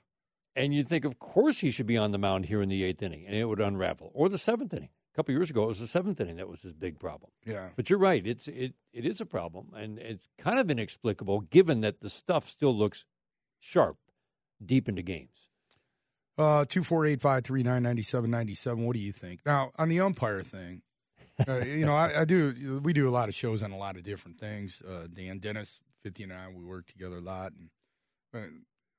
And 0.57 0.73
you'd 0.73 0.89
think, 0.89 1.05
of 1.05 1.19
course, 1.19 1.59
he 1.59 1.71
should 1.71 1.87
be 1.87 1.97
on 1.97 2.13
the 2.13 2.19
mound 2.19 2.47
here 2.47 2.63
in 2.63 2.69
the 2.69 2.85
eighth 2.85 3.03
inning, 3.03 3.25
and 3.27 3.35
it 3.35 3.45
would 3.45 3.61
unravel. 3.61 4.13
Or 4.15 4.29
the 4.29 4.39
seventh 4.39 4.73
inning. 4.73 4.91
A 5.13 5.17
couple 5.17 5.33
years 5.33 5.51
ago, 5.51 5.65
it 5.65 5.69
was 5.69 5.81
the 5.81 5.87
seventh 5.87 6.21
inning 6.21 6.37
that 6.37 6.49
was 6.49 6.63
his 6.63 6.73
big 6.73 6.99
problem. 6.99 7.31
Yeah. 7.45 7.69
But 7.77 7.89
you're 7.89 7.99
right; 7.99 8.25
it's 8.27 8.49
it 8.49 8.75
it 8.93 9.05
is 9.05 9.21
a 9.21 9.27
problem, 9.27 9.69
and 9.75 9.99
it's 9.99 10.29
kind 10.39 10.59
of 10.59 10.69
inexplicable 10.71 11.43
given 11.43 11.83
that 11.83 12.01
the 12.01 12.11
stuff 12.11 12.49
still 12.49 12.75
looks 12.75 13.05
sharp 13.61 13.97
deep 14.65 14.89
into 14.89 15.03
games. 15.03 15.51
Uh, 16.37 16.65
two 16.65 16.83
four 16.83 17.07
eight 17.07 17.21
five 17.21 17.45
three 17.45 17.63
nine 17.63 17.85
ninety 17.85 18.03
seven 18.03 18.29
ninety 18.29 18.57
seven. 18.57 18.85
What 18.85 18.95
do 18.95 19.01
you 19.01 19.13
think? 19.13 19.41
Now 19.47 19.71
on 19.79 19.89
the 19.89 20.01
umpire 20.01 20.43
thing, 20.43 20.83
uh, 21.49 21.59
you 21.59 21.85
know, 21.85 21.95
I, 21.95 22.21
I 22.21 22.25
do. 22.25 22.81
We 22.83 22.93
do 22.93 23.09
a 23.09 23.11
lot 23.11 23.29
of 23.29 23.35
shows 23.35 23.63
on 23.63 23.73
a 23.73 23.77
lot 23.77 23.97
of 23.97 24.05
different 24.05 24.39
things. 24.39 24.83
Uh, 24.83 25.09
Dan 25.13 25.39
Dennis, 25.39 25.81
fifty 26.03 26.23
and 26.23 26.33
I, 26.33 26.49
we 26.49 26.65
work 26.65 26.87
together 26.87 27.19
a 27.19 27.21
lot, 27.21 27.53
and 27.53 27.71
uh, 28.35 28.49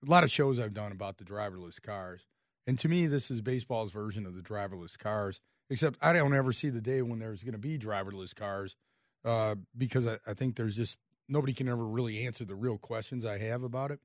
a 0.06 0.10
lot 0.10 0.24
of 0.24 0.32
shows 0.32 0.60
I've 0.60 0.74
done 0.74 0.92
about 0.92 1.18
the 1.18 1.24
driverless 1.24 1.82
cars. 1.82 2.26
And 2.68 2.78
to 2.80 2.90
me, 2.90 3.08
this 3.08 3.30
is 3.30 3.42
baseball's 3.42 3.92
version 3.92 4.26
of 4.26 4.36
the 4.36 4.42
driverless 4.42 4.98
cars. 4.98 5.40
Except 5.70 5.98
I 6.02 6.14
don't 6.14 6.36
ever 6.36 6.52
see 6.52 6.70
the 6.70 6.82
day 6.82 7.02
when 7.02 7.20
there's 7.20 7.42
going 7.42 7.54
to 7.54 7.60
be 7.60 7.80
driverless 7.80 8.36
cars, 8.36 8.76
uh, 9.24 9.56
because 9.76 10.06
I, 10.06 10.20
I 10.28 10.34
think 10.34 10.56
there's 10.56 10.76
just 10.76 11.00
nobody 11.28 11.54
can 11.54 11.68
ever 11.68 11.84
really 11.84 12.26
answer 12.26 12.46
the 12.46 12.56
real 12.56 12.78
questions 12.78 13.26
I 13.26 13.40
have 13.40 13.64
about 13.64 13.92
it. 13.92 14.00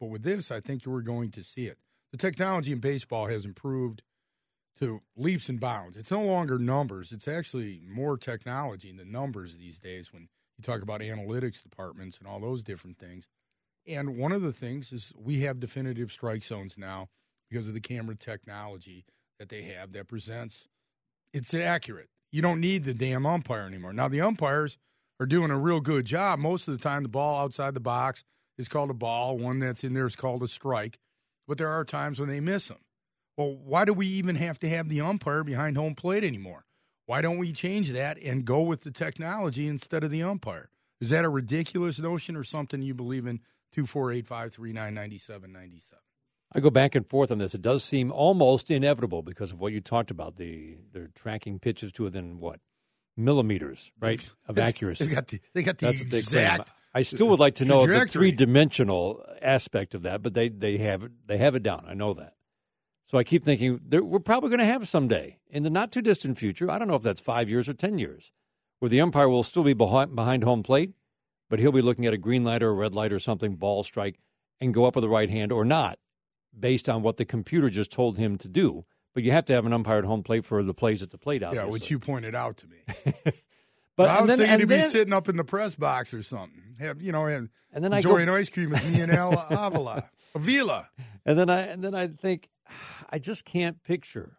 But 0.00 0.06
with 0.06 0.22
this, 0.22 0.50
I 0.50 0.60
think 0.60 0.86
we're 0.86 1.02
going 1.02 1.30
to 1.32 1.42
see 1.44 1.66
it. 1.66 1.78
The 2.12 2.18
technology 2.18 2.72
in 2.72 2.78
baseball 2.78 3.26
has 3.26 3.44
improved 3.44 4.02
to 4.78 5.02
leaps 5.16 5.48
and 5.48 5.60
bounds. 5.60 5.96
It's 5.96 6.10
no 6.10 6.22
longer 6.22 6.58
numbers. 6.58 7.12
It's 7.12 7.28
actually 7.28 7.80
more 7.86 8.16
technology 8.16 8.92
than 8.92 9.12
numbers 9.12 9.56
these 9.56 9.78
days 9.78 10.12
when 10.12 10.28
you 10.56 10.62
talk 10.62 10.82
about 10.82 11.00
analytics 11.00 11.62
departments 11.62 12.18
and 12.18 12.26
all 12.26 12.40
those 12.40 12.62
different 12.62 12.98
things. 12.98 13.26
And 13.86 14.16
one 14.16 14.32
of 14.32 14.42
the 14.42 14.52
things 14.52 14.92
is 14.92 15.12
we 15.16 15.40
have 15.40 15.60
definitive 15.60 16.12
strike 16.12 16.42
zones 16.42 16.78
now 16.78 17.08
because 17.50 17.68
of 17.68 17.74
the 17.74 17.80
camera 17.80 18.14
technology 18.14 19.04
that 19.38 19.48
they 19.48 19.62
have 19.62 19.92
that 19.92 20.08
presents 20.08 20.68
it's 21.32 21.54
accurate. 21.54 22.08
You 22.30 22.42
don't 22.42 22.60
need 22.60 22.84
the 22.84 22.94
damn 22.94 23.26
umpire 23.26 23.66
anymore. 23.66 23.92
Now 23.92 24.08
the 24.08 24.20
umpires 24.20 24.78
are 25.18 25.26
doing 25.26 25.50
a 25.50 25.58
real 25.58 25.80
good 25.80 26.04
job. 26.04 26.38
Most 26.38 26.68
of 26.68 26.76
the 26.76 26.82
time 26.82 27.02
the 27.02 27.08
ball 27.08 27.40
outside 27.40 27.74
the 27.74 27.80
box 27.80 28.24
is 28.58 28.68
called 28.68 28.90
a 28.90 28.94
ball, 28.94 29.38
one 29.38 29.58
that's 29.58 29.84
in 29.84 29.94
there 29.94 30.06
is 30.06 30.16
called 30.16 30.42
a 30.42 30.48
strike. 30.48 30.98
But 31.48 31.58
there 31.58 31.68
are 31.68 31.84
times 31.84 32.20
when 32.20 32.28
they 32.28 32.40
miss 32.40 32.68
them. 32.68 32.78
Well, 33.36 33.56
why 33.64 33.84
do 33.84 33.92
we 33.92 34.06
even 34.06 34.36
have 34.36 34.58
to 34.60 34.68
have 34.68 34.88
the 34.88 35.00
umpire 35.00 35.42
behind 35.44 35.76
home 35.76 35.94
plate 35.94 36.24
anymore? 36.24 36.66
Why 37.06 37.20
don't 37.20 37.38
we 37.38 37.52
change 37.52 37.90
that 37.90 38.18
and 38.22 38.44
go 38.44 38.60
with 38.62 38.82
the 38.82 38.90
technology 38.90 39.66
instead 39.66 40.04
of 40.04 40.10
the 40.10 40.22
umpire? 40.22 40.70
Is 41.00 41.10
that 41.10 41.24
a 41.24 41.28
ridiculous 41.28 41.98
notion 41.98 42.36
or 42.36 42.44
something 42.44 42.82
you 42.82 42.94
believe 42.94 43.26
in? 43.26 43.40
248 43.72 44.26
539 44.26 44.94
9797. 44.94 45.98
I 46.54 46.60
go 46.60 46.70
back 46.70 46.94
and 46.94 47.06
forth 47.06 47.30
on 47.30 47.38
this. 47.38 47.54
It 47.54 47.62
does 47.62 47.82
seem 47.82 48.12
almost 48.12 48.70
inevitable 48.70 49.22
because 49.22 49.52
of 49.52 49.60
what 49.60 49.72
you 49.72 49.80
talked 49.80 50.10
about. 50.10 50.36
The 50.36 50.76
they're 50.92 51.08
tracking 51.14 51.58
pitches 51.58 51.92
to 51.92 52.02
within 52.02 52.38
what 52.38 52.60
millimeters, 53.16 53.90
right, 53.98 54.28
of 54.46 54.58
accuracy. 54.58 55.06
They 55.06 55.14
got 55.14 55.28
the, 55.28 55.40
they 55.54 55.62
got 55.62 55.78
the 55.78 55.86
That's 55.86 55.98
what 56.00 56.10
they 56.10 56.22
claim. 56.22 56.44
exact. 56.44 56.72
I 56.94 57.02
still 57.02 57.28
would 57.28 57.40
like 57.40 57.54
to 57.56 57.64
know 57.64 57.86
the 57.86 58.06
three 58.06 58.32
dimensional 58.32 59.24
aspect 59.40 59.94
of 59.94 60.02
that, 60.02 60.22
but 60.22 60.34
they 60.34 60.50
they 60.50 60.76
have 60.78 61.04
it 61.04 61.12
they 61.26 61.38
have 61.38 61.54
it 61.54 61.62
down. 61.62 61.86
I 61.88 61.94
know 61.94 62.12
that. 62.14 62.34
So 63.12 63.18
I 63.18 63.24
keep 63.24 63.44
thinking 63.44 63.78
there- 63.86 64.02
we're 64.02 64.18
probably 64.20 64.48
going 64.48 64.58
to 64.60 64.64
have 64.64 64.88
someday 64.88 65.38
in 65.50 65.62
the 65.62 65.70
not 65.70 65.92
too 65.92 66.00
distant 66.02 66.38
future. 66.38 66.70
I 66.70 66.78
don't 66.78 66.88
know 66.88 66.94
if 66.96 67.02
that's 67.02 67.20
five 67.20 67.48
years 67.48 67.68
or 67.68 67.74
ten 67.74 67.98
years, 67.98 68.32
where 68.78 68.88
the 68.88 69.00
umpire 69.02 69.28
will 69.28 69.42
still 69.42 69.62
be 69.62 69.74
behind, 69.74 70.42
home 70.44 70.62
plate, 70.62 70.92
but 71.50 71.58
he'll 71.58 71.72
be 71.72 71.82
looking 71.82 72.06
at 72.06 72.14
a 72.14 72.18
green 72.18 72.42
light 72.42 72.62
or 72.62 72.70
a 72.70 72.74
red 72.74 72.94
light 72.94 73.12
or 73.12 73.18
something, 73.20 73.56
ball 73.56 73.84
strike, 73.84 74.18
and 74.60 74.72
go 74.72 74.86
up 74.86 74.96
with 74.96 75.02
the 75.02 75.08
right 75.10 75.28
hand 75.28 75.52
or 75.52 75.62
not, 75.64 75.98
based 76.58 76.88
on 76.88 77.02
what 77.02 77.18
the 77.18 77.26
computer 77.26 77.68
just 77.68 77.92
told 77.92 78.16
him 78.16 78.38
to 78.38 78.48
do. 78.48 78.86
But 79.14 79.24
you 79.24 79.32
have 79.32 79.44
to 79.44 79.52
have 79.52 79.66
an 79.66 79.74
umpire 79.74 79.98
at 79.98 80.04
home 80.04 80.22
plate 80.22 80.46
for 80.46 80.62
the 80.62 80.72
plays 80.72 81.02
at 81.02 81.10
the 81.10 81.18
plate, 81.18 81.42
obviously. 81.42 81.66
Yeah, 81.68 81.70
which 81.70 81.90
you 81.90 81.98
pointed 81.98 82.34
out 82.34 82.56
to 82.56 82.66
me. 82.66 82.78
but 83.94 84.08
I 84.08 84.22
was 84.22 84.28
then- 84.28 84.38
thinking 84.38 84.58
to 84.60 84.66
be 84.66 84.80
sitting 84.80 85.12
up 85.12 85.28
in 85.28 85.36
the 85.36 85.44
press 85.44 85.74
box 85.74 86.14
or 86.14 86.22
something. 86.22 86.62
Have 86.80 87.02
you 87.02 87.12
know, 87.12 87.26
and, 87.26 87.50
And 87.74 87.84
then 87.84 87.92
I 87.92 87.98
enjoying 87.98 88.24
go- 88.24 88.36
ice 88.36 88.48
cream 88.48 88.70
with 88.70 88.90
me 88.90 89.02
and 89.02 89.12
Al 89.12 89.32
Avila, 89.50 90.08
Avila. 90.34 90.88
And 91.26 91.38
then 91.38 91.50
I 91.50 91.60
and 91.60 91.84
then 91.84 91.94
I 91.94 92.06
think 92.06 92.48
I 93.12 93.18
just 93.18 93.44
can't 93.44 93.82
picture. 93.84 94.38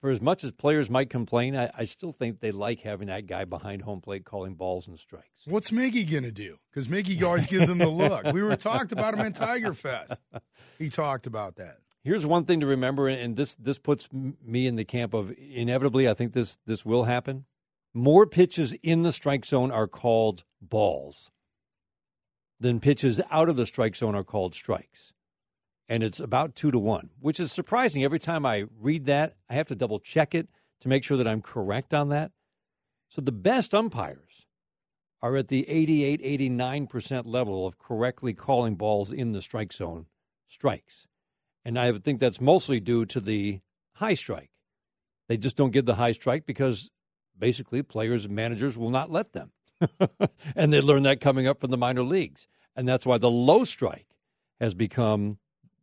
For 0.00 0.10
as 0.10 0.22
much 0.22 0.44
as 0.44 0.50
players 0.50 0.88
might 0.88 1.10
complain, 1.10 1.54
I, 1.54 1.70
I 1.76 1.84
still 1.84 2.10
think 2.10 2.40
they 2.40 2.52
like 2.52 2.80
having 2.80 3.08
that 3.08 3.26
guy 3.26 3.44
behind 3.44 3.82
home 3.82 4.00
plate 4.00 4.24
calling 4.24 4.54
balls 4.54 4.88
and 4.88 4.98
strikes. 4.98 5.42
What's 5.44 5.70
Miggy 5.70 6.10
gonna 6.10 6.30
do? 6.30 6.56
Because 6.70 6.88
Miggy 6.88 7.22
always 7.22 7.46
gives 7.46 7.68
him 7.68 7.76
the 7.76 7.86
look. 7.86 8.24
We 8.32 8.42
were 8.42 8.56
talked 8.56 8.92
about 8.92 9.12
him 9.12 9.26
in 9.26 9.34
Tiger 9.34 9.74
Fest. 9.74 10.14
He 10.78 10.88
talked 10.88 11.26
about 11.26 11.56
that. 11.56 11.76
Here's 12.02 12.24
one 12.24 12.46
thing 12.46 12.60
to 12.60 12.66
remember, 12.66 13.08
and 13.08 13.36
this 13.36 13.54
this 13.56 13.78
puts 13.78 14.08
me 14.10 14.66
in 14.66 14.76
the 14.76 14.86
camp 14.86 15.12
of 15.12 15.34
inevitably. 15.38 16.08
I 16.08 16.14
think 16.14 16.32
this 16.32 16.56
this 16.64 16.82
will 16.82 17.04
happen. 17.04 17.44
More 17.92 18.26
pitches 18.26 18.72
in 18.82 19.02
the 19.02 19.12
strike 19.12 19.44
zone 19.44 19.70
are 19.70 19.86
called 19.86 20.44
balls 20.62 21.30
than 22.58 22.80
pitches 22.80 23.20
out 23.30 23.50
of 23.50 23.56
the 23.56 23.66
strike 23.66 23.96
zone 23.96 24.14
are 24.14 24.24
called 24.24 24.54
strikes, 24.54 25.12
and 25.90 26.04
it's 26.04 26.20
about 26.20 26.54
two 26.54 26.70
to 26.70 26.78
one, 26.78 27.10
which 27.18 27.40
is 27.40 27.50
surprising. 27.50 28.04
Every 28.04 28.20
time 28.20 28.46
I 28.46 28.64
read 28.80 29.06
that, 29.06 29.34
I 29.50 29.54
have 29.54 29.66
to 29.66 29.74
double 29.74 29.98
check 29.98 30.36
it 30.36 30.48
to 30.82 30.88
make 30.88 31.02
sure 31.02 31.16
that 31.16 31.26
I'm 31.26 31.42
correct 31.42 31.92
on 31.92 32.10
that. 32.10 32.30
So 33.08 33.20
the 33.20 33.32
best 33.32 33.74
umpires 33.74 34.46
are 35.20 35.36
at 35.36 35.48
the 35.48 35.68
88, 35.68 36.22
89% 36.22 37.26
level 37.26 37.66
of 37.66 37.76
correctly 37.76 38.32
calling 38.32 38.76
balls 38.76 39.10
in 39.10 39.32
the 39.32 39.42
strike 39.42 39.72
zone 39.72 40.06
strikes. 40.46 41.08
And 41.64 41.76
I 41.76 41.92
think 41.98 42.20
that's 42.20 42.40
mostly 42.40 42.78
due 42.78 43.04
to 43.06 43.18
the 43.18 43.58
high 43.94 44.14
strike. 44.14 44.50
They 45.28 45.36
just 45.36 45.56
don't 45.56 45.72
give 45.72 45.86
the 45.86 45.96
high 45.96 46.12
strike 46.12 46.46
because 46.46 46.88
basically 47.36 47.82
players 47.82 48.24
and 48.24 48.34
managers 48.34 48.78
will 48.78 48.90
not 48.90 49.10
let 49.10 49.32
them. 49.32 49.50
and 50.54 50.72
they 50.72 50.80
learn 50.80 51.02
that 51.02 51.20
coming 51.20 51.48
up 51.48 51.60
from 51.60 51.72
the 51.72 51.76
minor 51.76 52.04
leagues. 52.04 52.46
And 52.76 52.88
that's 52.88 53.04
why 53.04 53.18
the 53.18 53.30
low 53.30 53.64
strike 53.64 54.06
has 54.60 54.72
become 54.72 55.38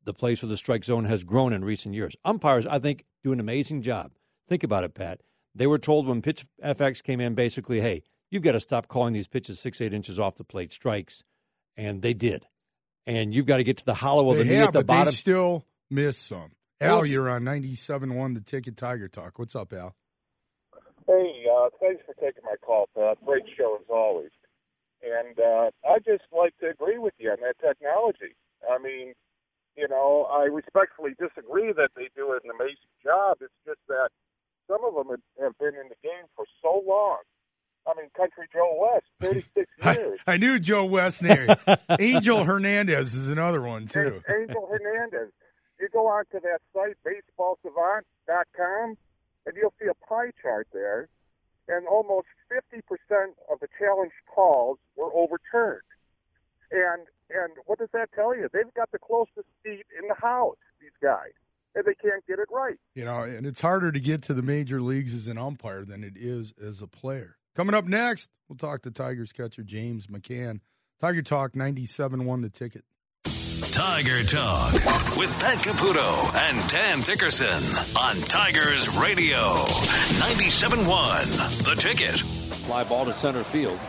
the 0.08 0.14
place 0.14 0.42
where 0.42 0.50
the 0.50 0.58
strike 0.58 0.84
zone 0.84 1.06
has 1.06 1.24
grown 1.24 1.54
in 1.54 1.64
recent 1.64 1.94
years. 1.94 2.16
Umpires, 2.26 2.66
I 2.66 2.80
think, 2.80 3.06
do 3.24 3.32
an 3.32 3.40
amazing 3.40 3.84
job. 3.84 4.12
Think 4.48 4.64
about 4.64 4.84
it, 4.84 4.96
Pat. 4.96 5.22
They 5.54 5.68
were 5.68 5.78
told 5.78 6.08
when 6.08 6.22
Pitch 6.24 6.46
FX 6.64 7.04
came 7.04 7.20
in, 7.20 7.36
basically, 7.36 7.82
hey, 7.82 8.02
you've 8.32 8.44
got 8.44 8.54
to 8.54 8.60
stop 8.60 8.88
calling 8.88 9.14
these 9.14 9.28
pitches 9.28 9.60
six, 9.60 9.80
eight 9.82 9.94
inches 9.94 10.18
off 10.18 10.36
the 10.36 10.44
plate 10.44 10.72
strikes. 10.72 11.24
And 11.76 12.02
they 12.02 12.14
did. 12.14 12.48
And 13.06 13.34
you've 13.34 13.46
got 13.46 13.58
to 13.58 13.64
get 13.64 13.78
to 13.78 13.86
the 13.86 13.94
hollow 13.94 14.32
of 14.32 14.38
the 14.38 14.44
They 14.44 14.50
knee 14.50 14.56
have, 14.56 14.68
at 14.70 14.74
the 14.74 14.80
but 14.80 14.88
bottom. 14.88 15.06
they 15.06 15.12
still 15.12 15.66
miss 15.90 16.18
some. 16.18 16.52
Al, 16.82 16.98
Well- 16.98 17.06
you're 17.06 17.30
on 17.30 17.44
97.1 17.44 18.34
The 18.36 18.42
Ticket 18.42 18.76
Tiger 18.78 19.08
Talk. 19.08 19.38
What's 19.40 19.56
up, 19.56 19.72
Al? 19.74 19.96
Hey, 21.08 21.46
uh, 21.52 21.70
thanks 21.80 22.04
for 22.06 22.14
taking 22.16 22.44
my 22.44 22.56
call, 22.66 22.90
Pat. 22.96 23.18
Great 23.26 23.44
show 23.58 23.78
as 23.80 23.86
always. 23.90 24.32
And 25.02 25.40
uh, 25.40 25.70
I 25.88 26.00
just 26.00 26.24
like 26.36 26.58
to 26.60 26.70
agree 26.70 26.98
with 26.98 27.14
you 27.18 27.30
on 27.32 27.38
that 27.42 27.56
technology. 27.66 28.36
I 28.70 28.78
mean, 28.80 29.14
you 29.78 29.88
know, 29.88 30.28
I 30.32 30.46
respectfully 30.46 31.12
disagree 31.20 31.72
that 31.74 31.92
they 31.96 32.10
do 32.16 32.34
an 32.34 32.50
amazing 32.54 32.92
job. 33.04 33.38
It's 33.42 33.54
just 33.66 33.80
that 33.88 34.10
some 34.68 34.84
of 34.84 34.94
them 34.96 35.16
have- 35.40 35.58
been 35.60 35.76
in 35.76 35.88
the 35.90 35.96
game 36.04 36.26
for 36.36 36.46
so 36.62 36.84
long. 36.86 37.20
I 37.88 37.94
mean, 37.96 38.10
Country 38.18 38.48
Joe 38.52 38.76
West, 38.92 39.06
36 39.22 39.72
years. 39.86 40.20
I 40.28 40.36
knew 40.38 40.60
Joe 40.60 40.84
West 40.86 41.22
there. 41.22 41.48
Angel 42.00 42.44
Hernandez 42.44 43.14
is 43.14 43.30
another 43.30 43.62
one, 43.62 43.88
too. 43.88 44.22
Angel 44.30 44.68
Hernandez. 44.70 45.32
You 45.80 45.88
go 45.94 46.08
onto 46.08 46.40
that 46.42 46.60
site, 46.74 46.98
baseballsavant.com, 47.06 48.98
and 49.46 49.56
you'll 49.56 49.74
see 49.80 49.88
a 49.88 49.94
pie 50.06 50.32
chart 50.42 50.68
there, 50.74 51.08
and 51.70 51.88
almost 51.88 52.28
50% 52.52 52.82
of 53.52 53.60
the 53.62 53.68
challenge 53.80 54.12
calls 54.34 54.80
were 54.96 55.12
overturned. 55.14 55.82
And 56.72 57.08
and 57.30 57.54
what 57.66 57.80
does 57.80 57.90
that 57.94 58.10
tell 58.14 58.36
you? 58.36 58.48
They've 58.54 58.74
got 58.76 58.92
the 58.92 59.00
closest 59.00 59.48
seat 59.64 59.86
in 60.02 60.08
the 60.08 60.16
house, 60.16 60.56
these 60.80 60.92
guys, 61.02 61.32
and 61.76 61.84
they 61.86 61.94
can't 61.96 62.26
get 62.26 62.40
it 62.40 62.48
right. 62.52 62.80
You 62.96 63.06
know, 63.06 63.24
and 63.24 63.46
it's 63.46 63.62
harder 63.62 63.92
to 63.92 64.00
get 64.00 64.22
to 64.24 64.34
the 64.34 64.42
major 64.42 64.82
leagues 64.82 65.14
as 65.14 65.28
an 65.28 65.38
umpire 65.38 65.84
than 65.84 66.04
it 66.04 66.14
is 66.16 66.54
as 66.62 66.82
a 66.82 66.88
player. 66.88 67.38
Coming 67.56 67.76
up 67.76 67.86
next, 67.86 68.30
we'll 68.48 68.58
talk 68.58 68.84
to 68.84 68.92
Tigers 68.92 69.32
catcher 69.34 69.64
James 69.64 70.08
McCann. 70.08 70.60
Tiger 71.00 71.22
Talk 71.22 71.56
97 71.56 72.26
won 72.26 72.42
the 72.42 72.50
ticket. 72.50 72.84
Tiger 73.72 74.24
Talk 74.24 74.74
with 75.18 75.32
Pat 75.40 75.58
Caputo 75.60 76.34
and 76.36 76.70
Dan 76.70 77.02
Dickerson 77.02 77.48
on 78.00 78.16
Tigers 78.28 78.90
Radio 78.98 79.66
97 80.20 80.86
1. 80.88 81.28
The 81.64 81.76
Ticket. 81.78 82.20
Fly 82.20 82.84
ball 82.84 83.06
to 83.06 83.14
center 83.14 83.44
field. 83.44 83.80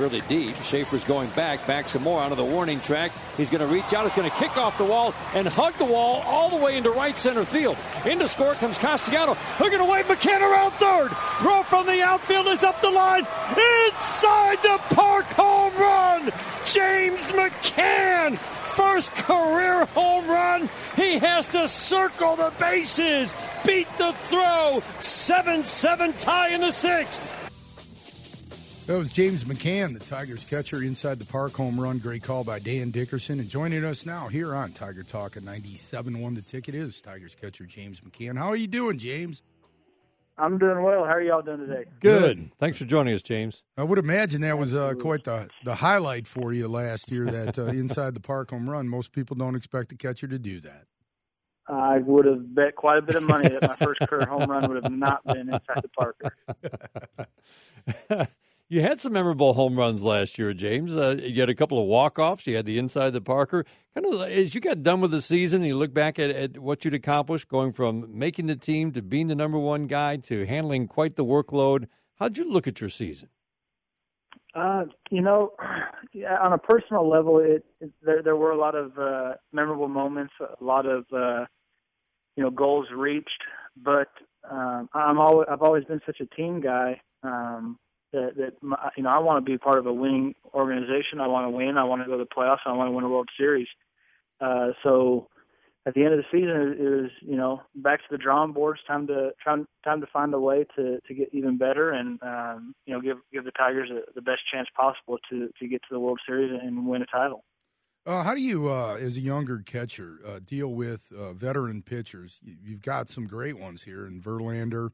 Really 0.00 0.22
deep. 0.22 0.54
Schafer's 0.54 1.04
going 1.04 1.28
back, 1.30 1.66
back 1.66 1.86
some 1.86 2.02
more 2.02 2.22
onto 2.22 2.34
the 2.34 2.42
warning 2.42 2.80
track. 2.80 3.12
He's 3.36 3.50
going 3.50 3.60
to 3.60 3.66
reach 3.66 3.92
out. 3.92 4.04
He's 4.04 4.14
going 4.14 4.30
to 4.30 4.36
kick 4.38 4.56
off 4.56 4.78
the 4.78 4.84
wall 4.84 5.12
and 5.34 5.46
hug 5.46 5.74
the 5.74 5.84
wall 5.84 6.22
all 6.24 6.48
the 6.48 6.56
way 6.56 6.78
into 6.78 6.90
right 6.90 7.14
center 7.14 7.44
field. 7.44 7.76
Into 8.06 8.26
score 8.26 8.54
comes 8.54 8.78
Castellanos. 8.78 9.36
Hooking 9.58 9.80
away 9.80 10.02
McCann 10.04 10.40
around 10.40 10.70
third. 10.72 11.10
Throw 11.42 11.62
from 11.64 11.86
the 11.86 12.00
outfield 12.00 12.46
is 12.46 12.62
up 12.62 12.80
the 12.80 12.88
line. 12.88 13.26
Inside 13.50 14.62
the 14.62 14.80
park 14.94 15.26
home 15.26 15.76
run. 15.76 16.32
James 16.64 17.20
McCann 17.32 18.38
first 18.38 19.14
career 19.16 19.84
home 19.84 20.26
run. 20.28 20.70
He 20.96 21.18
has 21.18 21.46
to 21.48 21.68
circle 21.68 22.36
the 22.36 22.54
bases, 22.58 23.34
beat 23.66 23.88
the 23.98 24.12
throw. 24.14 24.82
7 25.00 25.62
7 25.62 26.12
tie 26.14 26.54
in 26.54 26.62
the 26.62 26.72
sixth. 26.72 27.39
That 28.90 28.98
was 28.98 29.12
James 29.12 29.44
McCann, 29.44 29.96
the 29.96 30.04
Tigers 30.04 30.42
catcher, 30.42 30.82
inside 30.82 31.20
the 31.20 31.24
park 31.24 31.52
home 31.52 31.80
run. 31.80 31.98
Great 31.98 32.24
call 32.24 32.42
by 32.42 32.58
Dan 32.58 32.90
Dickerson. 32.90 33.38
And 33.38 33.48
joining 33.48 33.84
us 33.84 34.04
now 34.04 34.26
here 34.26 34.52
on 34.52 34.72
Tiger 34.72 35.04
Talk 35.04 35.36
at 35.36 35.44
97.1 35.44 36.34
The 36.34 36.42
Ticket 36.42 36.74
is 36.74 37.00
Tigers 37.00 37.36
catcher 37.40 37.66
James 37.66 38.00
McCann. 38.00 38.36
How 38.36 38.48
are 38.48 38.56
you 38.56 38.66
doing, 38.66 38.98
James? 38.98 39.44
I'm 40.36 40.58
doing 40.58 40.82
well. 40.82 41.04
How 41.04 41.12
are 41.12 41.22
y'all 41.22 41.40
doing 41.40 41.68
today? 41.68 41.84
Good. 42.00 42.50
Thanks 42.58 42.78
for 42.78 42.84
joining 42.84 43.14
us, 43.14 43.22
James. 43.22 43.62
I 43.76 43.84
would 43.84 43.98
imagine 43.98 44.40
that 44.40 44.58
was 44.58 44.74
uh, 44.74 44.94
quite 44.94 45.22
the, 45.22 45.48
the 45.64 45.76
highlight 45.76 46.26
for 46.26 46.52
you 46.52 46.66
last 46.66 47.12
year, 47.12 47.26
that 47.26 47.60
uh, 47.60 47.66
inside 47.66 48.14
the 48.14 48.20
park 48.20 48.50
home 48.50 48.68
run. 48.68 48.88
Most 48.88 49.12
people 49.12 49.36
don't 49.36 49.54
expect 49.54 49.92
a 49.92 49.96
catcher 49.96 50.26
to 50.26 50.38
do 50.40 50.58
that. 50.62 50.86
I 51.68 51.98
would 51.98 52.24
have 52.24 52.56
bet 52.56 52.74
quite 52.74 52.98
a 52.98 53.02
bit 53.02 53.14
of 53.14 53.22
money 53.22 53.50
that 53.50 53.62
my 53.62 53.76
first 53.76 54.00
career 54.08 54.26
home 54.26 54.50
run 54.50 54.68
would 54.68 54.82
have 54.82 54.92
not 54.92 55.24
been 55.24 55.48
inside 55.48 55.80
the 55.80 55.90
Parker. 55.96 56.36
You 58.70 58.82
had 58.82 59.00
some 59.00 59.14
memorable 59.14 59.52
home 59.52 59.76
runs 59.76 60.00
last 60.00 60.38
year, 60.38 60.54
James. 60.54 60.94
Uh, 60.94 61.16
you 61.20 61.40
had 61.40 61.48
a 61.48 61.56
couple 61.56 61.80
of 61.80 61.86
walk-offs. 61.86 62.46
You 62.46 62.54
had 62.54 62.66
the 62.66 62.78
inside 62.78 63.10
the 63.10 63.20
Parker. 63.20 63.66
Kind 63.94 64.06
of 64.06 64.22
as 64.22 64.54
you 64.54 64.60
got 64.60 64.84
done 64.84 65.00
with 65.00 65.10
the 65.10 65.20
season, 65.20 65.64
you 65.64 65.76
look 65.76 65.92
back 65.92 66.20
at, 66.20 66.30
at 66.30 66.56
what 66.56 66.84
you'd 66.84 66.94
accomplished, 66.94 67.48
going 67.48 67.72
from 67.72 68.16
making 68.16 68.46
the 68.46 68.54
team 68.54 68.92
to 68.92 69.02
being 69.02 69.26
the 69.26 69.34
number 69.34 69.58
one 69.58 69.88
guy 69.88 70.18
to 70.18 70.46
handling 70.46 70.86
quite 70.86 71.16
the 71.16 71.24
workload. 71.24 71.86
How'd 72.20 72.38
you 72.38 72.48
look 72.48 72.68
at 72.68 72.80
your 72.80 72.90
season? 72.90 73.28
Uh, 74.54 74.84
you 75.10 75.20
know, 75.20 75.50
on 76.40 76.52
a 76.52 76.58
personal 76.58 77.08
level, 77.08 77.40
it, 77.40 77.64
it 77.80 77.90
there 78.02 78.22
there 78.22 78.36
were 78.36 78.52
a 78.52 78.56
lot 78.56 78.76
of 78.76 78.96
uh, 78.96 79.32
memorable 79.52 79.88
moments, 79.88 80.34
a 80.40 80.64
lot 80.64 80.86
of 80.86 81.06
uh, 81.12 81.44
you 82.36 82.44
know 82.44 82.50
goals 82.50 82.86
reached. 82.94 83.42
But 83.76 84.10
um, 84.48 84.88
I'm 84.94 85.18
always 85.18 85.48
I've 85.50 85.62
always 85.62 85.84
been 85.86 86.00
such 86.06 86.20
a 86.20 86.26
team 86.36 86.60
guy. 86.60 87.00
Um, 87.24 87.76
that, 88.12 88.36
that 88.36 88.62
my, 88.62 88.90
you 88.96 89.02
know 89.02 89.10
I 89.10 89.18
want 89.18 89.44
to 89.44 89.50
be 89.50 89.58
part 89.58 89.78
of 89.78 89.86
a 89.86 89.92
winning 89.92 90.34
organization. 90.54 91.20
I 91.20 91.26
want 91.26 91.46
to 91.46 91.50
win. 91.50 91.76
I 91.76 91.84
want 91.84 92.02
to 92.02 92.06
go 92.06 92.18
to 92.18 92.24
the 92.24 92.34
playoffs. 92.34 92.66
I 92.66 92.72
want 92.72 92.88
to 92.88 92.92
win 92.92 93.04
a 93.04 93.08
World 93.08 93.28
Series. 93.36 93.68
Uh, 94.40 94.68
so 94.82 95.28
at 95.86 95.94
the 95.94 96.04
end 96.04 96.12
of 96.12 96.18
the 96.18 96.24
season, 96.30 96.76
it 96.78 97.02
was 97.02 97.10
you 97.20 97.36
know 97.36 97.62
back 97.74 98.00
to 98.00 98.06
the 98.10 98.18
drawing 98.18 98.52
boards. 98.52 98.80
Time 98.86 99.06
to 99.06 99.30
time 99.44 99.66
time 99.84 100.00
to 100.00 100.06
find 100.06 100.34
a 100.34 100.40
way 100.40 100.66
to 100.76 101.00
to 101.06 101.14
get 101.14 101.28
even 101.32 101.58
better 101.58 101.90
and 101.90 102.22
um, 102.22 102.74
you 102.86 102.94
know 102.94 103.00
give 103.00 103.18
give 103.32 103.44
the 103.44 103.52
Tigers 103.52 103.90
a, 103.90 104.12
the 104.14 104.22
best 104.22 104.42
chance 104.52 104.68
possible 104.76 105.18
to 105.30 105.48
to 105.58 105.68
get 105.68 105.82
to 105.82 105.88
the 105.90 106.00
World 106.00 106.20
Series 106.26 106.58
and 106.62 106.86
win 106.86 107.02
a 107.02 107.06
title. 107.06 107.44
Uh, 108.06 108.22
how 108.22 108.34
do 108.34 108.40
you, 108.40 108.68
uh, 108.70 108.96
as 108.98 109.18
a 109.18 109.20
younger 109.20 109.58
catcher, 109.58 110.20
uh, 110.26 110.40
deal 110.42 110.68
with 110.68 111.12
uh, 111.12 111.34
veteran 111.34 111.82
pitchers? 111.82 112.40
You've 112.42 112.80
got 112.80 113.10
some 113.10 113.26
great 113.26 113.58
ones 113.58 113.82
here 113.82 114.06
in 114.06 114.22
Verlander, 114.22 114.90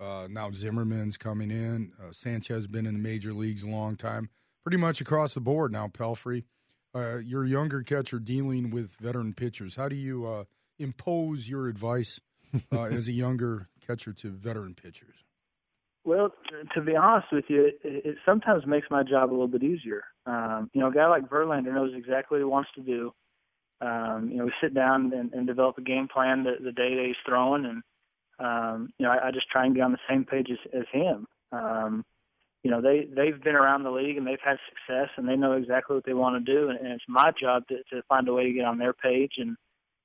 uh, 0.00 0.28
now 0.30 0.50
Zimmermann's 0.50 1.16
coming 1.16 1.50
in. 1.50 1.92
Uh, 2.00 2.12
Sanchez 2.12 2.56
has 2.56 2.66
been 2.66 2.86
in 2.86 2.94
the 2.94 3.00
major 3.00 3.32
leagues 3.32 3.62
a 3.62 3.68
long 3.68 3.96
time. 3.96 4.30
Pretty 4.64 4.78
much 4.78 5.00
across 5.00 5.34
the 5.34 5.40
board 5.40 5.72
now, 5.72 5.88
Pelfrey. 5.88 6.44
Uh, 6.94 7.16
you're 7.16 7.44
a 7.44 7.48
younger 7.48 7.82
catcher 7.82 8.18
dealing 8.18 8.70
with 8.70 8.92
veteran 9.00 9.34
pitchers. 9.34 9.76
How 9.76 9.88
do 9.88 9.96
you 9.96 10.26
uh, 10.26 10.44
impose 10.78 11.48
your 11.48 11.68
advice 11.68 12.20
uh, 12.72 12.82
as 12.84 13.08
a 13.08 13.12
younger 13.12 13.68
catcher 13.86 14.12
to 14.12 14.30
veteran 14.30 14.74
pitchers? 14.74 15.24
Well, 16.04 16.32
to 16.74 16.80
be 16.80 16.96
honest 16.96 17.26
with 17.32 17.44
you, 17.48 17.66
it, 17.66 17.80
it 17.82 18.16
sometimes 18.24 18.66
makes 18.66 18.86
my 18.90 19.02
job 19.02 19.30
a 19.30 19.32
little 19.32 19.48
bit 19.48 19.62
easier. 19.62 20.04
Um, 20.24 20.70
you 20.72 20.80
know, 20.80 20.88
a 20.88 20.92
guy 20.92 21.06
like 21.08 21.28
Verlander 21.28 21.74
knows 21.74 21.92
exactly 21.94 22.36
what 22.36 22.40
he 22.40 22.44
wants 22.44 22.70
to 22.76 22.80
do. 22.80 23.12
Um, 23.80 24.28
you 24.30 24.38
know, 24.38 24.46
we 24.46 24.52
sit 24.60 24.74
down 24.74 25.12
and, 25.12 25.32
and 25.32 25.46
develop 25.46 25.78
a 25.78 25.82
game 25.82 26.08
plan 26.12 26.44
the, 26.44 26.64
the 26.64 26.72
day 26.72 26.94
that 26.94 27.04
he's 27.06 27.16
throwing, 27.26 27.64
and 27.64 27.82
um, 28.38 28.92
you 28.98 29.06
know, 29.06 29.12
I, 29.12 29.28
I 29.28 29.30
just 29.30 29.48
try 29.48 29.64
and 29.66 29.74
get 29.74 29.82
on 29.82 29.92
the 29.92 29.98
same 30.08 30.24
page 30.24 30.48
as, 30.50 30.58
as 30.72 30.84
him. 30.92 31.26
Um, 31.52 32.04
you 32.64 32.70
know, 32.70 32.80
they 32.80 33.06
they've 33.14 33.42
been 33.42 33.54
around 33.54 33.84
the 33.84 33.90
league 33.90 34.16
and 34.16 34.26
they've 34.26 34.38
had 34.44 34.58
success 34.68 35.10
and 35.16 35.28
they 35.28 35.36
know 35.36 35.52
exactly 35.52 35.94
what 35.94 36.04
they 36.04 36.14
want 36.14 36.44
to 36.44 36.52
do, 36.52 36.68
and, 36.68 36.78
and 36.78 36.88
it's 36.88 37.04
my 37.08 37.30
job 37.30 37.66
to, 37.68 37.76
to 37.90 38.02
find 38.08 38.28
a 38.28 38.32
way 38.32 38.44
to 38.44 38.52
get 38.52 38.64
on 38.64 38.78
their 38.78 38.92
page 38.92 39.34
and 39.38 39.56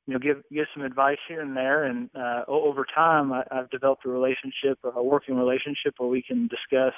you 0.08 0.14
know 0.14 0.20
give 0.20 0.44
give 0.52 0.68
some 0.74 0.84
advice 0.84 1.18
here 1.28 1.42
and 1.42 1.58
there. 1.58 1.84
And 1.84 2.10
uh, 2.16 2.44
over 2.48 2.86
time, 2.86 3.34
I, 3.34 3.44
I've 3.52 3.70
developed 3.70 4.06
a 4.06 4.10
relationship, 4.10 4.78
a 4.84 5.04
working 5.04 5.36
relationship, 5.36 5.96
where 5.98 6.10
we 6.10 6.22
can 6.22 6.48
discuss 6.48 6.94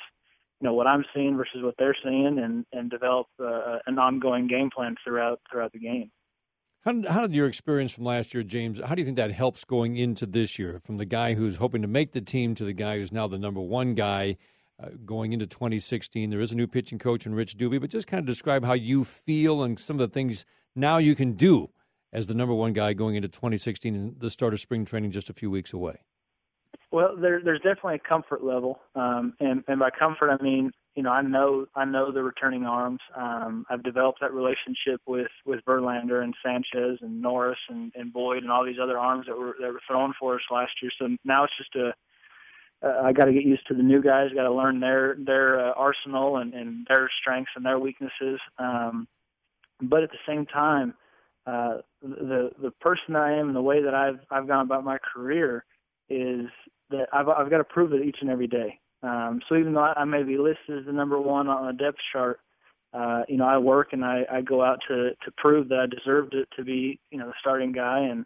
you 0.61 0.67
know 0.67 0.73
what 0.73 0.87
I'm 0.87 1.05
seeing 1.13 1.37
versus 1.37 1.63
what 1.63 1.75
they're 1.79 1.95
seeing, 2.03 2.37
and 2.39 2.65
and 2.73 2.89
develop 2.89 3.27
uh, 3.41 3.79
an 3.87 3.97
ongoing 3.97 4.47
game 4.47 4.69
plan 4.69 4.95
throughout 5.03 5.39
throughout 5.49 5.71
the 5.71 5.79
game. 5.79 6.11
How 6.85 6.93
how 7.09 7.21
did 7.21 7.33
your 7.33 7.47
experience 7.47 7.91
from 7.93 8.03
last 8.03 8.35
year, 8.35 8.43
James? 8.43 8.79
How 8.79 8.93
do 8.93 9.01
you 9.01 9.05
think 9.05 9.17
that 9.17 9.31
helps 9.31 9.65
going 9.65 9.97
into 9.97 10.27
this 10.27 10.59
year? 10.59 10.79
From 10.85 10.97
the 10.97 11.05
guy 11.05 11.33
who's 11.33 11.57
hoping 11.57 11.81
to 11.81 11.87
make 11.87 12.11
the 12.11 12.21
team 12.21 12.53
to 12.55 12.63
the 12.63 12.73
guy 12.73 12.99
who's 12.99 13.11
now 13.11 13.25
the 13.25 13.39
number 13.39 13.59
one 13.59 13.95
guy 13.95 14.37
uh, 14.81 14.89
going 15.03 15.33
into 15.33 15.47
2016. 15.47 16.29
There 16.29 16.39
is 16.39 16.51
a 16.51 16.55
new 16.55 16.67
pitching 16.67 16.99
coach 16.99 17.25
in 17.25 17.33
Rich 17.33 17.57
Dubee, 17.57 17.81
but 17.81 17.89
just 17.89 18.05
kind 18.05 18.19
of 18.19 18.27
describe 18.27 18.63
how 18.63 18.73
you 18.73 19.03
feel 19.03 19.63
and 19.63 19.79
some 19.79 19.99
of 19.99 20.07
the 20.07 20.13
things 20.13 20.45
now 20.75 20.97
you 20.97 21.15
can 21.15 21.33
do 21.33 21.71
as 22.13 22.27
the 22.27 22.35
number 22.35 22.53
one 22.53 22.73
guy 22.73 22.93
going 22.93 23.15
into 23.15 23.29
2016 23.29 23.95
and 23.95 24.19
the 24.19 24.29
start 24.29 24.53
of 24.53 24.59
spring 24.59 24.85
training 24.85 25.09
just 25.09 25.27
a 25.27 25.33
few 25.33 25.49
weeks 25.49 25.73
away. 25.73 25.97
Well, 26.91 27.17
there, 27.19 27.41
there's 27.43 27.61
definitely 27.61 27.95
a 27.95 28.07
comfort 28.07 28.43
level, 28.43 28.79
um, 28.93 29.33
and, 29.39 29.63
and 29.67 29.79
by 29.79 29.89
comfort 29.89 30.29
I 30.29 30.41
mean 30.43 30.71
you 30.95 31.03
know, 31.03 31.11
I 31.11 31.21
know 31.21 31.65
I 31.75 31.83
know 31.83 32.11
the 32.11 32.23
returning 32.23 32.63
arms. 32.65 33.01
Um, 33.15 33.65
I've 33.69 33.83
developed 33.83 34.21
that 34.21 34.33
relationship 34.33 35.01
with 35.05 35.31
with 35.45 35.63
Verlander 35.65 36.23
and 36.23 36.33
Sanchez 36.41 36.99
and 37.01 37.21
Norris 37.21 37.59
and, 37.69 37.91
and 37.95 38.13
Boyd 38.13 38.43
and 38.43 38.51
all 38.51 38.65
these 38.65 38.79
other 38.81 38.97
arms 38.97 39.25
that 39.27 39.37
were 39.37 39.55
that 39.59 39.73
were 39.73 39.81
thrown 39.87 40.13
for 40.17 40.35
us 40.35 40.41
last 40.49 40.71
year. 40.81 40.91
So 40.97 41.09
now 41.25 41.43
it's 41.43 41.57
just 41.57 41.75
a 41.75 41.93
uh, 42.85 43.01
I 43.03 43.11
got 43.13 43.25
to 43.25 43.33
get 43.33 43.43
used 43.43 43.67
to 43.67 43.73
the 43.73 43.83
new 43.83 44.01
guys. 44.01 44.29
Got 44.33 44.43
to 44.43 44.53
learn 44.53 44.79
their 44.79 45.17
their 45.19 45.59
uh, 45.59 45.73
arsenal 45.73 46.37
and, 46.37 46.53
and 46.53 46.85
their 46.87 47.09
strengths 47.19 47.51
and 47.55 47.65
their 47.65 47.79
weaknesses. 47.79 48.39
Um, 48.57 49.07
but 49.81 50.03
at 50.03 50.11
the 50.11 50.17
same 50.25 50.45
time, 50.45 50.93
uh, 51.45 51.77
the 52.01 52.51
the 52.61 52.71
person 52.79 53.17
I 53.17 53.37
am 53.37 53.47
and 53.47 53.55
the 53.55 53.61
way 53.61 53.81
that 53.83 53.93
I've 53.93 54.19
I've 54.31 54.47
gone 54.47 54.65
about 54.65 54.85
my 54.85 54.97
career 54.97 55.65
is 56.09 56.45
that 56.89 57.07
I've 57.11 57.27
I've 57.27 57.49
got 57.49 57.57
to 57.57 57.63
prove 57.65 57.93
it 57.93 58.05
each 58.05 58.17
and 58.21 58.29
every 58.29 58.47
day. 58.47 58.79
Um, 59.05 59.41
so 59.47 59.55
even 59.55 59.73
though 59.73 59.81
I, 59.81 59.93
I 59.97 60.05
may 60.05 60.23
be 60.23 60.37
listed 60.37 60.79
as 60.79 60.85
the 60.85 60.91
number 60.91 61.19
one 61.19 61.47
on 61.47 61.67
a 61.67 61.73
depth 61.73 61.99
chart, 62.11 62.39
uh, 62.93 63.23
you 63.27 63.37
know, 63.37 63.45
I 63.45 63.57
work 63.57 63.89
and 63.91 64.03
I, 64.03 64.25
I 64.31 64.41
go 64.41 64.63
out 64.63 64.79
to 64.87 65.11
to 65.11 65.31
prove 65.37 65.69
that 65.69 65.79
I 65.79 65.85
deserved 65.85 66.33
it 66.33 66.47
to 66.55 66.63
be, 66.63 66.99
you 67.11 67.17
know, 67.17 67.27
the 67.27 67.33
starting 67.39 67.71
guy, 67.71 67.99
and 67.99 68.25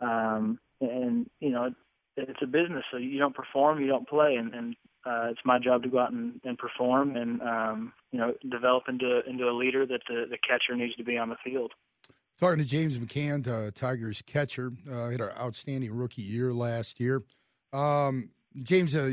um, 0.00 0.58
and 0.80 1.28
you 1.40 1.50
know, 1.50 1.72
it's 2.16 2.42
a 2.42 2.46
business, 2.46 2.84
so 2.90 2.98
you 2.98 3.18
don't 3.18 3.34
perform, 3.34 3.80
you 3.80 3.86
don't 3.86 4.08
play, 4.08 4.36
and, 4.36 4.54
and 4.54 4.76
uh, 5.06 5.28
it's 5.30 5.40
my 5.44 5.58
job 5.58 5.82
to 5.82 5.88
go 5.88 5.98
out 5.98 6.12
and, 6.12 6.40
and 6.44 6.58
perform 6.58 7.16
and 7.16 7.40
um, 7.42 7.92
you 8.12 8.18
know 8.18 8.34
develop 8.50 8.84
into 8.88 9.22
into 9.26 9.48
a 9.48 9.54
leader 9.56 9.86
that 9.86 10.02
the, 10.08 10.26
the 10.28 10.38
catcher 10.46 10.76
needs 10.76 10.94
to 10.96 11.04
be 11.04 11.16
on 11.16 11.30
the 11.30 11.36
field. 11.42 11.72
Talking 12.38 12.58
to 12.58 12.64
James 12.64 12.98
McCann, 12.98 13.46
uh, 13.48 13.70
Tigers 13.74 14.22
catcher, 14.26 14.72
uh, 14.90 15.10
had 15.10 15.20
an 15.20 15.30
outstanding 15.38 15.92
rookie 15.92 16.22
year 16.22 16.52
last 16.54 17.00
year. 17.00 17.22
Um, 17.72 18.30
James, 18.58 18.96
uh, 18.96 19.10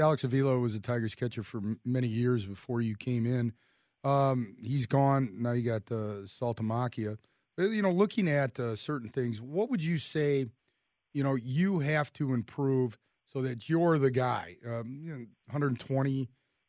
Alex 0.00 0.24
Avila 0.24 0.58
was 0.58 0.74
a 0.74 0.80
Tigers 0.80 1.14
catcher 1.14 1.42
for 1.42 1.60
many 1.84 2.08
years 2.08 2.44
before 2.44 2.80
you 2.80 2.96
came 2.96 3.24
in. 3.24 3.52
Um, 4.02 4.56
he's 4.60 4.86
gone. 4.86 5.36
Now 5.38 5.52
you 5.52 5.62
got 5.62 5.82
uh, 5.90 6.26
Saltalamacchia. 6.26 7.16
You 7.56 7.82
know, 7.82 7.92
looking 7.92 8.28
at 8.28 8.58
uh, 8.58 8.74
certain 8.74 9.08
things, 9.10 9.40
what 9.40 9.70
would 9.70 9.82
you 9.82 9.98
say, 9.98 10.46
you 11.12 11.22
know, 11.22 11.36
you 11.36 11.78
have 11.78 12.12
to 12.14 12.34
improve 12.34 12.98
so 13.24 13.42
that 13.42 13.68
you're 13.68 13.96
the 13.98 14.10
guy? 14.10 14.56
Um, 14.66 14.98
you 15.00 15.12
know, 15.12 15.26
120, 15.46 16.18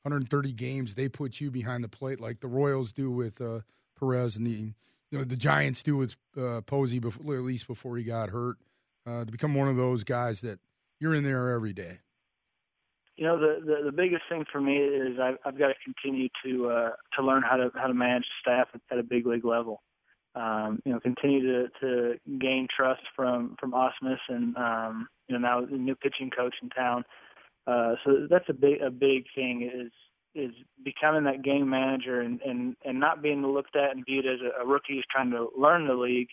130 0.04 0.54
games, 0.54 0.94
they 0.94 1.10
put 1.10 1.42
you 1.42 1.50
behind 1.50 1.84
the 1.84 1.90
plate 1.90 2.20
like 2.20 2.40
the 2.40 2.48
Royals 2.48 2.94
do 2.94 3.10
with 3.10 3.42
uh, 3.42 3.62
Perez 4.00 4.36
and 4.36 4.46
the, 4.46 4.74
you 5.10 5.18
know, 5.18 5.24
the 5.24 5.36
Giants 5.36 5.82
do 5.82 5.98
with 5.98 6.16
uh, 6.38 6.62
Posey, 6.62 7.00
before, 7.00 7.36
at 7.36 7.42
least 7.42 7.66
before 7.66 7.98
he 7.98 8.04
got 8.04 8.30
hurt, 8.30 8.58
uh, 9.08 9.26
to 9.26 9.32
become 9.32 9.56
one 9.56 9.68
of 9.68 9.76
those 9.76 10.04
guys 10.04 10.42
that– 10.42 10.60
you're 11.00 11.16
in 11.16 11.24
there 11.24 11.52
every 11.52 11.74
day. 11.74 12.00
you 13.18 13.26
know, 13.26 13.40
the, 13.40 13.62
the 13.66 13.86
the 13.86 13.92
biggest 13.92 14.24
thing 14.30 14.46
for 14.52 14.60
me 14.60 14.78
is 14.78 15.20
I've, 15.20 15.38
I've 15.46 15.58
got 15.58 15.68
to 15.70 15.76
continue 15.84 16.28
to 16.44 16.70
uh, 16.70 16.90
to 17.18 17.26
learn 17.26 17.44
how 17.44 17.56
to 17.56 17.72
how 17.76 17.88
to 17.88 17.94
manage 17.94 18.26
staff 18.42 18.68
at, 18.92 18.98
a 18.98 19.04
big 19.04 19.26
league 19.26 19.46
level. 19.46 19.82
Um, 20.36 20.82
you 20.86 20.92
know, 20.92 21.00
continue 21.00 21.42
to 21.42 21.70
to 21.80 22.16
gain 22.40 22.68
trust 22.76 23.04
from 23.16 23.56
from 23.60 23.72
Ausmus 23.72 24.20
and 24.28 24.56
um, 24.58 25.08
you 25.28 25.34
know 25.34 25.40
now 25.40 25.66
the 25.66 25.78
new 25.78 25.96
pitching 25.96 26.30
coach 26.30 26.56
in 26.62 26.70
town. 26.70 27.06
Uh, 27.68 27.96
so 28.04 28.28
that's 28.30 28.50
a 28.50 28.54
big 28.54 28.82
a 28.82 28.92
big 28.92 29.26
thing 29.34 29.70
is 29.74 29.92
is 30.36 30.54
becoming 30.84 31.24
that 31.24 31.42
game 31.42 31.70
manager 31.70 32.20
and 32.20 32.42
and 32.42 32.76
and 32.84 33.00
not 33.00 33.22
being 33.22 33.46
looked 33.46 33.78
at 33.78 33.96
and 33.96 34.04
viewed 34.06 34.26
as 34.26 34.40
a, 34.42 34.62
a 34.62 34.68
rookie 34.68 34.96
who's 34.96 35.06
trying 35.10 35.32
to 35.32 35.48
learn 35.58 35.88
the 35.88 35.94
league 35.94 36.28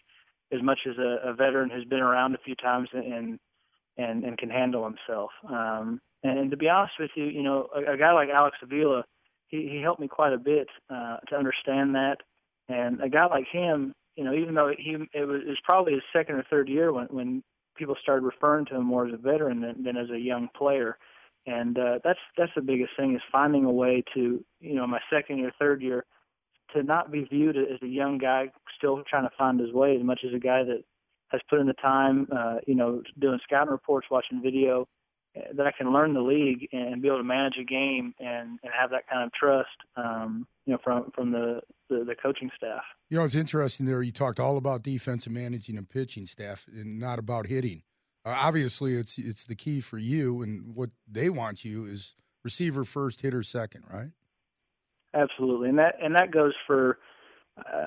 as 0.53 0.61
much 0.63 0.81
as 0.87 0.99
a, 0.99 1.31
a 1.31 1.33
veteran 1.33 1.71
who's 1.71 1.85
been 1.85 2.01
around 2.01 2.35
a 2.35 2.39
few 2.45 2.57
times 2.57 2.89
and 2.93 3.05
and 3.05 3.39
and 3.97 4.25
and 4.25 4.39
can 4.39 4.51
handle 4.51 4.85
himself. 4.85 5.31
Um, 5.49 6.01
and 6.23 6.51
to 6.51 6.57
be 6.57 6.69
honest 6.69 6.95
with 6.99 7.11
you, 7.17 7.25
you 7.25 7.43
know, 7.43 7.69
a, 7.75 7.93
a 7.93 7.97
guy 7.97 8.13
like 8.13 8.29
Alex 8.29 8.57
Avila, 8.63 9.05
he, 9.49 9.69
he 9.71 9.81
helped 9.83 10.01
me 10.01 10.09
quite 10.09 10.33
a 10.33 10.39
bit 10.39 10.69
uh, 10.89 11.17
to 11.29 11.37
understand 11.37 11.95
that. 11.95 12.19
And 12.69 13.03
a 13.03 13.09
guy 13.09 13.27
like 13.27 13.47
him, 13.51 13.93
you 14.17 14.25
know, 14.25 14.35
even 14.35 14.55
though 14.55 14.73
he 14.77 14.97
it 15.13 15.25
was, 15.27 15.43
it 15.45 15.49
was 15.49 15.59
probably 15.65 15.95
his 15.95 16.03
second 16.13 16.37
or 16.37 16.45
third 16.49 16.69
year 16.69 16.93
when 16.93 17.07
when 17.07 17.43
people 17.77 17.97
started 18.01 18.25
referring 18.25 18.67
to 18.67 18.77
him 18.77 18.85
more 18.85 19.07
as 19.07 19.15
a 19.15 19.17
veteran 19.17 19.61
than, 19.61 19.83
than 19.83 19.97
as 19.97 20.11
a 20.11 20.19
young 20.19 20.49
player. 20.57 20.99
And 21.47 21.77
uh, 21.79 21.99
that's 22.05 22.21
that's 22.37 22.53
the 22.55 22.63
biggest 22.63 22.93
thing 22.97 23.15
is 23.17 23.23
finding 23.33 23.65
a 23.65 23.73
way 23.73 24.05
to, 24.15 24.45
you 24.61 24.75
know, 24.75 24.87
my 24.87 25.01
second 25.11 25.39
year, 25.39 25.53
third 25.59 25.83
year, 25.83 26.05
to 26.75 26.83
not 26.83 27.11
be 27.11 27.25
viewed 27.25 27.57
as 27.57 27.83
a 27.83 27.87
young 27.87 28.19
guy 28.19 28.51
still 28.77 29.03
trying 29.09 29.25
to 29.25 29.37
find 29.37 29.59
his 29.59 29.73
way 29.73 29.97
as 29.97 30.05
much 30.05 30.21
as 30.27 30.35
a 30.35 30.39
guy 30.39 30.63
that 30.63 30.85
has 31.33 31.41
put 31.49 31.59
in 31.59 31.67
the 31.67 31.73
time, 31.75 32.29
uh, 32.31 32.57
you 32.67 32.75
know, 32.75 33.03
doing 33.19 33.41
scouting 33.43 33.73
reports, 33.73 34.07
watching 34.11 34.43
video, 34.43 34.87
uh, 35.37 35.41
that 35.57 35.67
I 35.67 35.73
can 35.73 35.93
learn 35.93 36.13
the 36.13 36.21
league 36.21 36.69
and 36.73 37.01
be 37.01 37.09
able 37.09 37.19
to 37.19 37.25
manage 37.25 37.55
a 37.59 37.65
game 37.65 38.15
and, 38.21 38.59
and 38.63 38.73
have 38.79 38.91
that 38.91 39.09
kind 39.09 39.25
of 39.25 39.33
trust, 39.33 39.69
um, 39.97 40.47
you 40.67 40.73
know, 40.75 40.79
from 40.85 41.11
from 41.15 41.33
the, 41.33 41.61
the, 41.89 42.05
the 42.05 42.15
coaching 42.15 42.51
staff. 42.57 42.83
You 43.09 43.19
know, 43.19 43.25
it's 43.25 43.35
interesting 43.35 43.87
there. 43.87 44.03
You 44.03 44.13
talked 44.13 44.39
all 44.39 44.59
about 44.59 44.83
defense 44.83 45.27
and 45.27 45.35
managing 45.35 45.79
and 45.79 45.89
pitching 45.89 46.27
staff, 46.27 46.67
and 46.73 47.01
not 47.01 47.19
about 47.19 47.47
hitting. 47.47 47.83
Uh, 48.25 48.35
obviously, 48.37 48.95
it's 48.95 49.19
it's 49.19 49.45
the 49.45 49.57
key 49.57 49.81
for 49.81 49.99
you, 49.99 50.43
and 50.43 50.75
what 50.75 50.91
they 51.11 51.31
want 51.31 51.65
you 51.65 51.87
is 51.87 52.15
receiver 52.45 52.85
first, 52.85 53.23
hitter 53.23 53.43
second, 53.43 53.85
right? 53.91 54.11
Absolutely, 55.15 55.71
and 55.71 55.79
that 55.79 55.95
and 56.03 56.15
that 56.15 56.31
goes 56.31 56.53
for 56.67 56.99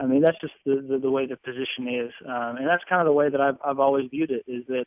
I 0.06 0.08
mean, 0.08 0.22
that's 0.22 0.40
just 0.40 0.54
the, 0.66 0.86
the, 0.88 1.00
the 1.00 1.10
way 1.10 1.26
the 1.26 1.38
position 1.38 1.88
is. 1.88 2.12
Um, 2.28 2.58
and 2.58 2.68
that's 2.68 2.84
kind 2.88 3.02
of 3.02 3.06
the 3.06 3.14
way 3.14 3.30
that 3.30 3.42
I've, 3.42 3.58
I've 3.66 3.80
always 3.80 4.10
viewed 4.10 4.32
it 4.32 4.44
is 4.48 4.64
that 4.68 4.86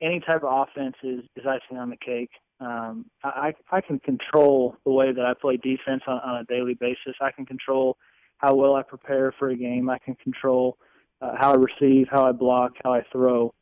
any 0.00 0.20
type 0.20 0.42
of 0.44 0.68
offense 0.68 0.96
is, 1.02 1.20
is 1.36 1.44
icing 1.46 1.78
on 1.78 1.90
the 1.90 1.96
cake. 1.96 2.30
Um, 2.60 3.06
I, 3.24 3.54
I 3.70 3.80
can 3.80 3.98
control 3.98 4.76
the 4.84 4.92
way 4.92 5.12
that 5.12 5.24
I 5.24 5.34
play 5.34 5.56
defense 5.56 6.02
on, 6.06 6.20
on 6.20 6.40
a 6.40 6.44
daily 6.44 6.74
basis. 6.74 7.14
I 7.20 7.32
can 7.32 7.44
control 7.44 7.96
how 8.38 8.54
well 8.54 8.74
I 8.76 8.82
prepare 8.82 9.32
for 9.38 9.50
a 9.50 9.56
game. 9.56 9.90
I 9.90 9.98
can 9.98 10.14
control 10.16 10.78
uh, 11.20 11.34
how 11.36 11.52
I 11.52 11.56
receive, 11.56 12.06
how 12.10 12.24
I 12.24 12.32
block, 12.32 12.72
how 12.84 12.92
I 12.92 13.02
throw. 13.10 13.52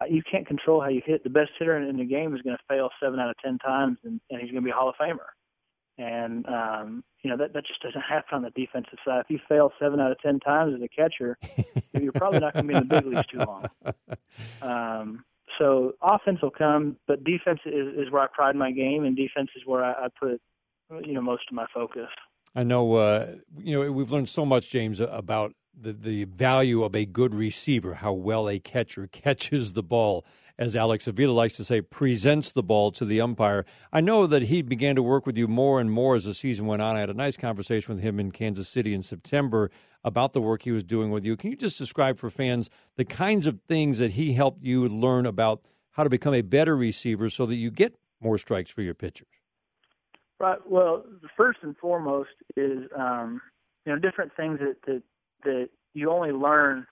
Uh, 0.00 0.06
you 0.08 0.22
can't 0.28 0.46
control 0.46 0.80
how 0.80 0.88
you 0.88 1.02
hit. 1.04 1.22
The 1.24 1.30
best 1.30 1.50
hitter 1.58 1.76
in, 1.76 1.88
in 1.88 1.96
the 1.96 2.04
game 2.04 2.34
is 2.34 2.42
going 2.42 2.56
to 2.56 2.62
fail 2.68 2.90
seven 3.02 3.20
out 3.20 3.30
of 3.30 3.36
ten 3.44 3.58
times, 3.58 3.98
and, 4.04 4.20
and 4.30 4.40
he's 4.40 4.50
going 4.50 4.62
to 4.62 4.66
be 4.66 4.70
a 4.70 4.74
Hall 4.74 4.88
of 4.88 4.96
Famer. 4.96 5.30
And 5.96 6.44
um, 6.48 7.04
you 7.22 7.30
know 7.30 7.36
that 7.36 7.52
that 7.52 7.66
just 7.66 7.80
doesn't 7.82 8.00
happen 8.00 8.34
on 8.34 8.42
the 8.42 8.50
defensive 8.50 8.98
side. 9.04 9.20
If 9.20 9.30
you 9.30 9.38
fail 9.48 9.70
seven 9.80 10.00
out 10.00 10.10
of 10.10 10.18
ten 10.20 10.40
times 10.40 10.74
as 10.74 10.82
a 10.82 10.88
catcher, 10.88 11.38
you're 11.92 12.12
probably 12.12 12.40
not 12.40 12.54
going 12.54 12.66
to 12.66 12.72
be 12.72 12.76
in 12.76 12.88
the 12.88 13.00
big 13.00 13.06
leagues 13.06 13.26
too 13.28 13.38
long. 13.38 13.66
Um, 14.60 15.24
so 15.58 15.92
offense 16.02 16.40
will 16.42 16.50
come, 16.50 16.96
but 17.06 17.22
defense 17.22 17.60
is, 17.64 17.94
is 17.96 18.10
where 18.10 18.22
I 18.22 18.26
pride 18.26 18.56
my 18.56 18.72
game, 18.72 19.04
and 19.04 19.16
defense 19.16 19.50
is 19.56 19.62
where 19.64 19.84
I, 19.84 19.92
I 19.92 20.08
put 20.18 20.40
you 21.04 21.12
know 21.12 21.20
most 21.20 21.44
of 21.48 21.54
my 21.54 21.66
focus. 21.72 22.08
I 22.54 22.62
know 22.62 22.94
uh, 22.94 23.34
you 23.58 23.80
know 23.80 23.92
we've 23.92 24.10
learned 24.10 24.28
so 24.28 24.44
much, 24.44 24.70
James, 24.70 25.00
about 25.00 25.54
the 25.78 25.92
the 25.92 26.24
value 26.24 26.84
of 26.84 26.94
a 26.94 27.04
good 27.04 27.34
receiver, 27.34 27.94
how 27.94 28.12
well 28.12 28.48
a 28.48 28.58
catcher 28.58 29.06
catches 29.12 29.72
the 29.72 29.82
ball 29.82 30.24
as 30.58 30.76
Alex 30.76 31.06
Avila 31.06 31.32
likes 31.32 31.56
to 31.56 31.64
say, 31.64 31.80
presents 31.80 32.52
the 32.52 32.62
ball 32.62 32.92
to 32.92 33.04
the 33.04 33.20
umpire. 33.20 33.66
I 33.92 34.00
know 34.00 34.26
that 34.26 34.42
he 34.42 34.62
began 34.62 34.94
to 34.96 35.02
work 35.02 35.26
with 35.26 35.36
you 35.36 35.48
more 35.48 35.80
and 35.80 35.90
more 35.90 36.14
as 36.14 36.24
the 36.24 36.34
season 36.34 36.66
went 36.66 36.82
on. 36.82 36.96
I 36.96 37.00
had 37.00 37.10
a 37.10 37.14
nice 37.14 37.36
conversation 37.36 37.94
with 37.94 38.04
him 38.04 38.20
in 38.20 38.30
Kansas 38.30 38.68
City 38.68 38.94
in 38.94 39.02
September 39.02 39.70
about 40.04 40.32
the 40.32 40.40
work 40.40 40.62
he 40.62 40.70
was 40.70 40.84
doing 40.84 41.10
with 41.10 41.24
you. 41.24 41.36
Can 41.36 41.50
you 41.50 41.56
just 41.56 41.78
describe 41.78 42.18
for 42.18 42.30
fans 42.30 42.70
the 42.96 43.04
kinds 43.04 43.46
of 43.46 43.60
things 43.66 43.98
that 43.98 44.12
he 44.12 44.34
helped 44.34 44.62
you 44.62 44.88
learn 44.88 45.26
about 45.26 45.62
how 45.92 46.04
to 46.04 46.10
become 46.10 46.34
a 46.34 46.42
better 46.42 46.76
receiver 46.76 47.30
so 47.30 47.46
that 47.46 47.56
you 47.56 47.70
get 47.70 47.96
more 48.20 48.38
strikes 48.38 48.70
for 48.70 48.82
your 48.82 48.94
pitchers? 48.94 49.28
Right. 50.38 50.58
Well, 50.68 51.04
the 51.22 51.28
first 51.36 51.60
and 51.62 51.76
foremost 51.76 52.30
is 52.56 52.88
um, 52.96 53.40
you 53.86 53.92
know 53.92 53.98
different 53.98 54.32
things 54.36 54.58
that 54.58 54.76
that, 54.86 55.02
that 55.44 55.68
you 55.94 56.10
only 56.10 56.32
learn 56.32 56.86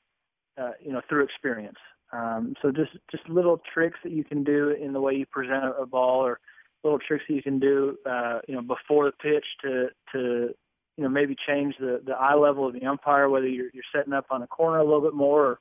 uh, 0.56 0.72
you 0.80 0.92
know 0.92 1.02
through 1.08 1.24
experience. 1.24 1.78
Um, 2.12 2.54
so 2.60 2.70
just 2.70 2.92
just 3.10 3.28
little 3.28 3.60
tricks 3.72 3.98
that 4.04 4.12
you 4.12 4.24
can 4.24 4.44
do 4.44 4.70
in 4.70 4.92
the 4.92 5.00
way 5.00 5.14
you 5.14 5.26
present 5.26 5.64
a, 5.78 5.86
ball, 5.86 6.24
or 6.24 6.40
little 6.84 6.98
tricks 6.98 7.24
that 7.28 7.34
you 7.34 7.42
can 7.42 7.58
do, 7.58 7.96
uh, 8.04 8.40
you 8.46 8.54
know, 8.54 8.62
before 8.62 9.06
the 9.06 9.12
pitch 9.12 9.46
to 9.62 9.88
to 10.12 10.54
you 10.96 11.04
know 11.04 11.08
maybe 11.08 11.34
change 11.46 11.74
the 11.80 12.02
the 12.04 12.12
eye 12.12 12.34
level 12.34 12.66
of 12.66 12.74
the 12.74 12.84
umpire, 12.84 13.28
whether 13.28 13.48
you're 13.48 13.70
you're 13.72 13.82
setting 13.94 14.12
up 14.12 14.26
on 14.30 14.42
a 14.42 14.46
corner 14.46 14.78
a 14.78 14.84
little 14.84 15.00
bit 15.00 15.14
more 15.14 15.46
or 15.46 15.52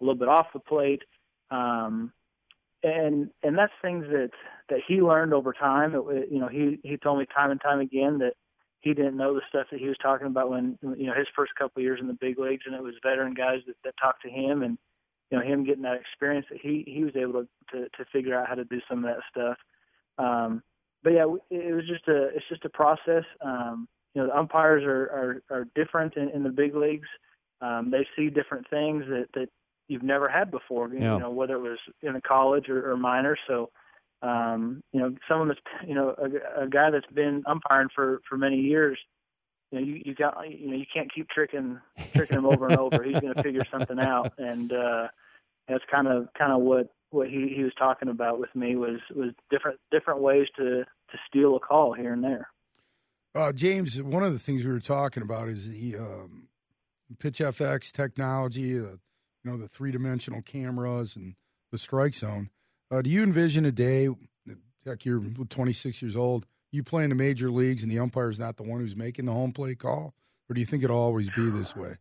a 0.00 0.04
little 0.04 0.18
bit 0.18 0.28
off 0.28 0.46
the 0.52 0.60
plate. 0.60 1.02
Um, 1.50 2.12
and 2.82 3.30
and 3.42 3.58
that's 3.58 3.72
things 3.82 4.04
that 4.10 4.30
that 4.68 4.80
he 4.86 5.02
learned 5.02 5.34
over 5.34 5.52
time. 5.52 5.94
It, 5.94 6.28
you 6.30 6.38
know, 6.38 6.48
he 6.48 6.78
he 6.84 6.96
told 6.96 7.18
me 7.18 7.26
time 7.34 7.50
and 7.50 7.60
time 7.60 7.80
again 7.80 8.18
that 8.18 8.34
he 8.80 8.94
didn't 8.94 9.16
know 9.16 9.34
the 9.34 9.40
stuff 9.48 9.66
that 9.72 9.80
he 9.80 9.88
was 9.88 9.96
talking 10.00 10.28
about 10.28 10.50
when 10.50 10.78
you 10.96 11.06
know 11.06 11.14
his 11.14 11.26
first 11.34 11.52
couple 11.58 11.80
of 11.80 11.82
years 11.82 11.98
in 12.00 12.06
the 12.06 12.14
big 12.20 12.38
leagues, 12.38 12.62
and 12.66 12.76
it 12.76 12.82
was 12.82 12.94
veteran 13.02 13.34
guys 13.34 13.60
that, 13.66 13.74
that 13.82 13.94
talked 14.00 14.22
to 14.22 14.30
him 14.30 14.62
and 14.62 14.78
you 15.30 15.38
know 15.38 15.44
him 15.44 15.64
getting 15.64 15.82
that 15.82 16.00
experience 16.00 16.46
that 16.50 16.60
he 16.60 16.84
he 16.86 17.04
was 17.04 17.16
able 17.16 17.32
to 17.32 17.48
to, 17.72 17.88
to 17.90 18.04
figure 18.12 18.38
out 18.38 18.48
how 18.48 18.54
to 18.54 18.64
do 18.64 18.80
some 18.88 19.04
of 19.04 19.10
that 19.10 19.22
stuff. 19.30 19.56
Um, 20.18 20.62
but 21.02 21.12
yeah, 21.12 21.26
it 21.50 21.74
was 21.74 21.86
just 21.86 22.08
a 22.08 22.28
it's 22.28 22.48
just 22.48 22.64
a 22.64 22.70
process. 22.70 23.24
Um, 23.40 23.88
you 24.14 24.22
know, 24.22 24.28
the 24.28 24.36
umpires 24.36 24.82
are 24.84 25.42
are, 25.50 25.56
are 25.56 25.68
different 25.74 26.16
in, 26.16 26.30
in 26.30 26.42
the 26.42 26.50
big 26.50 26.74
leagues. 26.74 27.08
Um, 27.60 27.90
they 27.90 28.06
see 28.16 28.30
different 28.30 28.68
things 28.70 29.04
that 29.08 29.26
that 29.34 29.48
you've 29.88 30.02
never 30.02 30.28
had 30.28 30.50
before. 30.50 30.88
You, 30.88 31.00
yeah. 31.00 31.18
know, 31.18 31.30
whether 31.30 31.54
it 31.54 31.60
was 31.60 31.78
in 32.02 32.16
a 32.16 32.20
college 32.20 32.68
or, 32.68 32.90
or 32.90 32.96
minor. 32.96 33.36
So, 33.46 33.70
um, 34.22 34.82
you 34.92 35.00
know, 35.00 35.14
someone 35.28 35.48
that's 35.48 35.60
you 35.86 35.94
know 35.94 36.14
a, 36.18 36.64
a 36.64 36.68
guy 36.68 36.90
that's 36.90 37.06
been 37.12 37.42
umpiring 37.46 37.88
for 37.94 38.20
for 38.28 38.36
many 38.36 38.56
years 38.56 38.98
you 39.70 39.80
know, 39.80 39.84
you, 39.86 40.02
you 40.04 40.14
got, 40.14 40.36
you 40.48 40.70
know, 40.70 40.76
you 40.76 40.86
can't 40.92 41.12
keep 41.12 41.28
tricking, 41.28 41.80
tricking 42.14 42.38
him 42.38 42.46
over 42.46 42.68
and 42.68 42.78
over. 42.78 43.02
He's 43.02 43.20
going 43.20 43.34
to 43.34 43.42
figure 43.42 43.64
something 43.70 43.98
out, 43.98 44.32
and 44.38 44.72
uh, 44.72 45.08
that's 45.68 45.84
kind 45.90 46.06
of, 46.06 46.28
kind 46.38 46.52
of 46.52 46.60
what 46.60 46.92
what 47.10 47.28
he 47.28 47.52
he 47.54 47.62
was 47.62 47.72
talking 47.78 48.08
about 48.08 48.38
with 48.38 48.54
me 48.54 48.76
was 48.76 49.00
was 49.14 49.30
different 49.50 49.78
different 49.90 50.20
ways 50.20 50.48
to 50.56 50.84
to 50.84 51.18
steal 51.28 51.56
a 51.56 51.60
call 51.60 51.92
here 51.92 52.12
and 52.12 52.22
there. 52.22 52.48
Uh, 53.34 53.52
James, 53.52 54.00
one 54.02 54.22
of 54.22 54.32
the 54.32 54.38
things 54.38 54.64
we 54.64 54.72
were 54.72 54.80
talking 54.80 55.22
about 55.22 55.48
is 55.48 55.68
the 55.68 55.96
um, 55.96 56.48
pitch 57.18 57.38
FX 57.38 57.92
technology, 57.92 58.78
uh, 58.78 58.82
you 58.82 58.98
know, 59.44 59.56
the 59.56 59.68
three 59.68 59.92
dimensional 59.92 60.42
cameras 60.42 61.16
and 61.16 61.34
the 61.70 61.78
strike 61.78 62.14
zone. 62.14 62.48
Uh, 62.90 63.02
do 63.02 63.10
you 63.10 63.22
envision 63.22 63.66
a 63.66 63.72
day? 63.72 64.08
Heck, 64.86 65.04
you're 65.04 65.20
26 65.20 66.00
years 66.00 66.16
old 66.16 66.46
you 66.72 66.82
play 66.82 67.04
in 67.04 67.10
the 67.10 67.16
major 67.16 67.50
leagues 67.50 67.82
and 67.82 67.90
the 67.90 67.98
umpire 67.98 68.30
is 68.30 68.38
not 68.38 68.56
the 68.56 68.62
one 68.62 68.80
who's 68.80 68.96
making 68.96 69.24
the 69.24 69.32
home 69.32 69.52
plate 69.52 69.78
call, 69.78 70.14
or 70.48 70.54
do 70.54 70.60
you 70.60 70.66
think 70.66 70.82
it'll 70.82 70.98
always 70.98 71.30
be 71.30 71.50
this 71.50 71.74
way? 71.76 71.96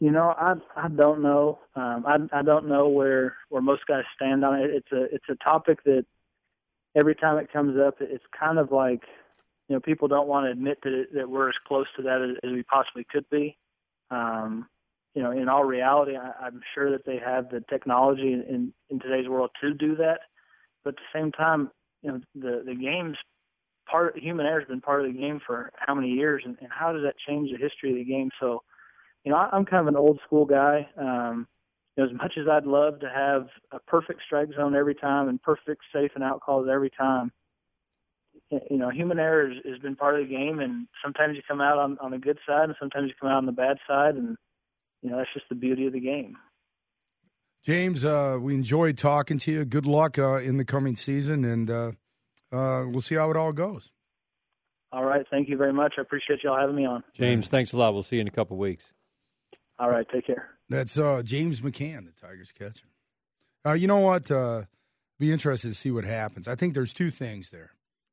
You 0.00 0.12
know, 0.12 0.34
I 0.38 0.54
I 0.76 0.88
don't 0.88 1.22
know. 1.22 1.58
Um, 1.74 2.04
I 2.06 2.38
I 2.38 2.42
don't 2.42 2.68
know 2.68 2.88
where 2.88 3.36
where 3.48 3.62
most 3.62 3.82
guys 3.86 4.04
stand 4.14 4.44
on 4.44 4.60
it. 4.60 4.70
It's 4.70 4.92
a 4.92 5.04
it's 5.14 5.24
a 5.28 5.34
topic 5.42 5.82
that 5.84 6.04
every 6.94 7.14
time 7.14 7.38
it 7.38 7.52
comes 7.52 7.78
up, 7.78 7.96
it's 8.00 8.24
kind 8.38 8.58
of 8.58 8.70
like 8.70 9.02
you 9.68 9.74
know 9.74 9.80
people 9.80 10.06
don't 10.06 10.28
want 10.28 10.46
to 10.46 10.52
admit 10.52 10.78
that 10.82 11.06
that 11.14 11.28
we're 11.28 11.48
as 11.48 11.56
close 11.66 11.86
to 11.96 12.02
that 12.02 12.22
as, 12.22 12.36
as 12.48 12.52
we 12.54 12.62
possibly 12.62 13.06
could 13.10 13.28
be. 13.28 13.56
Um, 14.10 14.68
you 15.14 15.22
know, 15.22 15.32
in 15.32 15.48
all 15.48 15.64
reality, 15.64 16.16
I, 16.16 16.46
I'm 16.46 16.60
sure 16.74 16.92
that 16.92 17.04
they 17.04 17.18
have 17.18 17.50
the 17.50 17.64
technology 17.68 18.32
in, 18.34 18.72
in 18.88 19.00
today's 19.00 19.28
world 19.28 19.50
to 19.60 19.74
do 19.74 19.96
that. 19.96 20.20
But 20.84 20.90
at 20.90 20.96
the 20.96 21.18
same 21.18 21.32
time, 21.32 21.72
you 22.02 22.12
know, 22.12 22.20
the 22.36 22.62
the 22.64 22.74
game's 22.76 23.16
part 23.90 24.18
human 24.18 24.46
error 24.46 24.60
has 24.60 24.68
been 24.68 24.80
part 24.80 25.04
of 25.04 25.12
the 25.12 25.18
game 25.18 25.40
for 25.46 25.70
how 25.76 25.94
many 25.94 26.08
years, 26.08 26.42
and, 26.44 26.56
and 26.60 26.70
how 26.70 26.92
does 26.92 27.02
that 27.02 27.14
change 27.26 27.50
the 27.50 27.58
history 27.58 27.90
of 27.90 27.96
the 27.96 28.04
game? 28.04 28.30
So, 28.40 28.62
you 29.24 29.32
know, 29.32 29.38
I, 29.38 29.48
I'm 29.52 29.64
kind 29.64 29.80
of 29.80 29.88
an 29.88 29.96
old 29.96 30.20
school 30.26 30.44
guy. 30.44 30.88
Um, 30.96 31.46
you 31.96 32.04
know, 32.04 32.10
as 32.10 32.16
much 32.16 32.34
as 32.38 32.46
I'd 32.48 32.66
love 32.66 33.00
to 33.00 33.08
have 33.08 33.48
a 33.72 33.80
perfect 33.80 34.20
strike 34.26 34.50
zone 34.54 34.76
every 34.76 34.94
time 34.94 35.28
and 35.28 35.42
perfect 35.42 35.82
safe 35.92 36.12
and 36.14 36.22
out 36.22 36.40
calls 36.40 36.68
every 36.70 36.90
time, 36.90 37.32
you 38.50 38.78
know, 38.78 38.90
human 38.90 39.18
error 39.18 39.48
has, 39.48 39.58
has 39.64 39.78
been 39.80 39.96
part 39.96 40.20
of 40.20 40.26
the 40.26 40.34
game, 40.34 40.60
and 40.60 40.86
sometimes 41.02 41.36
you 41.36 41.42
come 41.46 41.60
out 41.60 41.78
on 41.78 41.98
on 42.00 42.12
the 42.12 42.18
good 42.18 42.38
side, 42.46 42.64
and 42.64 42.74
sometimes 42.78 43.08
you 43.08 43.14
come 43.20 43.30
out 43.30 43.38
on 43.38 43.46
the 43.46 43.52
bad 43.52 43.76
side, 43.86 44.14
and 44.14 44.36
you 45.02 45.10
know 45.10 45.18
that's 45.18 45.32
just 45.34 45.46
the 45.48 45.54
beauty 45.54 45.86
of 45.86 45.92
the 45.92 46.00
game. 46.00 46.36
James, 47.64 48.04
uh, 48.04 48.38
we 48.40 48.54
enjoyed 48.54 48.96
talking 48.96 49.36
to 49.38 49.52
you. 49.52 49.64
Good 49.64 49.86
luck 49.86 50.18
uh, 50.18 50.36
in 50.36 50.56
the 50.56 50.64
coming 50.64 50.96
season, 50.96 51.44
and 51.44 51.70
uh, 51.70 51.92
uh, 52.52 52.84
we'll 52.86 53.00
see 53.00 53.14
how 53.14 53.30
it 53.30 53.36
all 53.36 53.52
goes. 53.52 53.90
All 54.90 55.04
right. 55.04 55.24
Thank 55.30 55.48
you 55.48 55.56
very 55.56 55.72
much. 55.72 55.94
I 55.98 56.00
appreciate 56.00 56.42
y'all 56.42 56.58
having 56.58 56.76
me 56.76 56.86
on. 56.86 57.04
James, 57.14 57.48
thanks 57.48 57.72
a 57.72 57.76
lot. 57.76 57.92
We'll 57.92 58.02
see 58.02 58.16
you 58.16 58.22
in 58.22 58.28
a 58.28 58.32
couple 58.32 58.54
of 58.54 58.60
weeks. 58.60 58.92
All 59.78 59.90
right. 59.90 60.06
Take 60.10 60.26
care. 60.26 60.48
That's 60.68 60.98
uh, 60.98 61.22
James 61.22 61.60
McCann, 61.60 62.06
the 62.06 62.12
Tigers 62.20 62.52
catcher. 62.52 62.86
Uh, 63.66 63.72
you 63.72 63.86
know 63.86 63.98
what? 63.98 64.30
Uh, 64.30 64.62
be 65.18 65.32
interested 65.32 65.68
to 65.68 65.74
see 65.74 65.90
what 65.90 66.04
happens. 66.04 66.48
I 66.48 66.54
think 66.54 66.74
there's 66.74 66.94
two 66.94 67.10
things 67.10 67.50
there. 67.50 67.72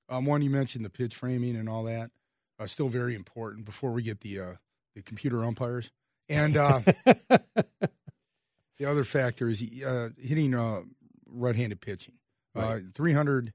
Um, 0.09 0.25
one, 0.25 0.41
you 0.41 0.49
mentioned 0.49 0.85
the 0.85 0.89
pitch 0.89 1.15
framing 1.15 1.55
and 1.55 1.69
all 1.69 1.83
that. 1.85 2.11
Uh, 2.59 2.67
still 2.67 2.89
very 2.89 3.15
important 3.15 3.65
before 3.65 3.91
we 3.91 4.01
get 4.01 4.21
the 4.21 4.39
uh, 4.39 4.53
the 4.95 5.01
computer 5.01 5.43
umpires. 5.43 5.91
And 6.29 6.57
uh, 6.57 6.79
the 8.79 8.85
other 8.85 9.03
factor 9.03 9.49
is 9.49 9.63
uh, 9.85 10.09
hitting 10.17 10.55
uh, 10.55 10.81
right-handed 11.27 11.81
pitching. 11.81 12.15
Uh, 12.55 12.79
300 12.93 13.51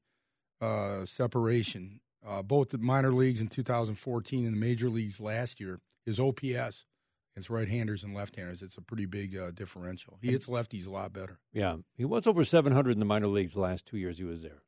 uh, 0.60 1.04
separation, 1.04 2.00
uh, 2.26 2.42
both 2.42 2.70
the 2.70 2.78
minor 2.78 3.12
leagues 3.12 3.40
in 3.40 3.48
2014 3.48 4.44
and 4.44 4.54
the 4.54 4.58
major 4.58 4.88
leagues 4.88 5.20
last 5.20 5.60
year. 5.60 5.80
His 6.06 6.18
OPS 6.18 6.86
against 7.34 7.50
right-handers 7.50 8.02
and 8.02 8.14
left-handers, 8.14 8.62
it's 8.62 8.76
a 8.76 8.82
pretty 8.82 9.06
big 9.06 9.36
uh, 9.36 9.50
differential. 9.52 10.18
He 10.20 10.32
hits 10.32 10.46
lefties 10.46 10.86
a 10.86 10.90
lot 10.90 11.12
better. 11.12 11.38
Yeah, 11.52 11.76
he 11.96 12.04
was 12.04 12.26
over 12.26 12.44
700 12.44 12.92
in 12.92 12.98
the 12.98 13.04
minor 13.04 13.28
leagues 13.28 13.54
the 13.54 13.60
last 13.60 13.86
two 13.86 13.98
years 13.98 14.18
he 14.18 14.24
was 14.24 14.42
there. 14.42 14.62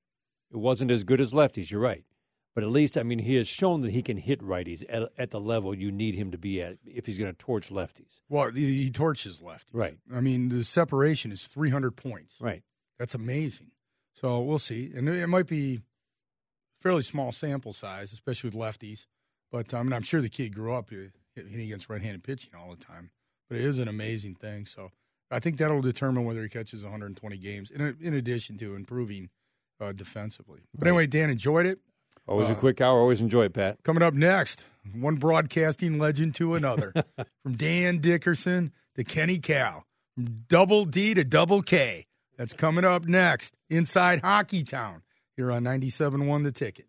It 0.50 0.58
wasn't 0.58 0.90
as 0.90 1.04
good 1.04 1.20
as 1.20 1.32
lefties, 1.32 1.70
you're 1.70 1.80
right. 1.80 2.04
But 2.54 2.64
at 2.64 2.70
least, 2.70 2.98
I 2.98 3.02
mean, 3.02 3.20
he 3.20 3.36
has 3.36 3.48
shown 3.48 3.80
that 3.80 3.92
he 3.92 4.02
can 4.02 4.18
hit 4.18 4.40
righties 4.40 4.84
at, 4.88 5.10
at 5.16 5.30
the 5.30 5.40
level 5.40 5.74
you 5.74 5.90
need 5.90 6.14
him 6.14 6.30
to 6.32 6.38
be 6.38 6.60
at 6.60 6.76
if 6.84 7.06
he's 7.06 7.18
going 7.18 7.32
to 7.32 7.38
torch 7.38 7.70
lefties. 7.70 8.20
Well, 8.28 8.50
he, 8.50 8.84
he 8.84 8.90
torches 8.90 9.40
lefties. 9.40 9.72
Right. 9.72 9.96
I 10.12 10.20
mean, 10.20 10.50
the 10.50 10.62
separation 10.62 11.32
is 11.32 11.44
300 11.44 11.96
points. 11.96 12.36
Right. 12.40 12.62
That's 12.98 13.14
amazing. 13.14 13.70
So 14.20 14.40
we'll 14.40 14.58
see. 14.58 14.92
And 14.94 15.08
it 15.08 15.26
might 15.26 15.46
be 15.46 15.80
fairly 16.80 17.02
small 17.02 17.32
sample 17.32 17.72
size, 17.72 18.12
especially 18.12 18.50
with 18.50 18.58
lefties. 18.58 19.06
But 19.50 19.72
um, 19.74 19.92
I'm 19.92 20.02
sure 20.02 20.20
the 20.20 20.28
kid 20.28 20.54
grew 20.54 20.72
up 20.74 20.90
hitting 21.34 21.60
against 21.60 21.88
right-handed 21.88 22.22
pitching 22.24 22.52
all 22.58 22.70
the 22.70 22.82
time. 22.84 23.10
But 23.48 23.58
it 23.58 23.64
is 23.64 23.78
an 23.78 23.88
amazing 23.88 24.34
thing. 24.36 24.66
So 24.66 24.90
I 25.30 25.38
think 25.40 25.58
that'll 25.58 25.82
determine 25.82 26.24
whether 26.24 26.42
he 26.42 26.48
catches 26.48 26.82
120 26.82 27.36
games. 27.38 27.70
In, 27.70 27.96
in 28.00 28.14
addition 28.14 28.56
to 28.58 28.74
improving 28.74 29.30
uh, 29.80 29.92
defensively. 29.92 30.60
But 30.76 30.88
anyway, 30.88 31.06
Dan 31.06 31.30
enjoyed 31.30 31.66
it. 31.66 31.78
Always 32.28 32.48
a 32.48 32.52
Uh, 32.52 32.56
quick 32.56 32.80
hour. 32.80 32.98
Always 33.00 33.20
enjoy 33.20 33.44
it, 33.46 33.52
Pat. 33.52 33.78
Coming 33.82 34.02
up 34.02 34.14
next, 34.14 34.66
one 34.94 35.16
broadcasting 35.16 35.98
legend 35.98 36.34
to 36.36 36.54
another. 36.54 36.92
from 37.42 37.56
Dan 37.56 37.98
Dickerson 37.98 38.72
to 38.94 39.02
Kenny 39.02 39.38
Kal, 39.38 39.84
from 40.14 40.36
double 40.48 40.84
D 40.84 41.14
to 41.14 41.24
double 41.24 41.62
K. 41.62 42.06
That's 42.36 42.52
coming 42.52 42.84
up 42.84 43.04
next 43.06 43.54
inside 43.68 44.20
Hockey 44.20 44.64
Town 44.64 45.02
here 45.36 45.50
on 45.50 45.64
97.1 45.64 46.44
The 46.44 46.52
Ticket. 46.52 46.86